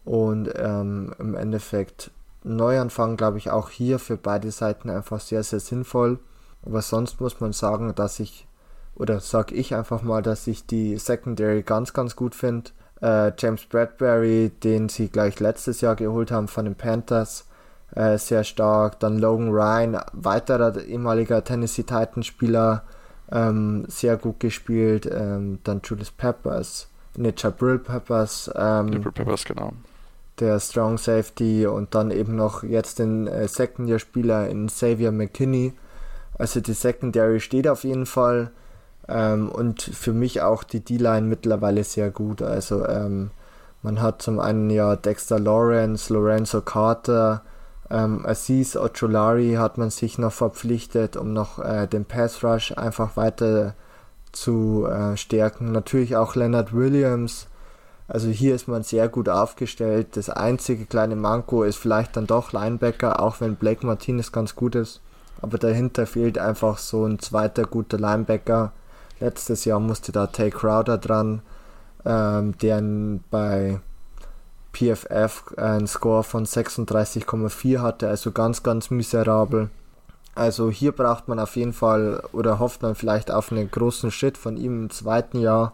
und 0.05 0.51
ähm, 0.57 1.15
im 1.19 1.35
Endeffekt 1.35 2.11
Neuanfang, 2.43 3.17
glaube 3.17 3.39
ich, 3.39 3.51
auch 3.51 3.69
hier 3.69 3.99
für 3.99 4.17
beide 4.17 4.51
Seiten 4.51 4.89
einfach 4.89 5.21
sehr, 5.21 5.43
sehr 5.43 5.61
sinnvoll. 5.61 6.19
Aber 6.65 6.83
sonst 6.83 7.21
muss 7.21 7.41
man 7.41 7.53
sagen, 7.53 7.95
dass 7.95 8.21
ich, 8.21 8.47
oder 8.95 9.21
sag 9.21 9.53
ich 9.53 9.75
einfach 9.75 10.03
mal, 10.03 10.23
dass 10.23 10.47
ich 10.47 10.67
die 10.67 10.97
Secondary 10.97 11.63
ganz, 11.63 11.93
ganz 11.93 12.17
gut 12.17 12.35
finde. 12.35 12.71
Äh, 13.03 13.33
James 13.39 13.65
Bradbury, 13.67 14.51
den 14.63 14.89
sie 14.89 15.09
gleich 15.09 15.41
letztes 15.41 15.81
Jahr 15.81 15.97
geholt 15.97 16.31
haben 16.31 16.49
von 16.49 16.65
den 16.65 16.75
Panthers, 16.75 17.47
äh, 17.95 18.19
sehr 18.19 18.45
stark. 18.45 19.01
Dann 19.01 19.19
Logan 19.19 19.51
Ryan, 19.51 20.01
weiterer 20.13 20.83
ehemaliger 20.83 21.45
Tennessee 21.45 21.83
Titans 21.83 22.27
Spieler, 22.27 22.85
ähm, 23.33 23.85
sehr 23.89 24.17
gut 24.17 24.41
gespielt. 24.41 25.09
Ähm, 25.11 25.59
dann 25.65 25.81
Julius 25.85 26.11
Peppers, 26.11 26.89
ne, 27.17 27.33
Jabril 27.37 27.79
Peppers. 27.79 28.51
Ähm, 28.55 28.93
Jabril 28.93 29.13
Peppers, 29.13 29.45
genau. 29.45 29.73
Der 30.39 30.59
Strong 30.59 30.99
Safety 30.99 31.67
und 31.67 31.95
dann 31.95 32.11
eben 32.11 32.35
noch 32.35 32.63
jetzt 32.63 32.99
den 32.99 33.27
äh, 33.27 33.47
Second-Year-Spieler 33.47 34.49
in 34.49 34.69
Xavier 34.69 35.13
McKinney. 35.13 35.75
Also 36.39 36.61
die 36.61 36.73
Secondary 36.73 37.41
steht 37.41 37.69
auf 37.69 37.85
jeden 37.85 38.07
Fall. 38.07 38.51
Ähm, 39.07 39.51
und 39.51 39.83
für 39.83 40.13
mich 40.13 40.41
auch 40.41 40.65
die 40.65 40.81
D-Line 40.81 41.27
mittlerweile 41.27 41.85
sehr 41.85 42.11
gut. 42.11 42.41
Also 42.41 42.87
ähm, 42.87 43.31
man 43.83 44.01
hat 44.01 44.23
zum 44.23 44.41
einen 44.41 44.71
ja 44.71 44.97
Dexter 44.97 45.39
Lawrence, 45.39 46.13
Lorenzo 46.13 46.61
Carter, 46.63 47.43
ähm, 47.91 48.25
Aziz 48.25 48.77
Ocholari 48.77 49.55
hat 49.55 49.77
man 49.77 49.91
sich 49.91 50.19
noch 50.19 50.33
verpflichtet, 50.33 51.17
um 51.17 51.33
noch 51.33 51.59
äh, 51.59 51.87
den 51.87 52.05
Pass 52.05 52.45
Rush 52.45 52.73
einfach 52.77 53.17
weiter 53.17 53.75
zu 54.33 54.87
äh, 54.87 55.17
stärken. 55.17 55.73
Natürlich 55.73 56.17
auch 56.17 56.37
Leonard 56.37 56.73
Williams. 56.73 57.49
Also 58.07 58.29
hier 58.29 58.55
ist 58.55 58.69
man 58.69 58.83
sehr 58.83 59.09
gut 59.09 59.29
aufgestellt. 59.29 60.17
Das 60.17 60.31
einzige 60.31 60.87
kleine 60.87 61.17
Manko 61.17 61.63
ist 61.65 61.77
vielleicht 61.77 62.17
dann 62.17 62.27
doch 62.27 62.53
Linebacker, 62.53 63.21
auch 63.21 63.41
wenn 63.41 63.57
Blake 63.57 63.87
Martinez 63.87 64.33
ganz 64.33 64.55
gut 64.55 64.75
ist. 64.75 65.01
Aber 65.43 65.59
dahinter 65.59 66.07
fehlt 66.07 66.39
einfach 66.39 66.79
so 66.79 67.07
ein 67.07 67.19
zweiter 67.19 67.65
guter 67.65 67.99
Linebacker. 67.99 68.73
Letztes 69.21 69.65
Jahr 69.65 69.81
musste 69.81 70.13
da 70.13 70.27
Tay 70.27 70.51
Crowder 70.51 70.99
dran, 70.99 71.43
ähm, 72.05 72.57
der 72.59 72.83
bei 73.31 73.81
PFF 74.73 75.55
einen 75.57 75.87
Score 75.87 76.23
von 76.23 76.47
36,4 76.47 77.81
hatte, 77.81 78.09
also 78.09 78.33
ganz, 78.33 78.63
ganz 78.63 78.91
miserabel. 78.91 79.71
Also 80.35 80.71
hier 80.71 80.93
braucht 80.93 81.29
man 81.29 81.39
auf 81.39 81.57
jeden 81.57 81.73
Fall 81.73 82.23
oder 82.33 82.59
hofft 82.59 82.83
man 82.83 82.95
vielleicht 82.95 83.31
auf 83.31 83.51
einen 83.51 83.71
großen 83.71 84.11
Schritt 84.11 84.39
von 84.39 84.57
ihm 84.57 84.85
im 84.85 84.91
zweiten 84.91 85.41
Jahr. 85.41 85.73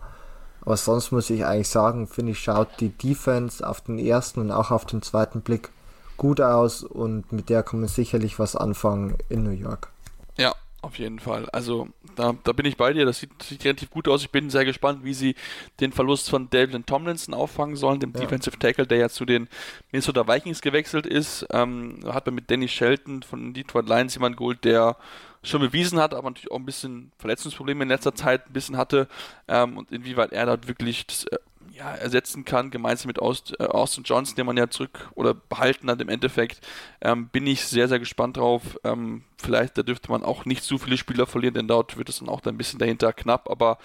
Aber 0.62 0.76
sonst 0.76 1.12
muss 1.12 1.30
ich 1.30 1.44
eigentlich 1.44 1.68
sagen, 1.68 2.08
finde 2.08 2.32
ich, 2.32 2.40
schaut 2.40 2.68
die 2.80 2.88
Defense 2.88 3.66
auf 3.66 3.82
den 3.82 3.98
ersten 3.98 4.40
und 4.40 4.50
auch 4.50 4.70
auf 4.70 4.84
den 4.84 5.02
zweiten 5.02 5.42
Blick 5.42 5.70
gut 6.16 6.40
aus 6.40 6.82
und 6.82 7.30
mit 7.30 7.50
der 7.50 7.62
kann 7.62 7.80
man 7.80 7.88
sicherlich 7.88 8.38
was 8.38 8.56
anfangen 8.56 9.16
in 9.28 9.44
New 9.44 9.50
York. 9.50 9.90
Ja, 10.36 10.54
auf 10.82 10.98
jeden 10.98 11.18
Fall. 11.18 11.48
Also 11.50 11.88
da, 12.14 12.34
da 12.44 12.52
bin 12.52 12.66
ich 12.66 12.76
bei 12.76 12.92
dir. 12.92 13.04
Das 13.04 13.18
sieht, 13.18 13.42
sieht, 13.42 13.64
relativ 13.64 13.90
gut 13.90 14.08
aus. 14.08 14.22
Ich 14.22 14.30
bin 14.30 14.50
sehr 14.50 14.64
gespannt, 14.64 15.04
wie 15.04 15.14
sie 15.14 15.34
den 15.80 15.92
Verlust 15.92 16.30
von 16.30 16.48
David 16.50 16.86
Tomlinson 16.86 17.34
auffangen 17.34 17.76
sollen, 17.76 18.00
dem 18.00 18.12
ja. 18.12 18.20
Defensive 18.20 18.58
Tackle, 18.58 18.86
der 18.86 18.98
ja 18.98 19.08
zu 19.08 19.24
den 19.24 19.48
Minnesota 19.90 20.26
Vikings 20.28 20.60
gewechselt 20.60 21.06
ist. 21.06 21.46
Ähm, 21.50 22.00
hat 22.06 22.26
man 22.26 22.36
mit 22.36 22.50
Danny 22.50 22.68
Shelton 22.68 23.22
von 23.22 23.52
Detroit 23.52 23.88
Lions 23.88 24.14
jemanden 24.14 24.36
geholt, 24.36 24.64
der 24.64 24.96
schon 25.42 25.60
bewiesen 25.60 26.00
hat, 26.00 26.14
aber 26.14 26.30
natürlich 26.30 26.50
auch 26.50 26.58
ein 26.58 26.66
bisschen 26.66 27.12
Verletzungsprobleme 27.18 27.84
in 27.84 27.88
letzter 27.88 28.14
Zeit 28.14 28.46
ein 28.46 28.52
bisschen 28.52 28.76
hatte 28.76 29.08
ähm, 29.48 29.78
und 29.78 29.92
inwieweit 29.92 30.32
er 30.32 30.46
dort 30.46 30.66
wirklich 30.66 31.06
das, 31.06 31.24
äh, 31.24 31.38
ja, 31.72 31.94
ersetzen 31.94 32.44
kann, 32.44 32.70
gemeinsam 32.70 33.08
mit 33.08 33.20
Aust, 33.20 33.54
äh, 33.58 33.64
Austin 33.64 34.04
Johnson, 34.04 34.36
den 34.36 34.46
man 34.46 34.56
ja 34.56 34.68
zurück 34.68 35.10
oder 35.14 35.34
behalten 35.34 35.90
hat 35.90 36.00
im 36.00 36.08
Endeffekt, 36.08 36.60
ähm, 37.00 37.28
bin 37.28 37.46
ich 37.46 37.66
sehr, 37.66 37.88
sehr 37.88 37.98
gespannt 37.98 38.36
drauf. 38.36 38.78
Ähm, 38.84 39.24
vielleicht, 39.38 39.78
da 39.78 39.82
dürfte 39.82 40.10
man 40.10 40.22
auch 40.22 40.44
nicht 40.44 40.64
zu 40.64 40.78
viele 40.78 40.96
Spieler 40.96 41.26
verlieren, 41.26 41.54
denn 41.54 41.68
dort 41.68 41.96
wird 41.96 42.08
es 42.08 42.18
dann 42.18 42.28
auch 42.28 42.44
ein 42.44 42.58
bisschen 42.58 42.78
dahinter 42.78 43.12
knapp, 43.12 43.50
aber 43.50 43.78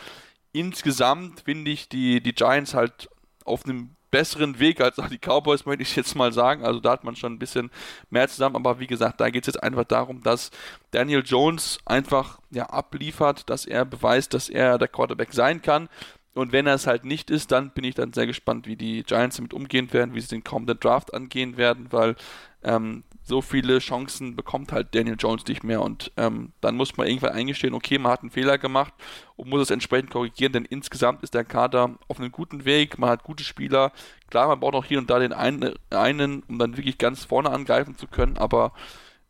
insgesamt 0.54 1.42
finde 1.42 1.72
ich 1.72 1.90
die, 1.90 2.22
die 2.22 2.34
Giants 2.34 2.74
halt 2.74 3.10
auf 3.46 3.66
einem 3.66 3.96
besseren 4.12 4.60
Weg 4.60 4.82
als 4.82 5.00
auch 5.00 5.08
die 5.08 5.18
Cowboys, 5.18 5.66
möchte 5.66 5.84
ich 5.84 5.96
jetzt 5.96 6.16
mal 6.16 6.32
sagen. 6.32 6.64
Also 6.64 6.80
da 6.80 6.92
hat 6.92 7.04
man 7.04 7.16
schon 7.16 7.34
ein 7.34 7.40
bisschen 7.40 7.72
mehr 8.10 8.28
zusammen. 8.28 8.58
Aber 8.58 8.80
wie 8.80 8.88
gesagt, 8.88 9.20
da 9.22 9.30
geht 9.30 9.48
es 9.48 9.54
jetzt 9.54 9.64
einfach 9.64 9.86
darum, 9.86 10.22
dass 10.22 10.52
Daniel 10.92 11.24
Jones 11.26 11.80
einfach 11.86 12.40
ja, 12.52 12.66
abliefert, 12.66 13.50
dass 13.50 13.66
er 13.66 13.86
beweist, 13.86 14.34
dass 14.34 14.50
er 14.50 14.78
der 14.78 14.90
Quarterback 14.90 15.34
sein 15.34 15.62
kann. 15.62 15.90
Und 16.34 16.54
wenn 16.54 16.66
er 16.66 16.76
es 16.76 16.88
halt 16.88 17.04
nicht 17.04 17.30
ist, 17.30 17.52
dann 17.52 17.72
bin 17.72 17.84
ich 17.84 17.96
dann 17.96 18.14
sehr 18.14 18.26
gespannt, 18.26 18.66
wie 18.66 18.78
die 18.78 19.04
Giants 19.04 19.36
damit 19.36 19.54
umgehen 19.54 19.92
werden, 19.92 20.16
wie 20.16 20.22
sie 20.22 20.30
den 20.30 20.44
kommenden 20.44 20.80
Draft 20.80 21.14
angehen 21.14 21.58
werden, 21.58 21.88
weil 21.92 22.16
ähm, 22.64 23.04
so 23.24 23.42
viele 23.42 23.80
Chancen 23.80 24.36
bekommt 24.36 24.72
halt 24.72 24.96
Daniel 24.96 25.18
Jones 25.18 25.46
nicht 25.48 25.64
mehr 25.64 25.82
und 25.82 26.12
ähm, 26.18 26.54
dann 26.62 26.76
muss 26.76 26.96
man 26.98 27.08
irgendwann 27.08 27.34
eingestehen, 27.34 27.74
okay, 27.74 27.98
man 27.98 28.12
hat 28.12 28.22
einen 28.22 28.32
Fehler 28.32 28.58
gemacht 28.58 28.94
und 29.36 29.50
muss 29.50 29.62
es 29.62 29.72
entsprechend 29.72 30.10
korrigieren, 30.10 30.54
denn 30.54 30.66
insgesamt 30.66 31.22
ist 31.24 31.34
der 31.34 31.44
Kader 31.44 31.96
auf 32.08 32.20
einem 32.20 32.32
guten 32.32 32.66
Weg, 32.66 32.98
man 32.98 33.10
hat 33.10 33.24
gute 33.24 33.44
Spieler, 33.44 33.92
klar, 34.30 34.48
man 34.48 34.60
braucht 34.60 34.76
auch 34.76 34.86
hier 34.86 35.00
und 35.00 35.10
da 35.10 35.20
den 35.20 35.34
einen, 35.34 35.74
einen 35.90 36.44
um 36.44 36.60
dann 36.60 36.78
wirklich 36.78 36.98
ganz 36.98 37.26
vorne 37.26 37.50
angreifen 37.50 37.98
zu 37.98 38.08
können, 38.08 38.38
aber 38.38 38.74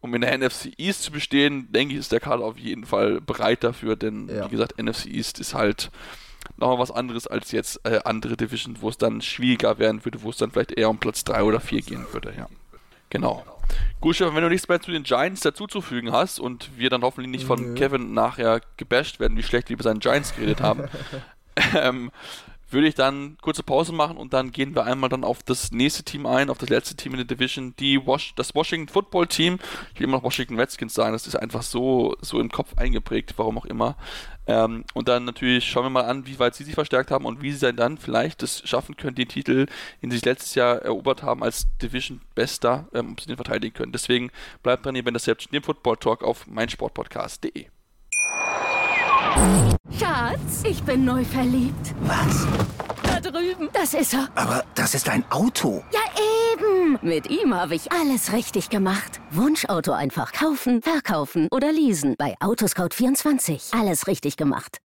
um 0.02 0.14
in 0.16 0.22
der 0.22 0.38
NFC 0.38 0.74
East 0.78 1.04
zu 1.04 1.12
bestehen, 1.12 1.72
denke 1.72 1.94
ich, 1.94 2.00
ist 2.00 2.12
der 2.12 2.20
Kader 2.20 2.44
auf 2.44 2.58
jeden 2.58 2.86
Fall 2.86 3.22
bereit 3.22 3.64
dafür, 3.64 3.96
denn 3.96 4.30
ja. 4.30 4.48
wie 4.48 4.52
gesagt, 4.52 4.82
NFC 4.82 5.08
East 5.08 5.40
ist 5.40 5.54
halt 5.54 5.92
nochmal 6.58 6.80
was 6.80 6.92
anderes 6.92 7.28
als 7.28 7.52
jetzt 7.52 7.86
äh, 7.86 8.00
andere 8.04 8.38
Divisions, 8.38 8.82
wo 8.82 8.90
es 8.90 8.98
dann 8.98 9.22
schwieriger 9.22 9.80
werden 9.80 10.04
würde, 10.06 10.22
wo 10.24 10.30
es 10.30 10.38
dann 10.38 10.52
vielleicht 10.52 10.72
eher 10.72 10.90
um 10.90 10.98
Platz 10.98 11.24
3 11.24 11.44
oder 11.44 11.60
4 11.60 11.82
gehen 11.82 12.06
würde, 12.12 12.34
ja. 12.38 12.48
Genau. 13.10 13.44
Gut, 14.00 14.16
Stefan, 14.16 14.36
wenn 14.36 14.44
du 14.44 14.50
nichts 14.50 14.68
mehr 14.68 14.82
zu 14.82 14.92
den 14.92 15.04
Giants 15.04 15.42
dazuzufügen 15.42 16.12
hast 16.12 16.40
und 16.40 16.72
wir 16.78 16.90
dann 16.90 17.04
hoffentlich 17.04 17.32
nicht 17.32 17.46
von 17.46 17.74
Nö. 17.74 17.76
Kevin 17.76 18.14
nachher 18.14 18.62
gebasht 18.78 19.20
werden, 19.20 19.38
wie 19.38 19.44
schlecht 19.44 19.70
wir 19.70 19.76
über 19.76 19.84
seinen 19.84 20.00
Giants 20.00 20.36
geredet 20.36 20.62
haben, 20.62 20.86
ähm, 21.76 22.12
würde 22.72 22.88
ich 22.88 22.96
dann 22.96 23.38
kurze 23.42 23.64
Pause 23.64 23.94
machen 23.94 24.18
und 24.18 24.34
dann 24.34 24.52
gehen 24.52 24.76
wir 24.76 24.86
einmal 24.86 25.10
dann 25.10 25.24
auf 25.24 25.44
das 25.44 25.72
nächste 25.72 26.04
Team 26.04 26.26
ein, 26.26 26.50
auf 26.50 26.58
das 26.58 26.70
letzte 26.70 26.96
Team 26.96 27.14
in 27.14 27.18
der 27.18 27.26
Division, 27.26 27.76
die 27.80 28.06
Was 28.06 28.32
das 28.36 28.56
Washington 28.56 28.92
Football 28.92 29.28
Team. 29.28 29.60
Ich 29.94 30.00
will 30.00 30.08
immer 30.08 30.18
noch 30.18 30.24
Washington 30.24 30.60
Redskins 30.60 30.94
sagen, 30.94 31.14
das 31.14 31.28
ist 31.28 31.36
einfach 31.36 31.64
so, 31.64 32.16
so 32.22 32.40
im 32.40 32.50
Kopf 32.50 32.78
eingeprägt, 32.78 33.34
warum 33.38 33.58
auch 33.58 33.66
immer. 33.66 33.96
Ähm, 34.48 34.86
und 34.94 35.08
dann 35.08 35.26
natürlich 35.26 35.66
schauen 35.66 35.86
wir 35.86 35.90
mal 35.90 36.06
an, 36.06 36.26
wie 36.26 36.40
weit 36.40 36.56
sie 36.56 36.64
sich 36.64 36.74
verstärkt 36.74 37.12
haben 37.12 37.26
und 37.26 37.42
wie 37.42 37.52
sie 37.52 37.74
dann 37.74 37.98
vielleicht 37.98 38.44
es 38.44 38.68
schaffen 38.68 38.98
können, 38.98 39.16
den 39.16 39.28
Titel, 39.28 39.68
den 40.02 40.12
sie 40.12 40.20
letztes 40.20 40.56
Jahr 40.56 40.82
erobert 40.82 41.24
haben, 41.24 41.44
als 41.44 41.68
Division 41.82 42.22
Bester, 42.36 42.88
ähm, 42.94 43.14
ob 43.14 43.22
sie 43.22 43.28
den 43.28 43.36
verteidigen 43.36 43.74
können. 43.74 43.92
Deswegen 43.92 44.32
bleibt 44.64 44.86
dran, 44.86 44.96
ihr 44.96 45.06
wenn 45.06 45.14
das 45.14 45.26
selbst 45.26 45.52
den 45.54 45.64
Football 45.64 45.98
Talk 45.98 46.24
auf 46.24 46.48
meinsportpodcast.de. 46.48 47.68
Schatz, 49.98 50.64
ich 50.64 50.84
bin 50.84 51.06
neu 51.06 51.24
verliebt. 51.24 51.94
Was? 52.02 52.48
Da 53.04 53.20
drüben. 53.20 53.70
Das 53.74 53.94
ist 53.94 54.14
er. 54.14 54.30
Aber 54.36 54.64
das 54.76 54.94
ist 54.96 55.10
ein 55.10 55.24
Auto. 55.32 55.84
Ja, 55.92 56.00
eben. 56.54 57.00
Mit 57.02 57.30
ihm 57.30 57.54
habe 57.54 57.76
ich 57.76 57.92
alles 57.92 58.34
richtig 58.34 58.70
gemacht. 58.70 59.22
Wunschauto 59.32 59.92
einfach 59.92 60.32
kaufen, 60.34 60.82
verkaufen 60.82 61.48
oder 61.52 61.72
leasen. 61.72 62.16
Bei 62.18 62.36
Autoscout24. 62.40 63.78
Alles 63.80 64.08
richtig 64.08 64.38
gemacht. 64.38 64.80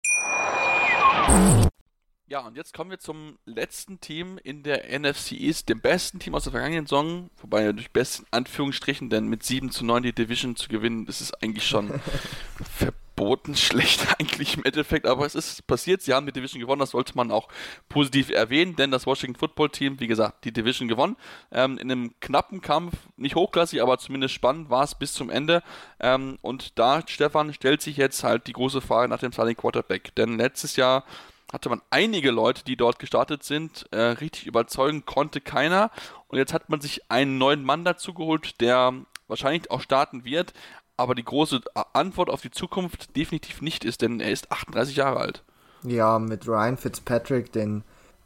Ja, 2.28 2.40
und 2.40 2.56
jetzt 2.56 2.74
kommen 2.74 2.90
wir 2.90 2.98
zum 2.98 3.38
letzten 3.44 4.00
Team 4.00 4.38
in 4.42 4.62
der 4.62 4.98
NFC 4.98 5.32
East, 5.32 5.68
dem 5.68 5.80
besten 5.80 6.18
Team 6.18 6.34
aus 6.34 6.42
der 6.42 6.52
vergangenen 6.52 6.86
Saison, 6.86 7.30
wobei 7.40 7.70
durch 7.72 7.92
besten 7.92 8.26
Anführungsstrichen, 8.32 9.10
denn 9.10 9.28
mit 9.28 9.44
7 9.44 9.70
zu 9.70 9.84
9 9.84 10.02
die 10.02 10.12
Division 10.12 10.56
zu 10.56 10.68
gewinnen, 10.68 11.06
das 11.06 11.20
ist 11.20 11.40
eigentlich 11.42 11.66
schon 11.66 12.00
verboten 13.16 13.56
schlecht 13.56 14.06
eigentlich 14.18 14.56
im 14.56 14.64
Endeffekt, 14.64 15.06
aber 15.06 15.24
es 15.24 15.34
ist 15.34 15.66
passiert. 15.66 16.02
Sie 16.02 16.12
haben 16.12 16.26
die 16.26 16.32
Division 16.32 16.60
gewonnen, 16.60 16.80
das 16.80 16.90
sollte 16.90 17.16
man 17.16 17.30
auch 17.30 17.48
positiv 17.88 18.30
erwähnen, 18.30 18.76
denn 18.76 18.90
das 18.90 19.06
Washington 19.06 19.38
Football 19.38 19.70
Team, 19.70 19.98
wie 20.00 20.06
gesagt, 20.06 20.44
die 20.44 20.52
Division 20.52 20.88
gewonnen. 20.88 21.16
Ähm, 21.50 21.78
in 21.78 21.90
einem 21.90 22.14
knappen 22.20 22.60
Kampf, 22.60 22.94
nicht 23.16 23.34
hochklassig, 23.34 23.82
aber 23.82 23.98
zumindest 23.98 24.34
spannend 24.34 24.70
war 24.70 24.84
es 24.84 24.94
bis 24.94 25.14
zum 25.14 25.30
Ende. 25.30 25.62
Ähm, 25.98 26.38
und 26.42 26.78
da, 26.78 27.02
Stefan, 27.06 27.52
stellt 27.54 27.82
sich 27.82 27.96
jetzt 27.96 28.22
halt 28.22 28.46
die 28.46 28.52
große 28.52 28.80
Frage 28.80 29.08
nach 29.08 29.20
dem 29.20 29.32
Starting 29.32 29.56
Quarterback, 29.56 30.14
denn 30.14 30.36
letztes 30.36 30.76
Jahr 30.76 31.04
hatte 31.52 31.68
man 31.68 31.80
einige 31.90 32.32
Leute, 32.32 32.64
die 32.64 32.76
dort 32.76 32.98
gestartet 32.98 33.44
sind. 33.44 33.86
Äh, 33.92 34.00
richtig 34.00 34.46
überzeugen 34.46 35.06
konnte 35.06 35.40
keiner. 35.40 35.92
Und 36.26 36.38
jetzt 36.38 36.52
hat 36.52 36.68
man 36.68 36.80
sich 36.80 37.08
einen 37.08 37.38
neuen 37.38 37.62
Mann 37.62 37.84
dazu 37.84 38.14
geholt, 38.14 38.60
der 38.60 38.92
wahrscheinlich 39.28 39.70
auch 39.70 39.80
starten 39.80 40.24
wird, 40.24 40.52
aber 40.96 41.14
die 41.14 41.24
große 41.24 41.60
Antwort 41.92 42.30
auf 42.30 42.40
die 42.40 42.50
Zukunft 42.50 43.16
definitiv 43.16 43.62
nicht 43.62 43.84
ist, 43.84 44.02
denn 44.02 44.20
er 44.20 44.30
ist 44.30 44.50
38 44.50 44.96
Jahre 44.96 45.20
alt. 45.20 45.42
Ja, 45.82 46.18
mit 46.18 46.48
Ryan 46.48 46.76
Fitzpatrick, 46.76 47.52
den, 47.52 47.84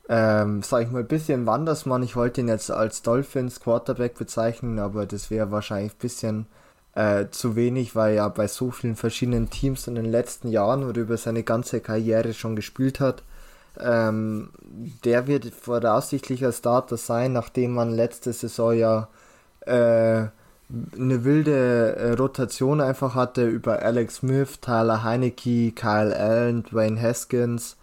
ähm, 0.09 0.63
sag 0.63 0.85
ich 0.85 0.91
mal, 0.91 1.01
ein 1.01 1.09
bisschen 1.09 1.47
Wandersmann. 1.47 2.03
Ich 2.03 2.17
wollte 2.17 2.41
ihn 2.41 2.49
jetzt 2.49 2.71
als 2.71 3.03
Dolphins 3.03 3.61
Quarterback 3.61 4.17
bezeichnen, 4.17 4.79
aber 4.79 5.07
das 5.07 5.31
wäre 5.31 5.51
wahrscheinlich 5.51 5.93
ein 5.93 5.99
bisschen 5.99 6.47
äh, 6.95 7.27
zu 7.31 7.57
wenig, 7.57 7.95
weil 7.95 8.17
er 8.17 8.31
bei 8.31 8.47
so 8.47 8.71
vielen 8.71 8.97
verschiedenen 8.97 9.51
Teams 9.51 9.87
in 9.87 9.95
den 9.95 10.07
letzten 10.07 10.49
Jahren 10.49 10.85
oder 10.85 11.01
über 11.01 11.17
seine 11.17 11.43
ganze 11.43 11.81
Karriere 11.81 12.35
schon 12.35 12.57
gespielt 12.57 13.01
hat. 13.01 13.23
Ähm, 13.79 14.51
der 15.05 15.27
wird 15.27 15.47
voraussichtlicher 15.47 16.53
Starter 16.53 16.97
sein, 16.97 17.33
nachdem 17.33 17.75
man 17.75 17.91
letzte 17.91 18.33
Saison 18.33 18.73
ja 18.73 19.09
äh, 19.61 20.29
eine 20.97 21.25
wilde 21.25 21.97
äh, 21.97 22.13
Rotation 22.13 22.81
einfach 22.81 23.15
hatte 23.15 23.47
über 23.47 23.83
Alex 23.83 24.17
Smith, 24.17 24.61
Tyler 24.61 25.03
Heinecke, 25.03 25.73
Kyle 25.73 26.17
Allen, 26.17 26.63
Dwayne 26.65 27.01
Haskins, 27.01 27.77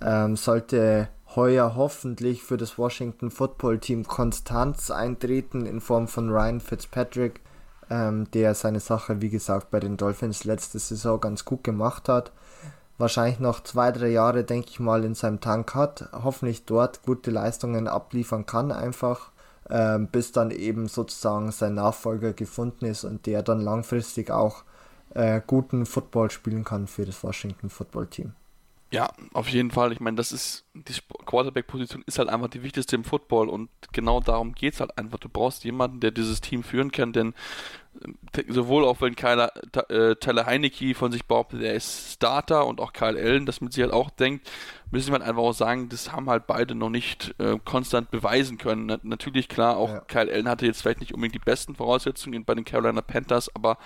ähm, 0.00 0.36
sollte 0.36 1.08
heuer 1.36 1.74
hoffentlich 1.76 2.42
für 2.42 2.56
das 2.56 2.78
Washington 2.78 3.30
Football 3.30 3.78
Team 3.78 4.06
Konstanz 4.06 4.90
eintreten 4.90 5.66
in 5.66 5.80
Form 5.80 6.08
von 6.08 6.30
Ryan 6.30 6.60
Fitzpatrick, 6.60 7.40
ähm, 7.90 8.30
der 8.32 8.54
seine 8.54 8.80
Sache, 8.80 9.20
wie 9.20 9.30
gesagt, 9.30 9.70
bei 9.70 9.80
den 9.80 9.96
Dolphins 9.96 10.44
letzte 10.44 10.78
Saison 10.78 11.20
ganz 11.20 11.44
gut 11.44 11.64
gemacht 11.64 12.08
hat. 12.08 12.32
Wahrscheinlich 12.98 13.40
noch 13.40 13.62
zwei, 13.62 13.90
drei 13.90 14.08
Jahre, 14.08 14.44
denke 14.44 14.68
ich 14.70 14.80
mal, 14.80 15.04
in 15.04 15.14
seinem 15.14 15.40
Tank 15.40 15.74
hat. 15.74 16.08
Hoffentlich 16.12 16.64
dort 16.64 17.02
gute 17.02 17.30
Leistungen 17.30 17.88
abliefern 17.88 18.46
kann 18.46 18.70
einfach 18.70 19.31
ähm, 19.72 20.08
bis 20.08 20.32
dann 20.32 20.50
eben 20.50 20.86
sozusagen 20.86 21.50
sein 21.50 21.74
Nachfolger 21.74 22.34
gefunden 22.34 22.84
ist 22.84 23.04
und 23.04 23.24
der 23.24 23.42
dann 23.42 23.60
langfristig 23.60 24.30
auch 24.30 24.64
äh, 25.14 25.40
guten 25.46 25.86
Football 25.86 26.30
spielen 26.30 26.62
kann 26.62 26.86
für 26.86 27.06
das 27.06 27.24
Washington 27.24 27.70
Football 27.70 28.06
Team. 28.06 28.34
Ja, 28.92 29.10
auf 29.32 29.48
jeden 29.48 29.70
Fall. 29.70 29.90
Ich 29.92 30.00
meine, 30.00 30.18
das 30.18 30.32
ist, 30.32 30.66
die 30.74 30.92
Quarterback-Position 31.24 32.04
ist 32.06 32.18
halt 32.18 32.28
einfach 32.28 32.48
die 32.48 32.62
wichtigste 32.62 32.94
im 32.94 33.04
Football 33.04 33.48
und 33.48 33.70
genau 33.92 34.20
darum 34.20 34.52
geht 34.52 34.74
es 34.74 34.80
halt 34.80 34.98
einfach. 34.98 35.18
Du 35.18 35.30
brauchst 35.30 35.64
jemanden, 35.64 36.00
der 36.00 36.10
dieses 36.10 36.42
Team 36.42 36.62
führen 36.62 36.92
kann, 36.92 37.14
denn 37.14 37.32
äh, 38.36 38.44
sowohl 38.52 38.84
auch 38.84 39.00
wenn 39.00 39.16
Kyler, 39.16 39.50
äh, 39.88 40.16
Tyler 40.16 40.44
Heinecke 40.44 40.94
von 40.94 41.10
sich 41.10 41.24
behauptet, 41.24 41.62
er 41.62 41.72
ist 41.72 42.12
Starter 42.12 42.66
und 42.66 42.82
auch 42.82 42.92
Kyle 42.92 43.18
Allen 43.18 43.46
das 43.46 43.62
mit 43.62 43.72
sich 43.72 43.82
halt 43.82 43.94
auch 43.94 44.10
denkt, 44.10 44.50
müssen 44.90 45.08
wir 45.08 45.20
halt 45.20 45.26
einfach 45.26 45.42
auch 45.42 45.54
sagen, 45.54 45.88
das 45.88 46.12
haben 46.12 46.28
halt 46.28 46.46
beide 46.46 46.74
noch 46.74 46.90
nicht 46.90 47.34
äh, 47.38 47.58
konstant 47.64 48.10
beweisen 48.10 48.58
können. 48.58 48.84
Na, 48.84 48.98
natürlich, 49.02 49.48
klar, 49.48 49.78
auch 49.78 49.88
ja. 49.88 50.00
Kyle 50.00 50.30
Allen 50.30 50.50
hatte 50.50 50.66
jetzt 50.66 50.82
vielleicht 50.82 51.00
nicht 51.00 51.14
unbedingt 51.14 51.34
die 51.34 51.38
besten 51.38 51.74
Voraussetzungen 51.74 52.44
bei 52.44 52.54
den 52.54 52.66
Carolina 52.66 53.00
Panthers, 53.00 53.48
aber 53.56 53.78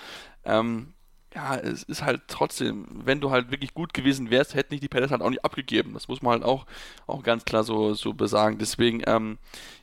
ähm, 0.45 0.95
ja, 1.37 1.55
es 1.57 1.83
ist 1.83 2.03
halt 2.03 2.23
trotzdem, 2.29 2.87
wenn 3.05 3.21
du 3.21 3.31
halt 3.31 3.51
wirklich 3.51 3.75
gut 3.75 3.93
gewesen 3.93 4.31
wärst, 4.31 4.55
hätten 4.55 4.73
nicht 4.73 4.83
die 4.83 4.89
Panthers 4.89 5.11
halt 5.11 5.21
auch 5.21 5.29
nicht 5.29 5.45
abgegeben. 5.45 5.93
Das 5.93 6.09
muss 6.09 6.23
man 6.23 6.33
halt 6.33 6.45
auch, 6.45 6.65
auch 7.07 7.23
ganz 7.23 7.45
klar 7.45 7.63
so, 7.63 7.93
so 7.93 8.15
besagen. 8.15 8.57
Deswegen, 8.57 9.03
ähm, 9.07 9.37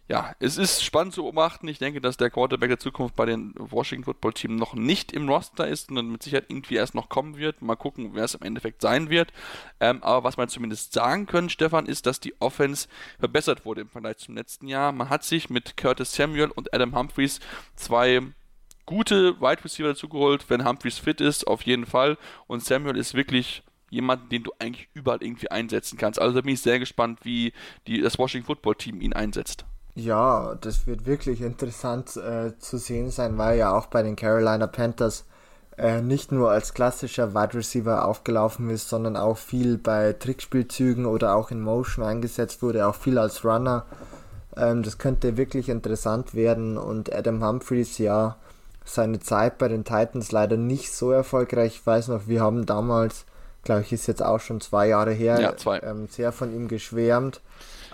ja, 0.07 0.33
es 0.39 0.57
ist 0.57 0.83
spannend 0.83 1.13
zu 1.13 1.21
beobachten. 1.21 1.67
Ich 1.67 1.77
denke, 1.77 2.01
dass 2.01 2.17
der 2.17 2.31
Quarterback 2.31 2.69
der 2.69 2.79
Zukunft 2.79 3.15
bei 3.15 3.27
den 3.27 3.53
Washington 3.55 4.05
Football 4.05 4.33
Team 4.33 4.55
noch 4.55 4.73
nicht 4.73 5.11
im 5.11 5.29
Roster 5.29 5.67
ist 5.67 5.91
und 5.91 6.11
mit 6.11 6.23
Sicherheit 6.23 6.45
irgendwie 6.49 6.75
erst 6.75 6.95
noch 6.95 7.07
kommen 7.07 7.37
wird. 7.37 7.61
Mal 7.61 7.75
gucken, 7.75 8.15
wer 8.15 8.23
es 8.23 8.33
im 8.33 8.41
Endeffekt 8.41 8.81
sein 8.81 9.11
wird. 9.11 9.31
Ähm, 9.79 10.01
aber 10.01 10.23
was 10.23 10.37
man 10.37 10.49
zumindest 10.49 10.93
sagen 10.93 11.27
können, 11.27 11.49
Stefan, 11.49 11.85
ist, 11.85 12.07
dass 12.07 12.19
die 12.19 12.33
Offense 12.41 12.87
verbessert 13.19 13.63
wurde 13.63 13.81
im 13.81 13.89
Vergleich 13.89 14.17
zum 14.17 14.33
letzten 14.33 14.67
Jahr. 14.67 14.91
Man 14.91 15.11
hat 15.11 15.23
sich 15.23 15.51
mit 15.51 15.77
Curtis 15.77 16.13
Samuel 16.13 16.49
und 16.49 16.73
Adam 16.73 16.95
Humphreys 16.95 17.39
zwei 17.75 18.23
gute 18.85 19.39
Wide 19.39 19.63
Receiver 19.63 19.89
dazugeholt, 19.89 20.49
wenn 20.49 20.65
Humphreys 20.65 20.97
fit 20.97 21.21
ist, 21.21 21.47
auf 21.47 21.63
jeden 21.63 21.85
Fall. 21.85 22.17
Und 22.47 22.63
Samuel 22.63 22.97
ist 22.97 23.13
wirklich 23.13 23.63
jemand, 23.89 24.31
den 24.31 24.43
du 24.43 24.51
eigentlich 24.59 24.89
überall 24.93 25.21
irgendwie 25.21 25.51
einsetzen 25.51 25.97
kannst. 25.97 26.19
Also 26.19 26.35
da 26.35 26.41
bin 26.41 26.53
ich 26.53 26.61
sehr 26.61 26.79
gespannt, 26.79 27.19
wie 27.23 27.53
die, 27.87 28.01
das 28.01 28.17
Washington 28.17 28.47
Football 28.47 28.75
Team 28.75 29.01
ihn 29.01 29.13
einsetzt. 29.13 29.65
Ja, 29.95 30.55
das 30.55 30.87
wird 30.87 31.05
wirklich 31.05 31.41
interessant 31.41 32.17
äh, 32.17 32.57
zu 32.57 32.77
sehen 32.77 33.11
sein, 33.11 33.37
weil 33.37 33.59
ja 33.59 33.77
auch 33.77 33.85
bei 33.85 34.01
den 34.01 34.15
Carolina 34.15 34.65
Panthers 34.65 35.25
äh, 35.77 36.01
nicht 36.01 36.31
nur 36.31 36.49
als 36.49 36.73
klassischer 36.73 37.35
Wide 37.35 37.53
Receiver 37.53 38.05
aufgelaufen 38.05 38.71
ist, 38.71 38.89
sondern 38.89 39.15
auch 39.15 39.37
viel 39.37 39.77
bei 39.77 40.13
Trickspielzügen 40.13 41.05
oder 41.05 41.35
auch 41.35 41.51
in 41.51 41.61
Motion 41.61 42.03
eingesetzt 42.03 42.63
wurde, 42.63 42.87
auch 42.87 42.95
viel 42.95 43.19
als 43.19 43.45
Runner. 43.45 43.85
Ähm, 44.57 44.81
das 44.81 44.97
könnte 44.97 45.37
wirklich 45.37 45.69
interessant 45.69 46.33
werden 46.33 46.77
und 46.77 47.13
Adam 47.13 47.43
Humphreys, 47.43 47.99
ja, 47.99 48.37
seine 48.85 49.19
Zeit 49.19 49.57
bei 49.57 49.67
den 49.67 49.83
Titans 49.83 50.31
leider 50.31 50.57
nicht 50.57 50.91
so 50.91 51.11
erfolgreich. 51.11 51.75
Ich 51.75 51.85
weiß 51.85 52.09
noch, 52.09 52.27
wir 52.27 52.41
haben 52.41 52.65
damals, 52.65 53.25
glaube 53.63 53.81
ich, 53.81 53.93
ist 53.93 54.07
jetzt 54.07 54.23
auch 54.23 54.39
schon 54.39 54.61
zwei 54.61 54.87
Jahre 54.87 55.11
her, 55.11 55.39
ja, 55.39 55.55
zwei. 55.55 55.79
Ähm, 55.79 56.07
sehr 56.09 56.31
von 56.31 56.53
ihm 56.53 56.67
geschwärmt. 56.67 57.41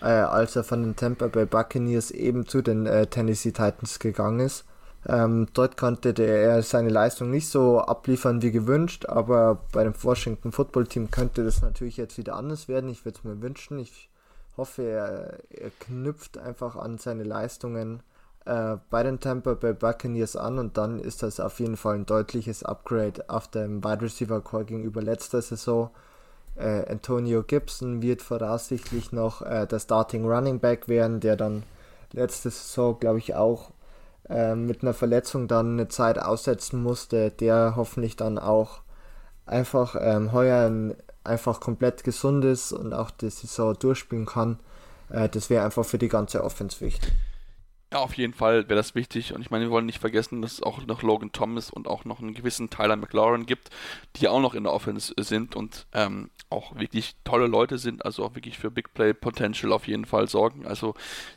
äh, 0.01 0.05
als 0.05 0.55
er 0.55 0.63
von 0.63 0.81
den 0.81 0.95
Tampa 0.95 1.27
Bay 1.27 1.45
Buccaneers 1.45 2.11
eben 2.11 2.47
zu 2.47 2.61
den 2.61 2.85
äh, 2.85 3.07
Tennessee 3.07 3.51
Titans 3.51 3.99
gegangen 3.99 4.39
ist. 4.39 4.65
Ähm, 5.07 5.47
dort 5.53 5.77
konnte 5.77 6.13
der, 6.13 6.41
er 6.41 6.61
seine 6.61 6.89
Leistung 6.89 7.31
nicht 7.31 7.47
so 7.47 7.79
abliefern 7.79 8.41
wie 8.41 8.51
gewünscht, 8.51 9.05
aber 9.05 9.59
bei 9.71 9.83
dem 9.83 9.93
Washington 10.01 10.51
Football 10.51 10.87
Team 10.87 11.09
könnte 11.09 11.43
das 11.43 11.61
natürlich 11.61 11.97
jetzt 11.97 12.17
wieder 12.17 12.35
anders 12.35 12.67
werden. 12.67 12.89
Ich 12.89 13.05
würde 13.05 13.17
es 13.17 13.23
mir 13.23 13.41
wünschen. 13.41 13.79
Ich 13.79 14.09
hoffe, 14.57 14.83
er, 14.83 15.39
er, 15.49 15.71
knüpft 15.79 16.37
einfach 16.37 16.75
an 16.75 16.97
seine 16.97 17.23
Leistungen 17.23 18.03
äh, 18.45 18.77
bei 18.89 19.03
den 19.03 19.19
Tampa 19.19 19.53
Bay 19.53 19.73
Buccaneers 19.73 20.35
an 20.35 20.59
und 20.59 20.77
dann 20.77 20.99
ist 20.99 21.23
das 21.23 21.39
auf 21.39 21.59
jeden 21.59 21.77
Fall 21.77 21.95
ein 21.95 22.05
deutliches 22.05 22.63
Upgrade 22.63 23.29
auf 23.29 23.47
dem 23.47 23.83
Wide 23.83 24.01
Receiver 24.01 24.41
Core 24.41 24.65
gegenüber 24.65 25.01
letzter 25.01 25.41
Saison. 25.41 25.89
Äh, 26.55 26.89
Antonio 26.89 27.43
Gibson 27.43 28.01
wird 28.01 28.21
voraussichtlich 28.21 29.11
noch 29.11 29.41
äh, 29.41 29.65
der 29.65 29.79
Starting 29.79 30.25
Running 30.25 30.59
Back 30.59 30.87
werden, 30.87 31.19
der 31.19 31.35
dann 31.35 31.63
letzte 32.11 32.49
Saison, 32.49 32.99
glaube 32.99 33.19
ich, 33.19 33.35
auch 33.35 33.71
äh, 34.29 34.55
mit 34.55 34.81
einer 34.81 34.93
Verletzung 34.93 35.47
dann 35.47 35.73
eine 35.73 35.87
Zeit 35.87 36.19
aussetzen 36.19 36.81
musste, 36.81 37.31
der 37.31 37.73
hoffentlich 37.75 38.15
dann 38.15 38.37
auch 38.37 38.81
einfach 39.45 39.95
ähm, 39.99 40.31
heuer 40.31 40.69
ein, 40.69 40.95
einfach 41.23 41.59
komplett 41.59 42.03
gesund 42.03 42.45
ist 42.45 42.71
und 42.71 42.93
auch 42.93 43.11
die 43.11 43.29
Saison 43.29 43.77
durchspielen 43.77 44.25
kann. 44.25 44.59
Äh, 45.09 45.29
das 45.29 45.49
wäre 45.49 45.65
einfach 45.65 45.85
für 45.85 45.97
die 45.97 46.09
ganze 46.09 46.43
Offense 46.43 46.81
wichtig. 46.81 47.11
Ja, 47.91 48.01
auf 48.01 48.13
jeden 48.13 48.33
Fall 48.35 48.69
wäre 48.69 48.75
das 48.75 48.93
wichtig. 48.93 49.33
Und 49.33 49.41
ich 49.41 49.49
meine, 49.49 49.65
wir 49.65 49.71
wollen 49.71 49.87
nicht 49.87 49.97
vergessen, 49.97 50.43
dass 50.43 50.53
es 50.53 50.61
auch 50.61 50.85
noch 50.85 51.01
Logan 51.01 51.31
Thomas 51.31 51.71
und 51.71 51.87
auch 51.87 52.05
noch 52.05 52.19
einen 52.19 52.35
gewissen 52.35 52.69
Tyler 52.69 52.95
McLaurin 52.95 53.47
gibt, 53.47 53.71
die 54.17 54.27
auch 54.27 54.39
noch 54.39 54.53
in 54.53 54.63
der 54.63 54.73
Offense 54.73 55.11
sind 55.17 55.55
und 55.55 55.87
ähm, 55.93 56.29
auch 56.51 56.75
wirklich 56.75 57.15
tolle 57.23 57.47
Leute 57.47 57.79
sind, 57.79 58.05
also 58.05 58.23
auch 58.23 58.35
wirklich 58.35 58.59
für 58.59 58.69
Big 58.69 58.93
Play 58.93 59.15
Potential 59.15 59.71
auf 59.71 59.87
jeden 59.87 60.05
Fall 60.05 60.27
sorgen. 60.27 60.67
Also 60.67 60.93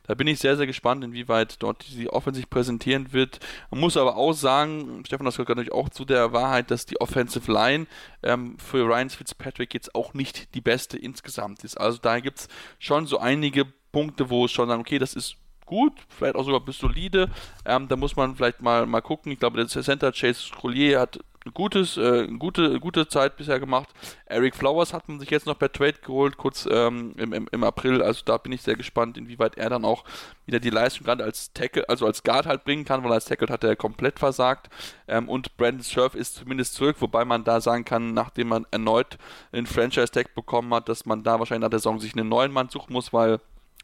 da 0.07 0.15
bin 0.15 0.27
ich 0.27 0.41
sehr, 0.41 0.59
sehr 0.59 0.67
gespannt, 0.67 1.03
inwieweit 1.03 1.63
dort 1.63 1.87
die 1.89 2.11
Offense 2.11 2.41
sich 2.41 2.51
präsentieren 2.51 3.15
wird. 3.15 3.41
Man 3.71 3.81
muss 3.81 3.97
aber 3.97 4.17
auch 4.19 4.35
sagen, 4.35 5.05
Stefan, 5.07 5.25
das 5.25 5.37
gehört 5.37 5.49
natürlich 5.49 5.73
auch 5.73 5.89
zu 5.89 6.05
der 6.05 6.35
Wahrheit, 6.35 6.71
dass 6.71 6.85
die 6.85 7.01
Offensive 7.01 7.51
Line 7.51 7.87
ähm, 8.23 8.59
für 8.59 8.85
Ryan 8.85 9.09
Fitzpatrick 9.09 9.73
jetzt 9.73 9.95
auch 9.95 10.13
nicht 10.13 10.55
die 10.55 10.61
beste 10.61 10.99
insgesamt 10.99 11.65
ist. 11.65 11.81
Also 11.81 11.97
da 11.97 12.21
gibt 12.21 12.41
es 12.41 12.49
schon 12.79 13.07
so 13.07 13.19
einige 13.19 13.65
Punkte, 13.91 14.29
wo 14.29 14.45
es 14.45 14.53
schon 14.53 14.69
sagen, 14.69 14.83
okay, 14.83 14.99
das 14.99 15.15
ist 15.15 15.37
gut, 15.73 15.95
vielleicht 16.11 16.37
auch 16.37 16.45
sogar 16.45 16.61
bis 16.61 16.77
solide. 16.77 17.31
Ähm, 17.65 17.89
da 17.89 17.97
muss 17.97 18.15
man 18.15 18.37
vielleicht 18.37 18.61
mal, 18.61 18.85
mal 18.85 19.01
gucken. 19.01 19.33
Ich 19.33 19.39
glaube, 19.39 19.57
der 19.57 19.69
Center 19.69 20.13
Chase 20.13 20.53
Collier 20.55 21.01
hat 21.01 21.19
ein 21.47 21.55
gutes, 21.55 21.97
äh, 21.97 22.25
eine 22.29 22.39
gute, 22.39 22.79
gute 22.79 23.09
Zeit 23.09 23.39
bisher 23.39 23.59
gemacht. 23.59 23.89
Eric 24.27 24.55
Flowers 24.55 24.93
hat 24.93 25.09
man 25.09 25.19
sich 25.19 25.31
jetzt 25.31 25.47
noch 25.47 25.59
per 25.59 25.73
Trade 25.73 25.97
geholt, 26.05 26.37
kurz 26.37 26.69
ähm, 26.71 27.15
im, 27.17 27.33
im, 27.33 27.49
im, 27.51 27.65
April. 27.65 28.03
Also 28.03 28.23
da 28.27 28.37
bin 28.37 28.53
ich 28.53 28.61
sehr 28.61 28.77
gespannt, 28.77 29.17
inwieweit 29.17 29.57
er 29.57 29.71
dann 29.71 29.87
auch 29.87 30.05
wieder 30.45 30.61
die 30.61 30.69
Leistung 30.69 31.07
gerade 31.07 31.25
als 31.25 31.55
Tackle, 31.55 31.89
also 31.89 32.05
als 32.05 32.23
Guard 32.23 32.47
halt 32.47 32.65
bringen 32.65 32.85
kann, 32.85 33.03
weil 33.03 33.13
als 33.13 33.25
Tackle 33.25 33.49
hat 33.49 33.65
er 33.65 33.75
komplett 33.75 34.19
versagt. 34.19 34.69
Ähm, 35.09 35.27
und 35.27 35.57
Brandon 35.57 35.83
Surf 35.83 36.15
ist 36.15 36.35
zumindest 36.35 36.75
zurück, 36.75 36.97
wobei 37.01 37.25
man 37.25 37.45
da 37.45 37.63
sagen 37.63 37.87
kann, 37.87 38.13
nachdem 38.13 38.49
man 38.49 38.67
erneut 38.71 39.17
einen 39.53 39.67
Franchise-Tag 39.67 40.35
bekommen 40.35 40.73
hat, 40.75 40.91
dass 40.91 41.07
man 41.07 41.23
da 41.23 41.39
wahrscheinlich 41.39 41.63
nach 41.63 41.71
der 41.71 41.79
Saison 41.79 41.99
sich 41.99 42.15
einen 42.15 42.29
neuen 42.29 42.53
Mann 42.53 42.69
suchen 42.69 42.93
muss, 42.93 43.15
weil 43.15 43.41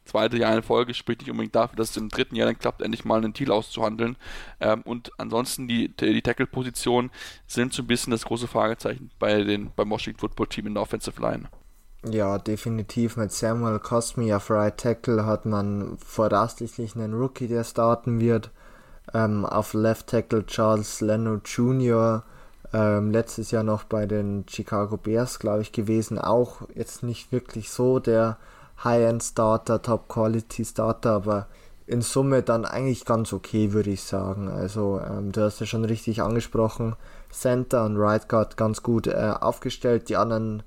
zweite 0.09 0.37
Jahr 0.37 0.55
in 0.55 0.63
Folge 0.63 0.93
spricht 0.93 1.21
nicht 1.21 1.31
unbedingt 1.31 1.55
dafür, 1.55 1.77
dass 1.77 1.91
es 1.91 1.97
im 1.97 2.09
dritten 2.09 2.35
Jahr 2.35 2.47
dann 2.47 2.59
klappt, 2.59 2.81
endlich 2.81 3.05
mal 3.05 3.17
einen 3.17 3.33
Deal 3.33 3.51
auszuhandeln. 3.51 4.17
Ähm, 4.59 4.81
und 4.83 5.11
ansonsten 5.17 5.67
die, 5.67 5.95
die 5.95 6.21
Tackle-Positionen 6.21 7.11
sind 7.47 7.73
so 7.73 7.83
ein 7.83 7.87
bisschen 7.87 8.11
das 8.11 8.25
große 8.25 8.47
Fragezeichen 8.47 9.11
bei 9.19 9.43
den, 9.43 9.71
beim 9.75 9.89
Washington 9.89 10.19
Football 10.19 10.47
Team 10.47 10.67
in 10.67 10.73
der 10.73 10.83
Offensive 10.83 11.21
Line. 11.21 11.47
Ja, 12.05 12.37
definitiv. 12.37 13.17
Mit 13.17 13.31
Samuel 13.31 13.79
Cosmi 13.79 14.33
auf 14.33 14.49
Right 14.49 14.77
Tackle 14.77 15.25
hat 15.25 15.45
man 15.45 15.97
voraussichtlich 15.97 16.95
einen 16.95 17.13
Rookie, 17.13 17.47
der 17.47 17.63
starten 17.63 18.19
wird. 18.19 18.51
Ähm, 19.13 19.45
auf 19.45 19.73
Left 19.73 20.07
Tackle 20.07 20.45
Charles 20.45 21.01
Leno 21.01 21.41
Jr. 21.43 22.23
Ähm, 22.71 23.11
letztes 23.11 23.51
Jahr 23.51 23.63
noch 23.63 23.83
bei 23.83 24.05
den 24.05 24.45
Chicago 24.47 24.95
Bears, 24.95 25.39
glaube 25.39 25.61
ich, 25.61 25.71
gewesen. 25.71 26.19
Auch 26.19 26.61
jetzt 26.73 27.03
nicht 27.03 27.31
wirklich 27.31 27.69
so 27.69 27.99
der 27.99 28.37
High-End-Starter, 28.83 29.81
Top-Quality-Starter, 29.81 31.11
aber 31.11 31.47
in 31.87 32.01
Summe 32.01 32.43
dann 32.43 32.65
eigentlich 32.65 33.03
ganz 33.03 33.33
okay, 33.33 33.73
würde 33.73 33.89
ich 33.89 34.03
sagen. 34.03 34.47
Also 34.47 35.01
ähm, 35.01 35.31
du 35.31 35.41
hast 35.41 35.59
ja 35.59 35.65
schon 35.65 35.85
richtig 35.85 36.21
angesprochen, 36.21 36.95
Center 37.31 37.83
und 37.85 37.97
Right 37.97 38.29
Guard 38.29 38.57
ganz 38.57 38.83
gut 38.83 39.07
äh, 39.07 39.33
aufgestellt, 39.39 40.07
die 40.09 40.15
anderen 40.15 40.63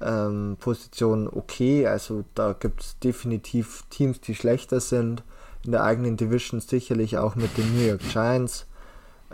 ähm, 0.00 0.56
Positionen 0.60 1.28
okay. 1.28 1.86
Also 1.86 2.24
da 2.34 2.52
gibt 2.52 2.82
es 2.82 2.98
definitiv 2.98 3.84
Teams, 3.90 4.20
die 4.20 4.34
schlechter 4.34 4.80
sind. 4.80 5.22
In 5.64 5.72
der 5.72 5.82
eigenen 5.82 6.16
Division 6.16 6.60
sicherlich 6.60 7.18
auch 7.18 7.34
mit 7.34 7.56
den 7.56 7.74
New 7.74 7.84
York 7.84 8.02
Giants. 8.12 8.66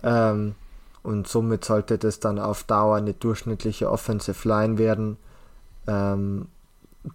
Ähm, 0.03 0.55
und 1.03 1.26
somit 1.26 1.64
sollte 1.64 1.99
das 1.99 2.20
dann 2.20 2.39
auf 2.39 2.62
Dauer 2.64 2.97
eine 2.97 3.14
durchschnittliche 3.14 3.91
Offensive 3.91 4.49
Line 4.49 4.78
werden. 4.78 5.16
Ähm, 5.89 6.47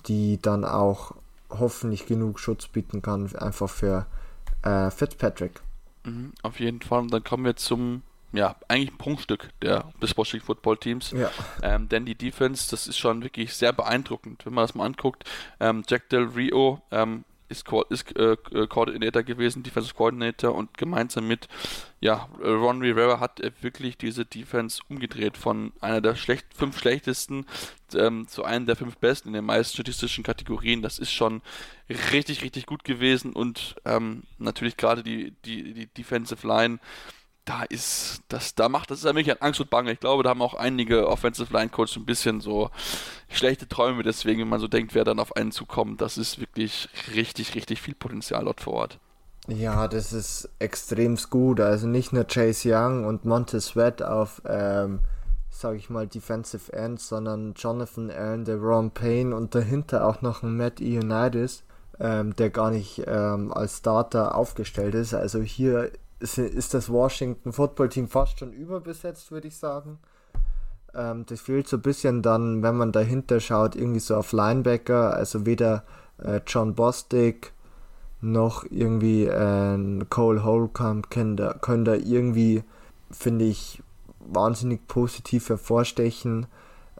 die 0.07 0.39
dann 0.41 0.65
auch 0.65 1.15
hoffentlich 1.49 2.05
genug 2.05 2.39
Schutz 2.39 2.67
bieten 2.67 3.01
kann, 3.01 3.33
einfach 3.35 3.69
für 3.69 4.05
äh, 4.63 4.91
Fitzpatrick. 4.91 5.61
Mhm, 6.03 6.33
auf 6.41 6.59
jeden 6.59 6.81
Fall. 6.81 7.01
Und 7.01 7.13
dann 7.13 7.23
kommen 7.23 7.45
wir 7.45 7.55
zum, 7.55 8.01
ja, 8.33 8.55
eigentlich 8.67 8.91
ein 8.91 8.97
Prunkstück 8.97 9.49
der, 9.61 9.85
des 10.01 10.17
Washington 10.17 10.45
Football 10.45 10.77
Teams. 10.77 11.11
Ja. 11.11 11.31
Ähm, 11.61 11.89
denn 11.89 12.05
die 12.05 12.15
Defense, 12.15 12.69
das 12.69 12.87
ist 12.87 12.97
schon 12.97 13.23
wirklich 13.23 13.53
sehr 13.53 13.73
beeindruckend, 13.73 14.45
wenn 14.45 14.53
man 14.53 14.63
das 14.63 14.75
mal 14.75 14.85
anguckt. 14.85 15.23
Ähm, 15.59 15.83
Jack 15.87 16.09
Del 16.09 16.25
Rio 16.25 16.81
ähm, 16.91 17.23
ist, 17.49 17.65
ist 17.89 18.15
äh, 18.15 18.37
Coordinator 18.67 19.23
gewesen, 19.23 19.63
Defensive 19.63 19.95
Coordinator 19.95 20.53
und 20.53 20.77
gemeinsam 20.77 21.27
mit 21.27 21.47
ja, 21.99 22.29
Ron 22.39 22.81
Rivera 22.81 23.19
hat 23.19 23.39
er 23.39 23.51
wirklich 23.61 23.97
diese 23.97 24.25
Defense 24.25 24.81
umgedreht 24.87 25.35
von 25.35 25.73
einer 25.81 25.99
der 25.99 26.15
schlecht, 26.15 26.45
fünf 26.53 26.77
schlechtesten 26.77 27.45
ähm, 27.95 28.27
zu 28.27 28.43
einer 28.43 28.65
der 28.65 28.75
fünf 28.75 28.97
besten 28.97 29.29
in 29.29 29.33
den 29.33 29.45
meisten 29.45 29.73
statistischen 29.73 30.23
Kategorien. 30.23 30.81
Das 30.81 30.99
ist 30.99 31.11
schon 31.11 31.41
richtig, 31.89 32.43
richtig 32.43 32.65
gut 32.67 32.83
gewesen 32.83 33.33
und 33.33 33.75
ähm, 33.85 34.23
natürlich 34.37 34.77
gerade 34.77 35.01
die, 35.01 35.33
die, 35.45 35.73
die 35.73 35.87
Defensive 35.87 36.45
Line 36.45 36.79
da 37.47 37.63
ist, 37.63 38.21
das, 38.27 38.55
da 38.55 38.67
macht, 38.67 38.91
das 38.91 38.99
ist 38.99 39.05
wirklich 39.05 39.31
ein 39.31 39.41
Angst 39.41 39.61
und 39.61 39.69
Bange. 39.69 39.91
Ich 39.93 39.99
glaube, 39.99 40.23
da 40.23 40.31
haben 40.31 40.41
auch 40.41 40.53
einige 40.53 41.07
Offensive 41.07 41.51
Line 41.53 41.69
Coaches 41.69 41.95
ein 41.95 42.05
bisschen 42.05 42.41
so 42.41 42.69
schlechte 43.29 43.67
Träume, 43.67 44.03
deswegen, 44.03 44.41
wenn 44.41 44.49
man 44.49 44.59
so 44.59 44.67
denkt, 44.67 44.93
wer 44.93 45.05
dann 45.05 45.19
auf 45.19 45.35
einen 45.35 45.51
zukommt, 45.51 46.01
das 46.01 46.17
ist 46.17 46.39
wirklich 46.39 46.89
richtig, 47.15 47.55
richtig 47.55 47.81
viel 47.81 47.95
Potenzial 47.95 48.43
dort 48.43 48.59
vor 48.59 48.73
Ort. 48.73 48.99
Ja, 49.47 49.87
das 49.87 50.11
ist 50.11 50.49
extrem 50.59 51.15
gut. 51.29 51.61
Also 51.61 51.87
nicht 51.87 52.11
nur 52.11 52.25
Chase 52.25 52.69
Young 52.73 53.05
und 53.05 53.23
Montez 53.23 53.67
Sweat 53.67 54.03
auf, 54.03 54.41
ähm, 54.45 54.99
sag 55.49 55.77
ich 55.77 55.89
mal, 55.89 56.05
Defensive 56.05 56.73
Ends, 56.73 57.07
sondern 57.07 57.53
Jonathan 57.53 58.11
Allen, 58.11 58.43
der 58.43 58.57
Ron 58.57 58.91
Payne 58.91 59.33
und 59.33 59.55
dahinter 59.55 60.05
auch 60.05 60.21
noch 60.21 60.43
ein 60.43 60.57
Matt 60.57 60.81
Ioannidis, 60.81 61.63
ähm, 61.97 62.35
der 62.35 62.49
gar 62.49 62.71
nicht 62.71 63.03
ähm, 63.07 63.53
als 63.53 63.77
Starter 63.77 64.35
aufgestellt 64.35 64.95
ist. 64.95 65.13
Also 65.13 65.41
hier 65.41 65.91
ist 66.19 66.73
das 66.73 66.89
Washington 66.89 67.53
Football 67.53 67.89
Team 67.89 68.07
fast 68.07 68.39
schon 68.39 68.53
überbesetzt, 68.53 69.31
würde 69.31 69.47
ich 69.47 69.57
sagen. 69.57 69.99
Ähm, 70.93 71.25
das 71.27 71.41
fehlt 71.41 71.67
so 71.67 71.77
ein 71.77 71.81
bisschen 71.81 72.21
dann, 72.21 72.63
wenn 72.63 72.75
man 72.75 72.91
dahinter 72.91 73.39
schaut, 73.39 73.75
irgendwie 73.75 73.99
so 73.99 74.15
auf 74.15 74.31
Linebacker, 74.31 75.13
also 75.13 75.45
weder 75.45 75.83
äh, 76.23 76.41
John 76.47 76.75
Bostic 76.75 77.53
noch 78.19 78.65
irgendwie 78.69 79.25
äh, 79.25 80.05
Cole 80.09 80.43
Holcomb 80.43 81.09
können 81.09 81.37
da, 81.37 81.53
können 81.53 81.85
da 81.85 81.93
irgendwie, 81.93 82.63
finde 83.11 83.45
ich, 83.45 83.83
wahnsinnig 84.19 84.87
positiv 84.87 85.49
hervorstechen. 85.49 86.47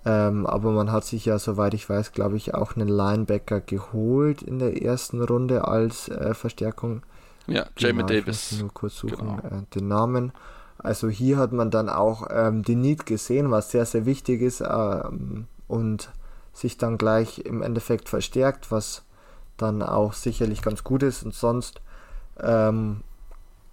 Ähm, 0.05 0.45
aber 0.45 0.72
man 0.72 0.91
hat 0.91 1.03
sich 1.03 1.26
ja, 1.26 1.39
soweit 1.39 1.74
ich 1.74 1.89
weiß, 1.89 2.11
glaube 2.11 2.38
ich, 2.38 2.53
auch 2.53 2.76
einen 2.76 2.88
Linebacker 2.88 3.61
geholt 3.61 4.41
in 4.41 4.59
der 4.59 4.82
ersten 4.82 5.22
Runde 5.22 5.68
als 5.68 6.07
äh, 6.07 6.34
Verstärkung. 6.34 7.01
Ja, 7.47 7.67
Jamie 7.77 8.03
genau, 8.03 8.07
Davis. 8.07 8.59
nur 8.59 8.73
kurz 8.73 8.97
suchen, 8.97 9.37
genau. 9.41 9.57
äh, 9.57 9.63
den 9.73 9.87
Namen. 9.87 10.31
Also 10.77 11.09
hier 11.09 11.37
hat 11.37 11.53
man 11.53 11.71
dann 11.71 11.89
auch 11.89 12.27
ähm, 12.29 12.63
die 12.63 12.75
Need 12.75 13.05
gesehen, 13.05 13.51
was 13.51 13.71
sehr, 13.71 13.85
sehr 13.85 14.05
wichtig 14.05 14.41
ist 14.41 14.61
ähm, 14.61 15.47
und 15.67 16.09
sich 16.53 16.77
dann 16.77 16.97
gleich 16.97 17.39
im 17.39 17.61
Endeffekt 17.61 18.09
verstärkt, 18.09 18.71
was 18.71 19.03
dann 19.57 19.81
auch 19.81 20.13
sicherlich 20.13 20.61
ganz 20.61 20.83
gut 20.83 21.03
ist. 21.03 21.23
Und 21.23 21.33
sonst 21.33 21.81
ähm, 22.39 23.01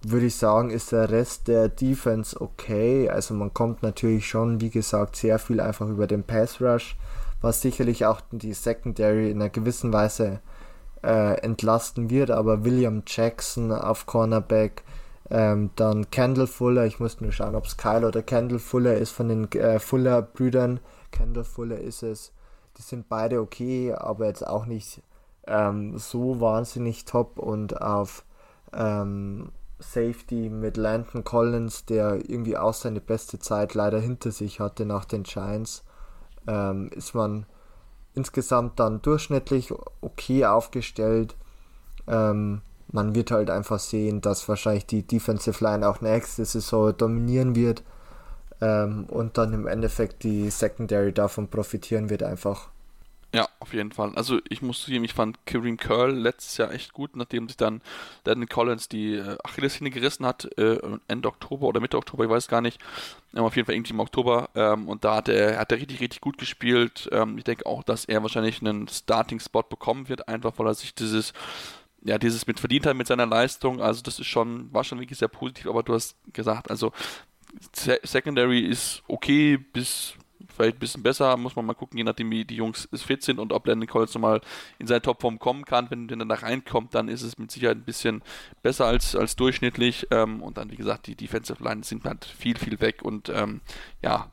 würde 0.03 0.27
ich 0.27 0.35
sagen, 0.35 0.69
ist 0.69 0.91
der 0.91 1.09
Rest 1.09 1.47
der 1.47 1.69
Defense 1.69 2.39
okay. 2.39 3.09
Also 3.09 3.33
man 3.33 3.53
kommt 3.53 3.83
natürlich 3.83 4.27
schon, 4.27 4.61
wie 4.61 4.69
gesagt, 4.69 5.15
sehr 5.15 5.39
viel 5.39 5.59
einfach 5.59 5.87
über 5.87 6.07
den 6.07 6.23
Pass 6.23 6.61
Rush, 6.61 6.95
was 7.41 7.61
sicherlich 7.61 8.05
auch 8.05 8.21
die 8.31 8.53
Secondary 8.53 9.29
in 9.31 9.41
einer 9.41 9.49
gewissen 9.49 9.93
Weise 9.93 10.39
äh, 11.03 11.39
entlasten 11.41 12.09
wird, 12.09 12.31
aber 12.31 12.63
William 12.63 13.03
Jackson 13.05 13.71
auf 13.71 14.05
Cornerback, 14.05 14.83
ähm, 15.29 15.71
dann 15.75 16.09
Kendall 16.11 16.47
Fuller, 16.47 16.85
ich 16.85 16.99
muss 16.99 17.19
nur 17.21 17.31
schauen, 17.31 17.55
ob 17.55 17.65
es 17.65 17.77
Kyle 17.77 18.07
oder 18.07 18.21
Kendall 18.21 18.59
Fuller 18.59 18.95
ist 18.95 19.11
von 19.11 19.27
den 19.29 19.51
äh, 19.53 19.79
Fuller-Brüdern. 19.79 20.79
Kendall 21.11 21.43
Fuller 21.43 21.79
ist 21.79 22.03
es. 22.03 22.31
Die 22.77 22.81
sind 22.81 23.09
beide 23.09 23.39
okay, 23.39 23.93
aber 23.93 24.27
jetzt 24.27 24.45
auch 24.45 24.65
nicht 24.65 25.01
ähm, 25.47 25.97
so 25.97 26.41
wahnsinnig 26.41 27.05
top 27.05 27.39
und 27.39 27.81
auf 27.81 28.25
ähm, 28.73 29.51
Safety 29.79 30.49
mit 30.49 30.77
Landon 30.77 31.23
Collins, 31.23 31.85
der 31.85 32.29
irgendwie 32.29 32.57
auch 32.57 32.73
seine 32.73 33.01
beste 33.01 33.39
Zeit 33.39 33.73
leider 33.73 33.99
hinter 33.99 34.31
sich 34.31 34.59
hatte 34.59 34.85
nach 34.85 35.05
den 35.05 35.23
Giants, 35.23 35.83
ähm, 36.47 36.89
ist 36.89 37.13
man 37.13 37.45
insgesamt 38.15 38.79
dann 38.79 39.01
durchschnittlich 39.01 39.73
okay 40.01 40.45
aufgestellt. 40.45 41.35
Ähm, 42.07 42.61
man 42.91 43.15
wird 43.15 43.31
halt 43.31 43.49
einfach 43.49 43.79
sehen, 43.79 44.21
dass 44.21 44.47
wahrscheinlich 44.47 44.85
die 44.85 45.03
Defensive 45.03 45.63
Line 45.63 45.87
auch 45.87 46.01
nächste 46.01 46.45
Saison 46.45 46.95
dominieren 46.95 47.55
wird 47.55 47.83
ähm, 48.61 49.05
und 49.09 49.37
dann 49.37 49.53
im 49.53 49.67
Endeffekt 49.67 50.23
die 50.23 50.49
Secondary 50.49 51.11
davon 51.11 51.47
profitieren 51.47 52.09
wird 52.09 52.23
einfach. 52.23 52.69
Ja, 53.35 53.49
auf 53.59 53.73
jeden 53.73 53.91
Fall. 53.91 54.13
Also 54.15 54.39
ich 54.47 54.61
muss 54.61 54.81
zugeben, 54.81 55.03
ich 55.03 55.13
fand 55.13 55.45
Kareem 55.45 55.75
Curl 55.75 56.11
letztes 56.11 56.55
Jahr 56.55 56.71
echt 56.71 56.93
gut, 56.93 57.17
nachdem 57.17 57.49
sich 57.49 57.57
dann 57.57 57.81
Landon 58.23 58.47
Collins 58.47 58.87
die 58.87 59.15
äh, 59.15 59.37
Achillessehne 59.43 59.89
gerissen 59.89 60.25
hat, 60.25 60.45
äh, 60.57 60.79
Ende 61.09 61.27
Oktober 61.27 61.67
oder 61.67 61.81
Mitte 61.81 61.97
Oktober, 61.97 62.23
ich 62.23 62.29
weiß 62.29 62.47
gar 62.47 62.61
nicht. 62.61 62.79
Ähm, 63.33 63.43
auf 63.43 63.57
jeden 63.57 63.65
Fall 63.65 63.75
irgendwie 63.75 63.91
im 63.91 63.99
Oktober. 63.99 64.51
Ähm, 64.55 64.87
und 64.87 65.03
da 65.03 65.17
hat 65.17 65.27
er, 65.27 65.59
hat 65.59 65.69
er 65.69 65.79
richtig, 65.79 65.99
richtig 65.99 66.21
gut 66.21 66.37
gespielt. 66.37 67.09
Ähm, 67.11 67.37
ich 67.37 67.43
denke 67.43 67.65
auch, 67.65 67.83
dass 67.83 68.05
er 68.05 68.21
wahrscheinlich 68.21 68.61
einen 68.61 68.87
Starting-Spot 68.87 69.63
bekommen 69.63 70.07
wird, 70.07 70.29
einfach 70.29 70.53
weil 70.55 70.67
er 70.67 70.73
sich 70.73 70.95
dieses 70.95 71.33
ja, 72.05 72.17
dieses 72.17 72.47
mit 72.47 72.59
verdient 72.59 72.85
hat 72.85 72.95
mit 72.95 73.07
seiner 73.07 73.25
Leistung, 73.25 73.81
also 73.81 74.03
das 74.03 74.19
ist 74.19 74.27
schon, 74.27 74.71
war 74.71 74.83
schon 74.83 74.99
wirklich 74.99 75.17
sehr 75.17 75.27
positiv, 75.27 75.65
aber 75.65 75.81
du 75.81 75.95
hast 75.95 76.15
gesagt, 76.33 76.69
also 76.69 76.93
Secondary 77.73 78.59
ist 78.59 79.01
okay 79.07 79.57
bis 79.57 80.13
vielleicht 80.53 80.77
ein 80.77 80.79
bisschen 80.79 81.03
besser, 81.03 81.35
muss 81.37 81.55
man 81.55 81.65
mal 81.65 81.73
gucken, 81.73 81.97
je 81.97 82.03
nachdem 82.03 82.31
wie 82.31 82.45
die 82.45 82.55
Jungs 82.55 82.87
fit 82.93 83.23
sind 83.23 83.39
und 83.39 83.53
ob 83.53 83.67
Landon 83.67 83.87
Collins 83.87 84.13
nochmal 84.13 84.41
in 84.79 84.87
seine 84.87 85.01
Topform 85.01 85.39
kommen 85.39 85.65
kann. 85.65 85.89
Wenn 85.89 86.09
er 86.09 86.25
da 86.25 86.35
reinkommt, 86.35 86.95
dann 86.95 87.07
ist 87.07 87.21
es 87.21 87.37
mit 87.37 87.51
Sicherheit 87.51 87.77
ein 87.77 87.85
bisschen 87.85 88.21
besser 88.61 88.85
als, 88.85 89.15
als 89.15 89.35
durchschnittlich. 89.35 90.07
Ähm, 90.11 90.41
und 90.41 90.57
dann, 90.57 90.71
wie 90.71 90.75
gesagt, 90.75 91.07
die 91.07 91.15
Defensive 91.15 91.63
Lines 91.63 91.89
sind 91.89 92.05
halt 92.05 92.25
viel, 92.25 92.57
viel 92.57 92.79
weg 92.79 93.01
und 93.03 93.29
ähm, 93.29 93.61
ja, 94.01 94.31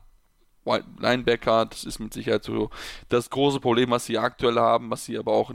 Linebacker, 0.99 1.65
das 1.65 1.83
ist 1.83 1.99
mit 1.99 2.13
Sicherheit 2.13 2.43
so 2.43 2.69
das 3.09 3.29
große 3.29 3.59
Problem, 3.59 3.91
was 3.91 4.05
sie 4.05 4.17
aktuell 4.17 4.55
haben, 4.55 4.89
was 4.89 5.05
sie 5.05 5.17
aber 5.17 5.33
auch 5.33 5.51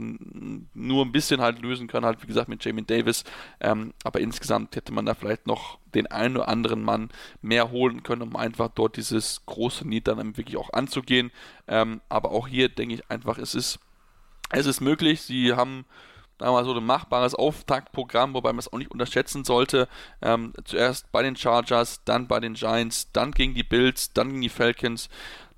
nur 0.73 1.05
ein 1.05 1.11
bisschen 1.11 1.41
halt 1.41 1.61
lösen 1.61 1.87
können, 1.87 2.05
halt 2.05 2.21
wie 2.21 2.27
gesagt 2.27 2.49
mit 2.49 2.63
Jamie 2.63 2.85
Davis. 2.85 3.23
Ähm, 3.59 3.93
aber 4.03 4.19
insgesamt 4.19 4.75
hätte 4.75 4.93
man 4.93 5.05
da 5.05 5.13
vielleicht 5.13 5.47
noch 5.47 5.79
den 5.93 6.07
einen 6.07 6.37
oder 6.37 6.47
anderen 6.47 6.83
Mann 6.83 7.09
mehr 7.41 7.71
holen 7.71 8.03
können, 8.03 8.21
um 8.21 8.35
einfach 8.35 8.69
dort 8.69 8.97
dieses 8.97 9.45
große 9.45 9.87
Need 9.87 10.07
dann 10.07 10.37
wirklich 10.37 10.57
auch 10.57 10.73
anzugehen. 10.73 11.31
Ähm, 11.67 12.01
aber 12.09 12.31
auch 12.31 12.47
hier 12.47 12.69
denke 12.69 12.95
ich 12.95 13.09
einfach, 13.09 13.37
es 13.37 13.55
ist, 13.55 13.79
es 14.51 14.65
ist 14.65 14.81
möglich. 14.81 15.21
Sie 15.21 15.53
haben 15.53 15.85
mal 16.39 16.63
so 16.63 16.73
ein 16.73 16.85
machbares 16.85 17.35
Auftaktprogramm, 17.35 18.33
wobei 18.33 18.51
man 18.53 18.59
es 18.59 18.71
auch 18.71 18.77
nicht 18.77 18.91
unterschätzen 18.91 19.43
sollte. 19.43 19.87
Ähm, 20.21 20.53
zuerst 20.63 21.11
bei 21.11 21.21
den 21.21 21.35
Chargers, 21.35 22.03
dann 22.05 22.27
bei 22.27 22.39
den 22.39 22.53
Giants, 22.53 23.11
dann 23.11 23.31
gegen 23.31 23.53
die 23.53 23.63
Bills, 23.63 24.13
dann 24.13 24.29
gegen 24.29 24.41
die 24.41 24.49
Falcons, 24.49 25.09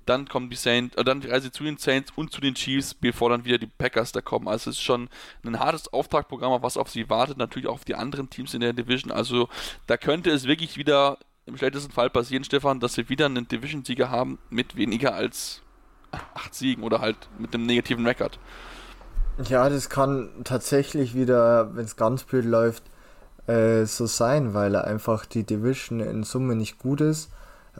dann 0.06 0.28
kommen 0.28 0.50
die 0.50 0.56
Saints, 0.56 0.96
äh, 0.96 1.04
dann 1.04 1.22
Reise 1.22 1.50
zu 1.50 1.64
den 1.64 1.76
Saints 1.78 2.12
und 2.16 2.32
zu 2.32 2.40
den 2.40 2.54
Chiefs, 2.54 2.94
bevor 2.94 3.30
dann 3.30 3.44
wieder 3.44 3.58
die 3.58 3.66
Packers 3.66 4.12
da 4.12 4.20
kommen. 4.20 4.48
Also 4.48 4.70
es 4.70 4.76
ist 4.76 4.82
schon 4.82 5.08
ein 5.44 5.58
hartes 5.58 5.92
Auftaktprogramm, 5.92 6.62
was 6.62 6.76
auf 6.76 6.90
sie 6.90 7.08
wartet, 7.08 7.38
natürlich 7.38 7.68
auch 7.68 7.74
auf 7.74 7.84
die 7.84 7.94
anderen 7.94 8.30
Teams 8.30 8.54
in 8.54 8.60
der 8.60 8.72
Division. 8.72 9.12
Also 9.12 9.48
da 9.86 9.96
könnte 9.96 10.30
es 10.30 10.46
wirklich 10.46 10.76
wieder 10.76 11.18
im 11.46 11.56
schlechtesten 11.56 11.92
Fall 11.92 12.10
passieren, 12.10 12.44
Stefan, 12.44 12.80
dass 12.80 12.96
wir 12.96 13.08
wieder 13.08 13.26
einen 13.26 13.48
Division-Sieger 13.48 14.10
haben 14.10 14.38
mit 14.50 14.76
weniger 14.76 15.14
als 15.14 15.62
acht 16.34 16.54
Siegen 16.54 16.84
oder 16.84 17.00
halt 17.00 17.16
mit 17.38 17.54
einem 17.54 17.66
negativen 17.66 18.06
Rekord. 18.06 18.38
Ja, 19.48 19.68
das 19.68 19.88
kann 19.88 20.28
tatsächlich 20.44 21.14
wieder, 21.14 21.74
wenn 21.74 21.84
es 21.84 21.96
ganz 21.96 22.24
blöd 22.24 22.44
läuft, 22.44 22.84
äh, 23.46 23.86
so 23.86 24.06
sein, 24.06 24.54
weil 24.54 24.76
einfach 24.76 25.26
die 25.26 25.44
Division 25.44 26.00
in 26.00 26.22
Summe 26.22 26.54
nicht 26.54 26.78
gut 26.78 27.00
ist. 27.00 27.30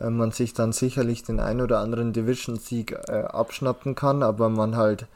Äh, 0.01 0.11
man 0.11 0.32
sich 0.32 0.55
dann 0.55 0.72
sicherlich 0.72 1.22
den 1.22 1.40
ein 1.40 1.61
oder 1.61 1.80
anderen 1.80 2.12
Division-Sieg 2.12 2.93
äh, 3.09 3.22
abschnappen 3.22 3.95
kann, 3.95 4.22
aber 4.22 4.49
man 4.49 4.76
halt 4.76 5.07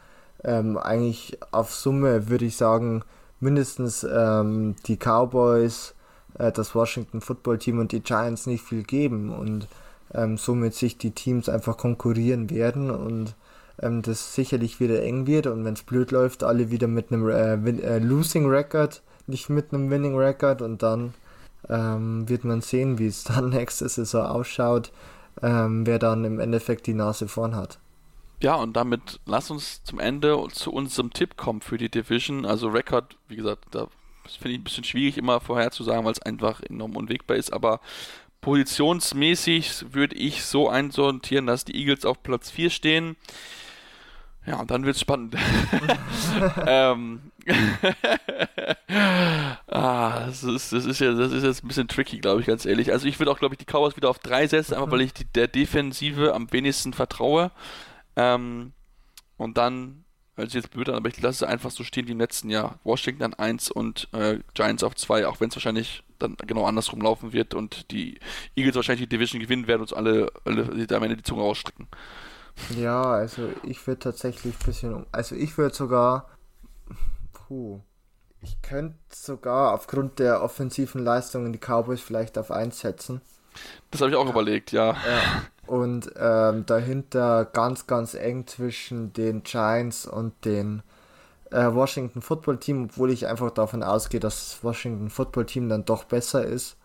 ähm, 0.44 0.76
eigentlich 0.76 1.38
auf 1.50 1.74
Summe, 1.74 2.28
würde 2.28 2.44
ich 2.44 2.56
sagen, 2.56 3.02
mindestens 3.40 4.04
ähm, 4.04 4.76
die 4.86 4.96
Cowboys, 4.96 5.94
äh, 6.38 6.52
das 6.52 6.74
Washington 6.74 7.20
Football 7.20 7.58
Team 7.58 7.78
und 7.78 7.92
die 7.92 8.00
Giants 8.00 8.46
nicht 8.46 8.64
viel 8.64 8.82
geben 8.82 9.32
und 9.32 9.68
ähm, 10.14 10.38
somit 10.38 10.74
sich 10.74 10.98
die 10.98 11.10
Teams 11.10 11.48
einfach 11.48 11.76
konkurrieren 11.76 12.50
werden 12.50 12.90
und 12.90 13.34
ähm, 13.80 14.02
das 14.02 14.34
sicherlich 14.34 14.80
wieder 14.80 15.02
eng 15.02 15.26
wird 15.26 15.46
und 15.46 15.64
wenn 15.64 15.74
es 15.74 15.82
blöd 15.82 16.10
läuft, 16.10 16.44
alle 16.44 16.70
wieder 16.70 16.86
mit 16.86 17.12
einem 17.12 17.28
äh, 17.28 17.54
äh, 17.54 17.98
Losing 17.98 18.46
Record, 18.48 19.02
nicht 19.26 19.48
mit 19.48 19.72
einem 19.72 19.90
Winning 19.90 20.16
Record 20.16 20.62
und 20.62 20.82
dann 20.82 21.14
ähm, 21.68 22.28
wird 22.28 22.44
man 22.44 22.60
sehen, 22.60 22.98
wie 22.98 23.06
es 23.06 23.24
dann 23.24 23.50
nächste 23.50 23.88
Saison 23.88 24.26
ausschaut, 24.26 24.92
ähm, 25.42 25.86
wer 25.86 25.98
dann 25.98 26.24
im 26.24 26.40
Endeffekt 26.40 26.86
die 26.86 26.94
Nase 26.94 27.28
vorn 27.28 27.54
hat. 27.54 27.78
Ja, 28.42 28.56
und 28.56 28.76
damit 28.76 29.20
lass 29.24 29.50
uns 29.50 29.82
zum 29.82 29.98
Ende 29.98 30.36
zu 30.52 30.72
unserem 30.72 31.12
Tipp 31.12 31.36
kommen 31.36 31.62
für 31.62 31.78
die 31.78 31.90
Division. 31.90 32.44
Also 32.44 32.68
Record, 32.68 33.16
wie 33.28 33.36
gesagt, 33.36 33.64
da 33.70 33.88
finde 34.28 34.52
ich 34.52 34.60
ein 34.60 34.64
bisschen 34.64 34.84
schwierig 34.84 35.16
immer 35.16 35.40
vorherzusagen, 35.40 36.04
weil 36.04 36.12
es 36.12 36.22
einfach 36.22 36.60
enorm 36.60 36.96
unwegbar 36.96 37.36
ist, 37.36 37.52
aber 37.52 37.80
positionsmäßig 38.42 39.92
würde 39.92 40.16
ich 40.16 40.44
so 40.44 40.68
einsortieren, 40.68 41.46
dass 41.46 41.64
die 41.64 41.76
Eagles 41.76 42.04
auf 42.04 42.22
Platz 42.22 42.50
4 42.50 42.70
stehen. 42.70 43.16
Ja, 44.44 44.60
und 44.60 44.70
dann 44.70 44.84
wird 44.84 44.96
es 44.96 45.00
spannend. 45.00 45.36
ähm, 46.66 47.32
ah, 49.68 50.26
das 50.26 50.42
ist, 50.42 50.72
das, 50.72 50.84
ist 50.84 51.00
ja, 51.00 51.12
das 51.12 51.32
ist 51.32 51.44
jetzt 51.44 51.64
ein 51.64 51.68
bisschen 51.68 51.88
tricky, 51.88 52.18
glaube 52.18 52.40
ich, 52.40 52.46
ganz 52.46 52.64
ehrlich. 52.64 52.92
Also 52.92 53.06
ich 53.06 53.18
würde 53.18 53.30
auch, 53.30 53.38
glaube 53.38 53.54
ich, 53.54 53.58
die 53.58 53.64
Cowboys 53.64 53.96
wieder 53.96 54.10
auf 54.10 54.18
drei 54.18 54.46
setzen, 54.46 54.74
einfach 54.74 54.90
weil 54.90 55.02
ich 55.02 55.14
die, 55.14 55.24
der 55.24 55.48
Defensive 55.48 56.34
am 56.34 56.50
wenigsten 56.52 56.92
vertraue. 56.92 57.50
Ähm, 58.16 58.72
und 59.36 59.58
dann, 59.58 60.04
weil 60.34 60.46
es 60.46 60.54
jetzt 60.54 60.70
blöd 60.70 60.88
an, 60.88 60.96
aber 60.96 61.08
ich 61.08 61.20
lasse 61.20 61.44
es 61.44 61.50
einfach 61.50 61.70
so 61.70 61.84
stehen 61.84 62.08
wie 62.08 62.12
im 62.12 62.20
letzten 62.20 62.50
Jahr. 62.50 62.80
Washington 62.84 63.22
an 63.22 63.34
1 63.34 63.70
und 63.70 64.08
äh, 64.12 64.38
Giants 64.54 64.82
auf 64.82 64.94
2, 64.94 65.26
auch 65.26 65.40
wenn 65.40 65.50
es 65.50 65.56
wahrscheinlich 65.56 66.02
dann 66.18 66.36
genau 66.46 66.64
andersrum 66.64 67.02
laufen 67.02 67.32
wird 67.32 67.54
und 67.54 67.90
die 67.90 68.18
Eagles 68.54 68.76
wahrscheinlich 68.76 69.08
die 69.08 69.16
Division 69.16 69.40
gewinnen 69.40 69.66
werden 69.66 69.82
und 69.82 69.92
uns 69.92 69.92
alle, 69.92 70.30
alle 70.44 70.64
am 70.64 71.02
Ende 71.02 71.16
die 71.16 71.22
Zunge 71.22 71.42
ausstrecken. 71.42 71.88
Ja, 72.76 73.02
also 73.02 73.50
ich 73.64 73.86
würde 73.86 74.00
tatsächlich 74.00 74.54
ein 74.54 74.66
bisschen, 74.66 75.06
also 75.12 75.34
ich 75.34 75.58
würde 75.58 75.74
sogar, 75.74 76.30
puh, 77.46 77.80
ich 78.40 78.60
könnte 78.62 78.96
sogar 79.12 79.74
aufgrund 79.74 80.18
der 80.18 80.42
offensiven 80.42 81.02
Leistungen 81.02 81.52
die 81.52 81.58
Cowboys 81.58 82.00
vielleicht 82.00 82.38
auf 82.38 82.50
1 82.50 82.78
setzen. 82.78 83.20
Das 83.90 84.00
habe 84.00 84.10
ich 84.10 84.16
auch 84.16 84.28
überlegt, 84.28 84.72
ja. 84.72 84.92
ja. 84.92 84.96
Und 85.66 86.12
ähm, 86.16 86.66
dahinter 86.66 87.44
ganz, 87.46 87.86
ganz 87.86 88.14
eng 88.14 88.46
zwischen 88.46 89.12
den 89.12 89.42
Giants 89.42 90.06
und 90.06 90.44
den 90.44 90.82
äh, 91.50 91.72
Washington 91.72 92.22
Football 92.22 92.58
Team, 92.58 92.84
obwohl 92.84 93.10
ich 93.10 93.26
einfach 93.26 93.50
davon 93.50 93.82
ausgehe, 93.82 94.20
dass 94.20 94.50
das 94.50 94.64
Washington 94.64 95.10
Football 95.10 95.46
Team 95.46 95.68
dann 95.68 95.84
doch 95.84 96.04
besser 96.04 96.44
ist 96.44 96.76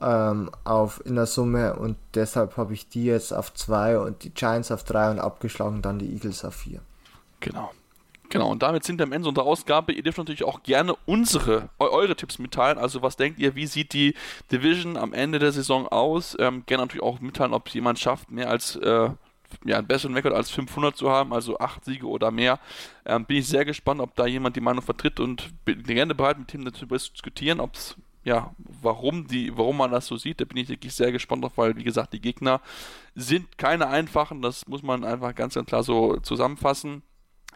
ähm, 0.00 0.50
auf 0.64 1.04
in 1.04 1.14
der 1.14 1.26
Summe 1.26 1.76
und 1.76 1.96
deshalb 2.14 2.56
habe 2.56 2.72
ich 2.72 2.88
die 2.88 3.04
jetzt 3.04 3.32
auf 3.32 3.52
2 3.52 3.98
und 3.98 4.24
die 4.24 4.30
Giants 4.30 4.70
auf 4.70 4.84
3 4.84 5.12
und 5.12 5.18
abgeschlagen 5.18 5.82
dann 5.82 5.98
die 5.98 6.12
Eagles 6.12 6.44
auf 6.44 6.54
4. 6.54 6.80
Genau. 7.40 7.70
Genau, 8.30 8.48
und 8.48 8.62
damit 8.62 8.84
sind 8.84 8.98
wir 8.98 9.06
am 9.06 9.12
Ende 9.12 9.28
unserer 9.28 9.44
Ausgabe. 9.44 9.92
Ihr 9.92 10.04
dürft 10.04 10.18
natürlich 10.18 10.44
auch 10.44 10.62
gerne 10.62 10.94
unsere, 11.04 11.68
eure 11.80 12.14
Tipps 12.14 12.38
mitteilen. 12.38 12.78
Also, 12.78 13.02
was 13.02 13.16
denkt 13.16 13.40
ihr, 13.40 13.56
wie 13.56 13.66
sieht 13.66 13.92
die 13.92 14.14
Division 14.52 14.96
am 14.96 15.12
Ende 15.12 15.40
der 15.40 15.50
Saison 15.50 15.88
aus? 15.88 16.36
Ähm, 16.38 16.62
gerne 16.64 16.84
natürlich 16.84 17.02
auch 17.02 17.20
mitteilen, 17.20 17.52
ob 17.52 17.66
es 17.66 17.74
jemand 17.74 17.98
schafft, 17.98 18.30
mehr 18.30 18.48
als 18.48 18.76
äh, 18.76 19.10
ja, 19.64 19.78
einen 19.78 19.88
besseren 19.88 20.14
Rekord 20.14 20.32
als 20.32 20.48
500 20.50 20.96
zu 20.96 21.10
haben, 21.10 21.32
also 21.32 21.58
8 21.58 21.84
Siege 21.84 22.06
oder 22.06 22.30
mehr. 22.30 22.60
Ähm, 23.04 23.24
bin 23.24 23.38
ich 23.38 23.48
sehr 23.48 23.64
gespannt, 23.64 24.00
ob 24.00 24.14
da 24.14 24.26
jemand 24.26 24.54
die 24.54 24.60
Meinung 24.60 24.82
vertritt 24.82 25.18
und 25.18 25.50
bin 25.64 25.82
gerne 25.82 26.14
bereit, 26.14 26.38
mit 26.38 26.54
ihm 26.54 26.64
darüber 26.64 26.98
zu 27.00 27.10
diskutieren, 27.10 27.58
ob 27.58 27.74
es 27.74 27.96
ja, 28.22 28.54
warum 28.82 29.26
die, 29.26 29.56
warum 29.56 29.78
man 29.78 29.90
das 29.90 30.06
so 30.06 30.16
sieht, 30.16 30.40
da 30.40 30.44
bin 30.44 30.58
ich 30.58 30.68
wirklich 30.68 30.94
sehr 30.94 31.10
gespannt 31.10 31.42
drauf, 31.42 31.56
weil 31.56 31.76
wie 31.76 31.84
gesagt, 31.84 32.12
die 32.12 32.20
Gegner 32.20 32.60
sind 33.14 33.56
keine 33.56 33.88
einfachen, 33.88 34.42
das 34.42 34.68
muss 34.68 34.82
man 34.82 35.04
einfach 35.04 35.34
ganz, 35.34 35.54
ganz 35.54 35.66
klar 35.66 35.82
so 35.82 36.18
zusammenfassen. 36.18 37.02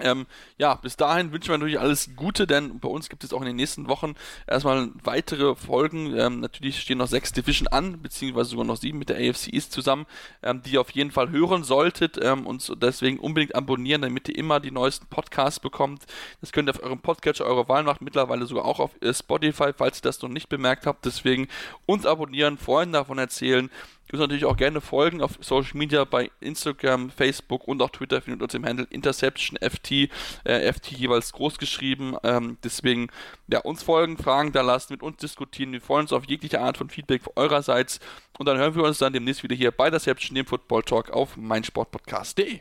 Ähm, 0.00 0.26
ja, 0.58 0.74
bis 0.74 0.96
dahin 0.96 1.30
wünschen 1.30 1.50
wir 1.50 1.58
natürlich 1.58 1.78
alles 1.78 2.10
Gute, 2.16 2.46
denn 2.46 2.80
bei 2.80 2.88
uns 2.88 3.08
gibt 3.08 3.22
es 3.22 3.32
auch 3.32 3.40
in 3.40 3.46
den 3.46 3.56
nächsten 3.56 3.88
Wochen 3.88 4.14
erstmal 4.46 4.90
weitere 5.04 5.54
Folgen. 5.54 6.16
Ähm, 6.18 6.40
natürlich 6.40 6.80
stehen 6.80 6.98
noch 6.98 7.06
sechs 7.06 7.32
Division 7.32 7.68
an, 7.68 8.02
beziehungsweise 8.02 8.50
sogar 8.50 8.64
noch 8.64 8.76
sieben 8.76 8.98
mit 8.98 9.08
der 9.08 9.18
AFC 9.18 9.52
East 9.52 9.72
zusammen, 9.72 10.06
ähm, 10.42 10.62
die 10.62 10.72
ihr 10.72 10.80
auf 10.80 10.90
jeden 10.90 11.12
Fall 11.12 11.30
hören 11.30 11.62
solltet 11.62 12.18
ähm, 12.20 12.46
und 12.46 12.82
deswegen 12.82 13.18
unbedingt 13.20 13.54
abonnieren, 13.54 14.02
damit 14.02 14.28
ihr 14.28 14.36
immer 14.36 14.58
die 14.58 14.72
neuesten 14.72 15.06
Podcasts 15.06 15.60
bekommt. 15.60 16.04
Das 16.40 16.50
könnt 16.50 16.68
ihr 16.68 16.74
auf 16.74 16.82
eurem 16.82 17.00
Podcatcher 17.00 17.46
eurer 17.46 17.68
Wahl 17.68 17.84
machen, 17.84 18.04
mittlerweile 18.04 18.46
sogar 18.46 18.64
auch 18.64 18.80
auf 18.80 18.90
äh, 19.00 19.14
Spotify, 19.14 19.72
falls 19.76 19.98
ihr 19.98 20.02
das 20.02 20.20
noch 20.22 20.28
nicht 20.28 20.48
bemerkt 20.48 20.86
habt. 20.86 21.04
Deswegen 21.04 21.46
uns 21.86 22.04
abonnieren, 22.04 22.58
Freunden 22.58 22.94
davon 22.94 23.18
erzählen 23.18 23.70
uns 24.12 24.20
natürlich 24.20 24.44
auch 24.44 24.56
gerne 24.56 24.80
folgen 24.80 25.22
auf 25.22 25.38
Social 25.40 25.76
Media 25.76 26.04
bei 26.04 26.30
Instagram, 26.40 27.10
Facebook 27.10 27.66
und 27.66 27.80
auch 27.82 27.90
Twitter 27.90 28.20
findet 28.20 28.42
uns 28.42 28.54
im 28.54 28.64
Handle 28.64 28.86
InterceptionFT, 28.90 30.10
äh, 30.44 30.72
FT 30.72 30.92
jeweils 30.92 31.32
groß 31.32 31.58
geschrieben. 31.58 32.16
Ähm, 32.22 32.58
deswegen 32.62 33.08
ja, 33.48 33.60
uns 33.60 33.82
folgen, 33.82 34.16
Fragen 34.16 34.52
da 34.52 34.62
lassen, 34.62 34.92
mit 34.92 35.02
uns 35.02 35.16
diskutieren. 35.16 35.72
Wir 35.72 35.80
freuen 35.80 36.02
uns 36.02 36.12
auf 36.12 36.26
jegliche 36.26 36.60
Art 36.60 36.76
von 36.76 36.90
Feedback 36.90 37.22
eurerseits 37.36 38.00
und 38.38 38.46
dann 38.46 38.58
hören 38.58 38.74
wir 38.74 38.84
uns 38.84 38.98
dann 38.98 39.12
demnächst 39.12 39.42
wieder 39.42 39.56
hier 39.56 39.70
bei 39.70 39.86
Interception, 39.86 40.34
dem 40.34 40.46
Football 40.46 40.82
Talk 40.82 41.10
auf 41.10 41.36
meinsportpodcast.de. 41.36 42.60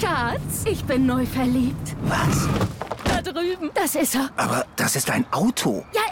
Schatz, 0.00 0.64
ich 0.64 0.84
bin 0.84 1.06
neu 1.06 1.26
verliebt. 1.26 1.96
Was? 2.04 2.48
Drüben. 3.32 3.70
Das 3.74 3.94
ist 3.94 4.14
er. 4.14 4.30
Aber 4.36 4.66
das 4.76 4.96
ist 4.96 5.10
ein 5.10 5.26
Auto. 5.32 5.84
Ja, 5.92 6.02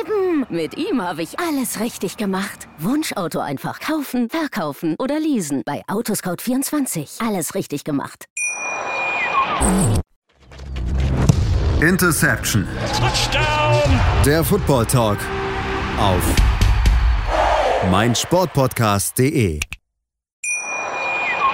eben. 0.00 0.46
Mit 0.48 0.76
ihm 0.76 1.02
habe 1.02 1.22
ich 1.22 1.38
alles 1.38 1.80
richtig 1.80 2.16
gemacht. 2.16 2.68
Wunschauto 2.78 3.40
einfach 3.40 3.80
kaufen, 3.80 4.28
verkaufen 4.30 4.96
oder 4.98 5.18
leasen. 5.20 5.62
Bei 5.64 5.82
Autoscout24. 5.88 7.26
Alles 7.26 7.54
richtig 7.54 7.84
gemacht. 7.84 8.26
Interception. 11.80 12.66
Touchdown! 12.98 14.00
Der 14.24 14.44
Football 14.44 14.86
Talk 14.86 15.18
auf 15.98 16.22
meinsportpodcast.de. 17.90 19.60